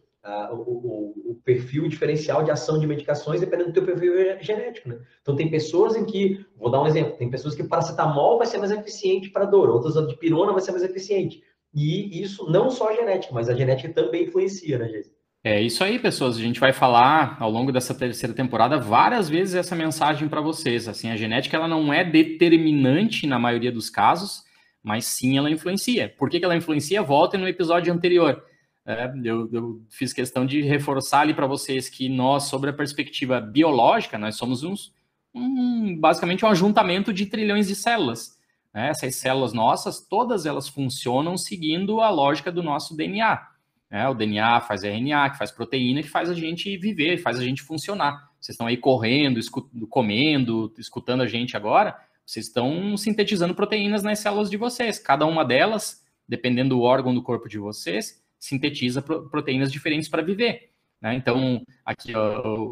o, 0.52 0.56
o, 0.56 1.32
o, 1.32 1.42
perfil 1.44 1.88
diferencial 1.90 2.44
de 2.44 2.52
ação 2.52 2.80
de 2.80 2.88
medicações 2.88 3.42
dependendo 3.42 3.72
do 3.72 3.74
teu 3.74 3.84
perfil 3.84 4.14
genético, 4.42 4.88
né? 4.88 5.00
Então 5.22 5.36
tem 5.36 5.50
pessoas 5.50 5.96
em 5.96 6.06
que, 6.06 6.46
vou 6.56 6.72
dar 6.72 6.82
um 6.82 6.88
exemplo, 6.88 7.18
tem 7.18 7.30
pessoas 7.30 7.56
que 7.56 7.64
paracetamol 7.64 8.38
vai 8.38 8.48
ser 8.48 8.58
mais 8.58 8.72
eficiente 8.72 9.30
para 9.30 9.46
dor, 9.46 9.70
outras 9.70 9.96
de 10.08 10.16
pirona 10.18 10.54
vai 10.54 10.62
ser 10.62 10.72
mais 10.72 10.84
eficiente. 10.84 11.44
E 11.74 12.22
isso 12.22 12.50
não 12.50 12.70
só 12.70 12.90
a 12.90 12.94
genética, 12.94 13.34
mas 13.34 13.50
a 13.50 13.56
genética 13.56 13.92
também 13.92 14.24
influencia, 14.24 14.78
né, 14.78 14.88
Jéssica? 14.88 15.16
É 15.44 15.62
isso 15.62 15.84
aí, 15.84 16.00
pessoas. 16.00 16.38
A 16.38 16.40
gente 16.40 16.60
vai 16.60 16.72
falar 16.72 17.36
ao 17.38 17.52
longo 17.52 17.70
dessa 17.70 17.94
terceira 17.94 18.34
temporada 18.34 18.80
várias 18.80 19.28
vezes 19.28 19.56
essa 19.56 19.76
mensagem 19.76 20.30
para 20.30 20.40
vocês. 20.40 20.88
Assim, 20.88 21.10
a 21.10 21.18
genética 21.18 21.58
ela 21.58 21.68
não 21.68 21.92
é 21.92 22.02
determinante 22.02 23.28
na 23.28 23.38
maioria 23.38 23.72
dos 23.72 23.90
casos, 23.90 24.44
mas 24.84 25.06
sim 25.06 25.38
ela 25.38 25.50
influencia. 25.50 26.14
Por 26.18 26.30
que, 26.30 26.40
que 26.40 26.46
ela 26.46 26.56
influencia? 26.56 27.02
Voltem 27.02 27.40
no 27.40 27.48
episódio 27.48 27.94
anterior. 27.94 28.44
É, 28.86 29.12
eu, 29.24 29.50
eu, 29.52 29.82
fiz 29.90 30.12
questão 30.12 30.46
de 30.46 30.62
reforçar 30.62 31.22
ali 31.22 31.34
para 31.34 31.48
vocês 31.48 31.88
que 31.88 32.10
nós, 32.10 32.44
sobre 32.44 32.70
a 32.70 32.74
perspectiva 32.74 33.40
biológica, 33.40 34.18
nós 34.18 34.36
somos 34.36 34.62
uns, 34.62 34.94
um, 35.34 35.98
basicamente 35.98 36.44
um 36.44 36.50
ajuntamento 36.50 37.14
de 37.14 37.26
trilhões 37.26 37.68
de 37.68 37.76
células. 37.76 38.38
Né? 38.74 38.90
Essas 38.90 39.16
células 39.16 39.54
nossas, 39.54 40.06
todas 40.06 40.46
elas 40.46 40.68
funcionam 40.68 41.38
seguindo 41.38 42.02
a 42.02 42.10
lógica 42.10 42.52
do 42.52 42.62
nosso 42.62 42.96
DNA. 42.96 43.42
Né? 43.90 44.10
O 44.10 44.14
DNA 44.14 44.60
faz 44.62 44.84
RNA, 44.84 45.30
que 45.30 45.38
faz 45.38 45.50
proteína, 45.50 46.02
que 46.02 46.10
faz 46.10 46.30
a 46.30 46.34
gente 46.34 46.76
viver, 46.78 47.20
faz 47.20 47.40
a 47.40 47.44
gente 47.44 47.62
funcionar. 47.62 48.32
Vocês 48.38 48.56
estão 48.56 48.68
aí 48.68 48.76
correndo, 48.76 49.40
comendo, 49.90 50.74
escutando 50.78 51.22
a 51.22 51.28
gente 51.28 51.56
agora, 51.56 51.96
vocês 52.26 52.48
estão 52.48 52.96
sintetizando 52.98 53.56
proteínas 53.56 54.04
nas 54.04 54.20
células 54.20 54.50
de 54.50 54.58
vocês. 54.58 54.98
Cada 54.98 55.26
uma 55.26 55.44
delas 55.44 56.04
dependendo 56.28 56.76
do 56.76 56.82
órgão 56.82 57.14
do 57.14 57.22
corpo 57.22 57.48
de 57.48 57.58
vocês, 57.58 58.22
sintetiza 58.40 59.02
proteínas 59.02 59.72
diferentes 59.72 60.10
para 60.10 60.22
viver. 60.22 60.72
Né? 61.02 61.16
Então, 61.16 61.62
aqui, 61.86 62.14
ó, 62.16 62.72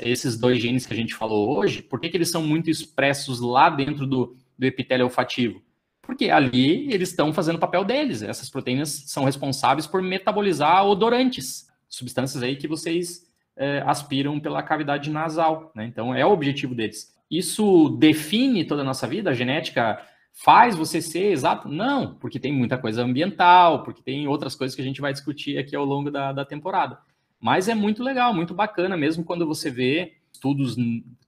esses 0.00 0.38
dois 0.38 0.60
genes 0.60 0.86
que 0.86 0.92
a 0.92 0.96
gente 0.96 1.14
falou 1.14 1.58
hoje, 1.58 1.82
por 1.82 2.00
que, 2.00 2.08
que 2.08 2.16
eles 2.16 2.30
são 2.30 2.42
muito 2.42 2.70
expressos 2.70 3.40
lá 3.40 3.68
dentro 3.68 4.06
do, 4.06 4.36
do 4.58 4.66
epitélio 4.66 5.06
olfativo? 5.06 5.62
Porque 6.02 6.30
ali 6.30 6.92
eles 6.92 7.10
estão 7.10 7.32
fazendo 7.32 7.56
o 7.56 7.60
papel 7.60 7.84
deles. 7.84 8.22
Essas 8.22 8.48
proteínas 8.48 9.04
são 9.06 9.24
responsáveis 9.24 9.86
por 9.86 10.00
metabolizar 10.00 10.86
odorantes, 10.86 11.68
substâncias 11.88 12.42
aí 12.42 12.56
que 12.56 12.68
vocês 12.68 13.26
é, 13.56 13.82
aspiram 13.84 14.38
pela 14.38 14.62
cavidade 14.62 15.10
nasal. 15.10 15.72
Né? 15.74 15.86
Então, 15.86 16.14
é 16.14 16.24
o 16.24 16.30
objetivo 16.30 16.74
deles. 16.74 17.15
Isso 17.30 17.90
define 17.98 18.64
toda 18.64 18.82
a 18.82 18.84
nossa 18.84 19.06
vida? 19.06 19.30
A 19.30 19.34
genética 19.34 20.00
faz 20.32 20.76
você 20.76 21.00
ser 21.00 21.32
exato? 21.32 21.68
Não, 21.68 22.14
porque 22.14 22.38
tem 22.38 22.52
muita 22.52 22.78
coisa 22.78 23.02
ambiental, 23.02 23.82
porque 23.82 24.02
tem 24.02 24.28
outras 24.28 24.54
coisas 24.54 24.74
que 24.74 24.82
a 24.82 24.84
gente 24.84 25.00
vai 25.00 25.12
discutir 25.12 25.58
aqui 25.58 25.74
ao 25.74 25.84
longo 25.84 26.10
da, 26.10 26.32
da 26.32 26.44
temporada. 26.44 26.98
Mas 27.40 27.68
é 27.68 27.74
muito 27.74 28.02
legal, 28.02 28.34
muito 28.34 28.54
bacana, 28.54 28.96
mesmo 28.96 29.24
quando 29.24 29.46
você 29.46 29.70
vê 29.70 30.14
estudos 30.32 30.76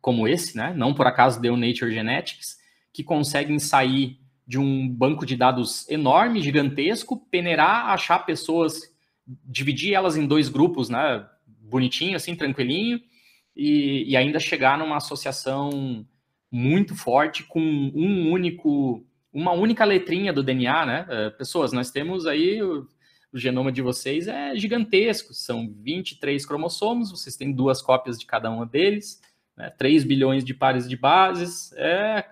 como 0.00 0.28
esse, 0.28 0.56
né? 0.56 0.72
Não 0.76 0.94
por 0.94 1.06
acaso 1.06 1.40
deu 1.40 1.56
Nature 1.56 1.92
Genetics, 1.92 2.58
que 2.92 3.02
conseguem 3.02 3.58
sair 3.58 4.18
de 4.46 4.58
um 4.58 4.88
banco 4.88 5.26
de 5.26 5.36
dados 5.36 5.88
enorme, 5.88 6.40
gigantesco, 6.40 7.16
peneirar, 7.30 7.86
achar 7.90 8.20
pessoas, 8.20 8.80
dividir 9.44 9.94
elas 9.94 10.16
em 10.16 10.26
dois 10.26 10.48
grupos, 10.48 10.88
né? 10.88 11.26
Bonitinho, 11.46 12.16
assim, 12.16 12.34
tranquilinho, 12.34 13.00
e, 13.58 14.04
e 14.08 14.16
ainda 14.16 14.38
chegar 14.38 14.78
numa 14.78 14.98
associação 14.98 16.06
muito 16.50 16.94
forte 16.94 17.42
com 17.42 17.60
um 17.60 18.30
único, 18.30 19.04
uma 19.32 19.50
única 19.50 19.84
letrinha 19.84 20.32
do 20.32 20.44
DNA, 20.44 20.86
né? 20.86 21.06
Eh, 21.10 21.30
pessoas, 21.30 21.72
nós 21.72 21.90
temos 21.90 22.24
aí 22.24 22.62
o 22.62 22.86
genoma 23.34 23.72
de 23.72 23.82
vocês 23.82 24.28
é 24.28 24.56
gigantesco, 24.56 25.34
são 25.34 25.68
23 25.82 26.46
cromossomos, 26.46 27.10
vocês 27.10 27.36
têm 27.36 27.52
duas 27.52 27.82
cópias 27.82 28.18
de 28.18 28.24
cada 28.24 28.50
um 28.50 28.64
deles, 28.64 29.20
né, 29.56 29.68
3 29.76 30.04
bilhões 30.04 30.44
de 30.44 30.54
pares 30.54 30.88
de 30.88 30.96
bases, 30.96 31.72
é, 31.74 32.24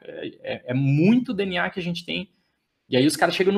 é, 0.43 0.63
é, 0.67 0.75
muito 0.75 1.35
DNA 1.35 1.69
que 1.71 1.81
a 1.81 1.83
gente 1.83 2.07
tem. 2.07 2.31
E 2.89 2.97
aí 2.97 3.07
os 3.07 3.17
caras 3.17 3.35
chegam 3.35 3.53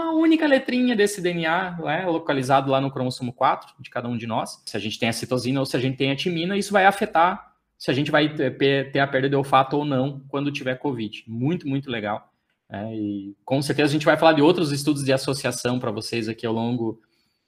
numa 0.00 0.12
única 0.12 0.46
letrinha 0.46 0.96
desse 0.96 1.20
DNA, 1.20 1.76
né, 1.78 2.06
localizado 2.06 2.70
lá 2.70 2.80
no 2.80 2.90
cromossomo 2.90 3.32
4 3.32 3.74
de 3.78 3.90
cada 3.90 4.08
um 4.08 4.16
de 4.16 4.26
nós. 4.26 4.62
Se 4.64 4.76
a 4.76 4.80
gente 4.80 4.98
tem 4.98 5.08
a 5.08 5.12
citosina 5.12 5.60
ou 5.60 5.66
se 5.66 5.76
a 5.76 5.80
gente 5.80 5.96
tem 5.96 6.10
a 6.10 6.16
timina, 6.16 6.56
isso 6.56 6.72
vai 6.72 6.86
afetar 6.86 7.54
se 7.76 7.90
a 7.90 7.94
gente 7.94 8.10
vai 8.10 8.34
ter, 8.34 8.92
ter 8.92 8.98
a 8.98 9.06
perda 9.06 9.28
de 9.28 9.36
olfato 9.36 9.76
ou 9.76 9.84
não 9.84 10.20
quando 10.28 10.52
tiver 10.52 10.76
Covid. 10.76 11.24
Muito, 11.26 11.68
muito 11.68 11.90
legal. 11.90 12.30
É, 12.68 12.94
e 12.94 13.36
com 13.44 13.60
certeza 13.60 13.90
a 13.90 13.92
gente 13.92 14.06
vai 14.06 14.16
falar 14.16 14.32
de 14.32 14.42
outros 14.42 14.70
estudos 14.72 15.04
de 15.04 15.12
associação 15.12 15.78
para 15.78 15.90
vocês 15.90 16.28
aqui 16.28 16.46
ao 16.46 16.52
longo 16.52 17.00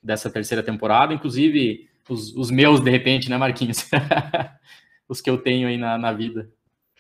dessa 0.03 0.29
terceira 0.31 0.63
temporada, 0.63 1.15
inclusive 1.15 1.89
os, 2.09 2.35
os 2.35 2.51
meus, 2.51 2.81
de 2.81 2.91
repente, 2.91 3.31
né, 3.31 3.37
Marquinhos? 3.37 3.89
os 5.09 5.21
que 5.21 5.31
eu 5.31 5.39
tenho 5.39 5.69
aí 5.69 5.79
na, 5.79 5.97
na 5.97 6.13
vida. 6.13 6.51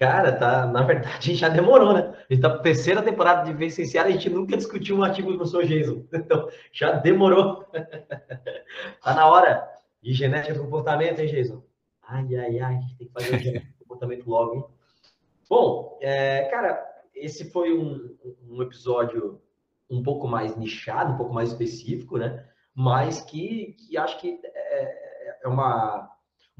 Cara, 0.02 0.32
tá, 0.32 0.66
na 0.66 0.82
verdade 0.82 1.32
já 1.36 1.48
demorou, 1.48 1.94
né? 1.94 2.12
A 2.28 2.34
gente 2.34 2.42
tá 2.42 2.58
terceira 2.58 3.00
temporada 3.00 3.44
de 3.44 3.56
Vicenciar, 3.56 4.06
a 4.06 4.10
gente 4.10 4.28
nunca 4.28 4.56
discutiu 4.56 4.96
um 4.96 5.04
artigo 5.04 5.30
do 5.30 5.36
professor 5.36 5.64
Jason. 5.64 6.04
Então, 6.12 6.48
já 6.72 6.90
demorou. 6.90 7.64
tá 9.00 9.14
na 9.14 9.28
hora. 9.28 9.70
E 10.02 10.12
genética 10.12 10.54
do 10.54 10.64
comportamento, 10.64 11.20
hein, 11.20 11.28
Jason? 11.28 11.62
Ai, 12.02 12.26
ai, 12.34 12.58
ai, 12.58 12.74
a 12.74 12.80
gente 12.80 12.96
tem 12.96 13.06
que 13.06 13.12
fazer 13.12 13.38
genética 13.38 13.72
do 13.78 13.84
comportamento 13.84 14.28
logo, 14.28 14.54
hein? 14.56 14.64
Bom, 15.48 15.96
é, 16.00 16.46
cara, 16.46 16.84
esse 17.14 17.52
foi 17.52 17.72
um, 17.72 18.16
um 18.50 18.60
episódio 18.60 19.40
um 19.88 20.02
pouco 20.02 20.26
mais 20.26 20.56
nichado, 20.56 21.12
um 21.12 21.16
pouco 21.16 21.32
mais 21.32 21.50
específico, 21.50 22.18
né? 22.18 22.44
Mas 22.74 23.20
que, 23.20 23.76
que 23.78 23.96
acho 23.96 24.18
que 24.18 24.40
é, 24.42 25.38
é 25.44 25.48
uma, 25.48 26.11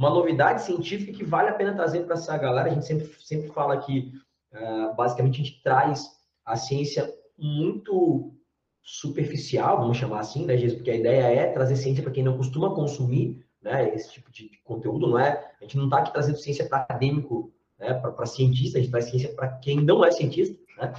uma 0.03 0.11
novidade 0.11 0.63
científica 0.63 1.13
que 1.13 1.23
vale 1.23 1.49
a 1.49 1.55
pena 1.55 1.75
trazer 1.75 2.05
para 2.05 2.15
essa 2.15 2.37
galera. 2.37 2.69
A 2.69 2.75
gente 2.75 2.87
sempre, 2.87 3.09
sempre 3.21 3.49
fala 3.51 3.77
que, 3.77 4.13
uh, 4.53 4.95
basicamente, 4.97 5.41
a 5.41 5.45
gente 5.45 5.63
traz 5.63 6.11
a 6.45 6.57
ciência 6.57 7.09
muito 7.39 8.35
superficial, 8.83 9.79
vamos 9.79 9.97
chamar 9.97 10.19
assim, 10.19 10.45
né, 10.45 10.57
Jesus? 10.57 10.75
Porque 10.75 10.91
a 10.91 10.97
ideia 10.97 11.23
é 11.23 11.53
trazer 11.53 11.77
ciência 11.77 12.03
para 12.03 12.11
quem 12.11 12.25
não 12.25 12.37
costuma 12.37 12.75
consumir 12.75 13.47
né, 13.63 13.95
esse 13.95 14.11
tipo 14.11 14.31
de 14.33 14.51
conteúdo, 14.65 15.07
não 15.07 15.19
é? 15.19 15.53
A 15.61 15.65
gente 15.65 15.77
não 15.77 15.85
está 15.85 15.99
aqui 15.99 16.13
trazendo 16.13 16.39
ciência 16.39 16.69
para 16.69 16.79
acadêmico 16.79 17.53
né, 17.79 17.95
para 17.95 18.27
cientista, 18.27 18.79
a 18.79 18.81
gente 18.81 18.91
traz 18.91 19.05
ciência 19.05 19.33
para 19.33 19.49
quem 19.59 19.81
não 19.81 20.05
é 20.05 20.11
cientista, 20.11 20.59
né? 20.79 20.93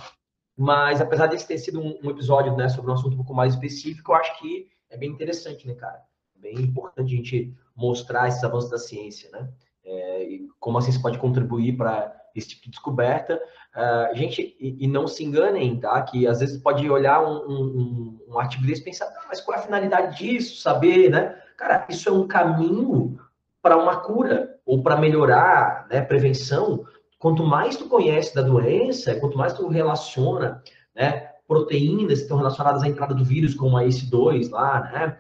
Mas 0.55 1.01
apesar 1.01 1.27
desse 1.27 1.47
ter 1.47 1.57
sido 1.57 1.81
um, 1.81 1.99
um, 2.01 2.09
episódio 2.09 2.55
né, 2.55 2.69
sobre 2.69 2.89
um 2.89 2.93
assunto 2.93 3.13
um 3.13 3.17
pouco 3.17 3.33
mais 3.33 3.53
específico, 3.53 4.13
eu 4.13 4.15
acho 4.15 4.39
que 4.39 4.69
é 4.89 4.95
bem 4.95 5.09
interessante, 5.09 5.67
né, 5.67 5.73
cara? 5.73 6.01
Bem 6.43 6.55
importante 6.59 7.13
a 7.13 7.15
gente 7.15 7.53
mostrar 7.73 8.27
esses 8.27 8.43
avanços 8.43 8.69
da 8.69 8.77
ciência, 8.77 9.29
né? 9.31 9.49
É, 9.85 10.23
e 10.25 10.49
como 10.59 10.77
a 10.77 10.81
ciência 10.81 11.01
pode 11.01 11.17
contribuir 11.17 11.77
para 11.77 12.13
esse 12.35 12.49
tipo 12.49 12.63
de 12.63 12.71
descoberta. 12.71 13.41
Uh, 13.73 14.15
gente, 14.15 14.53
e, 14.59 14.83
e, 14.83 14.87
não 14.87 15.07
se 15.07 15.23
enganem, 15.23 15.79
tá? 15.79 16.01
Que 16.01 16.27
às 16.27 16.41
vezes 16.41 16.61
pode 16.61 16.89
olhar 16.89 17.23
um, 17.23 17.37
um, 17.47 18.19
um 18.27 18.39
artigo 18.39 18.65
desse 18.65 18.81
e 18.81 18.83
pensar, 18.83 19.05
ah, 19.05 19.25
mas 19.29 19.39
qual 19.39 19.57
é 19.57 19.61
a 19.61 19.63
finalidade 19.63 20.17
disso? 20.17 20.61
Saber, 20.61 21.09
né? 21.09 21.33
Cara, 21.55 21.85
isso 21.89 22.09
é 22.09 22.11
um 22.11 22.27
caminho 22.27 23.17
para 23.61 23.77
uma 23.77 24.01
cura 24.01 24.59
ou 24.65 24.83
para 24.83 24.97
melhorar, 24.97 25.87
né, 25.89 26.01
prevenção, 26.01 26.85
quanto 27.17 27.45
mais 27.45 27.77
tu 27.77 27.87
conhece 27.87 28.35
da 28.35 28.41
doença, 28.41 29.15
quanto 29.15 29.37
mais 29.37 29.53
tu 29.53 29.67
relaciona, 29.69 30.61
né, 30.93 31.29
proteínas 31.47 32.19
que 32.19 32.23
estão 32.23 32.37
relacionadas 32.37 32.83
à 32.83 32.87
entrada 32.87 33.13
do 33.13 33.23
vírus, 33.23 33.53
como 33.53 33.77
a 33.77 33.83
ACE2 33.83 34.49
lá, 34.49 34.81
né? 34.91 35.17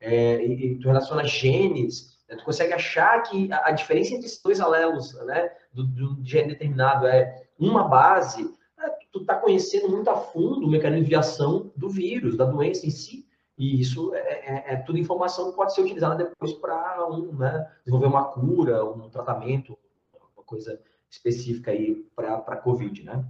É, 0.00 0.44
e, 0.44 0.72
e, 0.72 0.78
tu 0.78 0.88
relaciona 0.88 1.24
genes, 1.24 2.18
né, 2.28 2.36
tu 2.36 2.44
consegue 2.44 2.72
achar 2.72 3.22
que 3.22 3.52
a, 3.52 3.68
a, 3.68 3.70
diferença 3.70 4.14
entre 4.14 4.26
esses 4.26 4.42
dois 4.42 4.60
alelos, 4.60 5.12
né, 5.26 5.52
do, 5.72 5.84
do 5.84 6.24
gene 6.24 6.48
determinado 6.48 7.06
é 7.06 7.46
uma 7.58 7.86
base, 7.86 8.42
né, 8.78 8.90
tu 9.12 9.24
tá 9.24 9.34
conhecendo 9.34 9.88
muito 9.88 10.08
a 10.08 10.16
fundo 10.16 10.66
o 10.66 10.70
mecanismo 10.70 11.06
de 11.06 11.14
ação 11.14 11.70
do 11.76 11.88
vírus, 11.88 12.36
da 12.36 12.44
doença 12.46 12.86
em 12.86 12.90
si, 12.90 13.28
e 13.58 13.78
isso 13.78 14.14
é, 14.14 14.18
é, 14.18 14.72
é 14.72 14.76
tudo 14.76 14.98
informação 14.98 15.50
que 15.50 15.56
pode 15.56 15.74
ser 15.74 15.82
utilizada 15.82 16.24
depois 16.24 16.54
para 16.54 17.06
um, 17.10 17.36
né, 17.36 17.70
desenvolver 17.84 18.06
uma 18.06 18.24
cura, 18.24 18.84
um 18.86 19.10
tratamento, 19.10 19.78
uma 20.34 20.44
coisa 20.44 20.80
específica 21.10 21.72
aí 21.72 22.06
para 22.16 22.36
a 22.36 22.56
COVID, 22.56 23.02
né? 23.02 23.22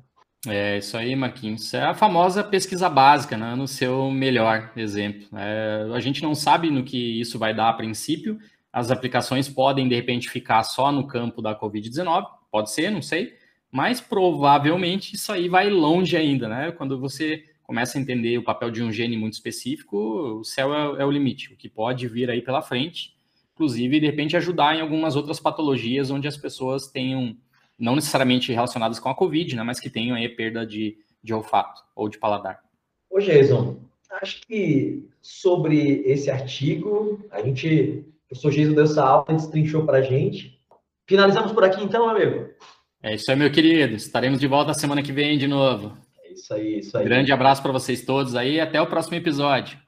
É 0.47 0.79
isso 0.79 0.97
aí, 0.97 1.15
Marquinhos. 1.15 1.75
É 1.75 1.83
a 1.83 1.95
famosa 1.95 2.43
pesquisa 2.43 2.89
básica, 2.89 3.37
né? 3.37 3.55
No 3.55 3.69
seu 3.69 4.11
melhor 4.11 4.73
exemplo. 4.75 5.29
É, 5.37 5.87
a 5.95 6.01
gente 6.01 6.23
não 6.23 6.35
sabe 6.35 6.71
no 6.71 6.83
que 6.83 7.21
isso 7.21 7.39
vai 7.39 7.55
dar 7.55 7.69
a 7.69 7.75
princípio. 7.75 8.39
As 8.73 8.91
aplicações 8.91 9.49
podem, 9.49 9.87
de 9.89 9.95
repente, 9.95 10.31
ficar 10.31 10.63
só 10.63 10.91
no 10.91 11.07
campo 11.07 11.43
da 11.43 11.59
Covid-19. 11.59 12.27
Pode 12.51 12.71
ser, 12.71 12.91
não 12.91 13.03
sei. 13.03 13.35
Mas 13.71 14.01
provavelmente 14.01 15.15
isso 15.15 15.31
aí 15.31 15.49
vai 15.49 15.69
longe 15.69 16.17
ainda, 16.17 16.49
né? 16.49 16.73
Quando 16.73 16.99
você 16.99 17.45
começa 17.63 17.99
a 17.99 18.01
entender 18.01 18.37
o 18.39 18.43
papel 18.43 18.71
de 18.71 18.83
um 18.83 18.91
gene 18.91 19.17
muito 19.17 19.35
específico, 19.35 19.97
o 20.41 20.45
céu 20.45 20.75
é, 20.75 21.03
é, 21.03 21.05
o 21.05 21.11
limite, 21.11 21.53
o 21.53 21.57
que 21.57 21.69
pode 21.69 22.09
vir 22.09 22.29
aí 22.29 22.43
pela 22.43 22.63
frente, 22.63 23.15
inclusive, 23.55 24.01
de 24.01 24.07
repente, 24.07 24.37
ajudar 24.37 24.75
em 24.75 24.81
algumas 24.81 25.15
outras 25.15 25.39
patologias 25.39 26.11
onde 26.11 26.27
as 26.27 26.37
pessoas 26.37 26.89
tenham, 26.89 27.37
não 27.81 27.97
necessariamente 27.97 28.53
relacionadas 28.53 29.01
com 29.01 29.09
a 29.09 29.15
Covid, 29.15 29.57
né, 29.57 29.63
mas 29.63 29.81
que 29.81 29.89
tenham 29.89 30.15
aí 30.15 30.29
perda 30.29 30.67
de, 30.67 30.99
de 31.23 31.33
olfato 31.33 31.83
ou 31.97 32.09
de 32.09 32.19
paladar. 32.19 32.61
Ô, 33.11 33.19
Jason, 33.19 33.81
acho 34.23 34.43
que 34.43 35.09
sobre 35.23 36.03
esse 36.05 36.31
artigo, 36.31 37.27
a 37.31 37.43
gente, 37.43 38.05
o 38.25 38.29
professor 38.29 38.53
Jason 38.53 38.75
deu 38.75 38.85
essa 38.85 39.05
aula, 39.05 39.25
destrinchou 39.35 39.85
para 39.85 39.99
a 39.99 40.03
gente. 40.03 40.61
Finalizamos 41.09 41.53
por 41.53 41.65
aqui 41.65 41.83
então, 41.83 42.09
amigo? 42.09 42.51
É 43.03 43.15
isso 43.15 43.31
aí, 43.31 43.37
meu 43.37 43.51
querido. 43.51 43.95
Estaremos 43.95 44.39
de 44.39 44.47
volta 44.47 44.75
semana 44.75 45.03
que 45.03 45.13
vem 45.13 45.39
de 45.39 45.49
novo. 45.49 45.97
Isso 46.31 46.53
aí, 46.55 46.79
isso 46.79 46.97
aí. 46.97 47.05
Grande 47.05 47.33
abraço 47.33 47.63
para 47.63 47.73
vocês 47.73 48.05
todos 48.05 48.37
aí 48.37 48.57
e 48.57 48.61
até 48.61 48.81
o 48.81 48.87
próximo 48.87 49.17
episódio. 49.17 49.79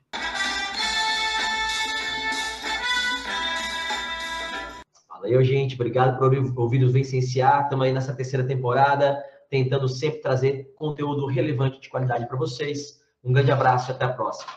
Valeu, 5.33 5.45
gente. 5.45 5.77
Obrigado 5.77 6.19
por 6.19 6.31
ouvir 6.61 6.85
os 6.85 6.93
Vencenciar. 6.93 7.63
Estamos 7.63 7.87
aí 7.87 7.93
nessa 7.93 8.15
terceira 8.15 8.47
temporada, 8.47 9.19
tentando 9.49 9.89
sempre 9.89 10.21
trazer 10.21 10.75
conteúdo 10.77 11.25
relevante 11.25 11.81
de 11.81 11.89
qualidade 11.89 12.27
para 12.29 12.37
vocês. 12.37 13.01
Um 13.25 13.33
grande 13.33 13.51
abraço 13.51 13.91
e 13.91 13.95
até 13.95 14.05
a 14.05 14.13
próxima. 14.13 14.53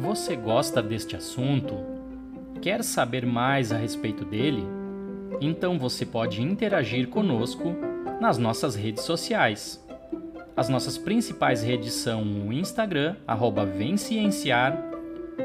Você 0.00 0.34
gosta 0.34 0.82
deste 0.82 1.14
assunto? 1.14 1.76
Quer 2.60 2.82
saber 2.82 3.24
mais 3.24 3.70
a 3.70 3.76
respeito 3.76 4.24
dele? 4.24 4.64
Então 5.40 5.78
você 5.78 6.04
pode 6.04 6.42
interagir 6.42 7.08
conosco 7.08 7.72
nas 8.20 8.36
nossas 8.36 8.74
redes 8.74 9.04
sociais. 9.04 9.85
As 10.56 10.70
nossas 10.70 10.96
principais 10.96 11.62
redes 11.62 11.92
são 11.92 12.22
o 12.22 12.50
Instagram, 12.50 13.16
arroba 13.26 13.66
Vencienciar, 13.66 14.74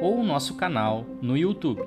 ou 0.02 0.20
o 0.20 0.24
nosso 0.24 0.56
canal 0.56 1.06
no 1.22 1.38
YouTube. 1.38 1.84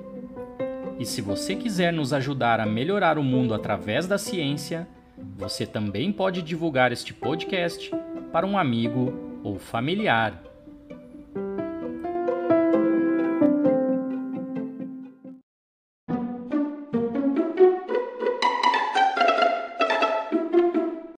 E 0.99 1.05
se 1.05 1.21
você 1.21 1.55
quiser 1.55 1.91
nos 1.91 2.13
ajudar 2.13 2.59
a 2.59 2.67
melhorar 2.67 3.17
o 3.17 3.23
mundo 3.23 3.55
através 3.55 4.05
da 4.05 4.19
ciência, 4.19 4.87
você 5.35 5.65
também 5.65 6.11
pode 6.11 6.43
divulgar 6.43 6.91
este 6.91 7.15
podcast 7.15 7.91
para 8.31 8.45
um 8.45 8.59
amigo 8.59 9.39
ou 9.43 9.57
familiar. 9.57 10.43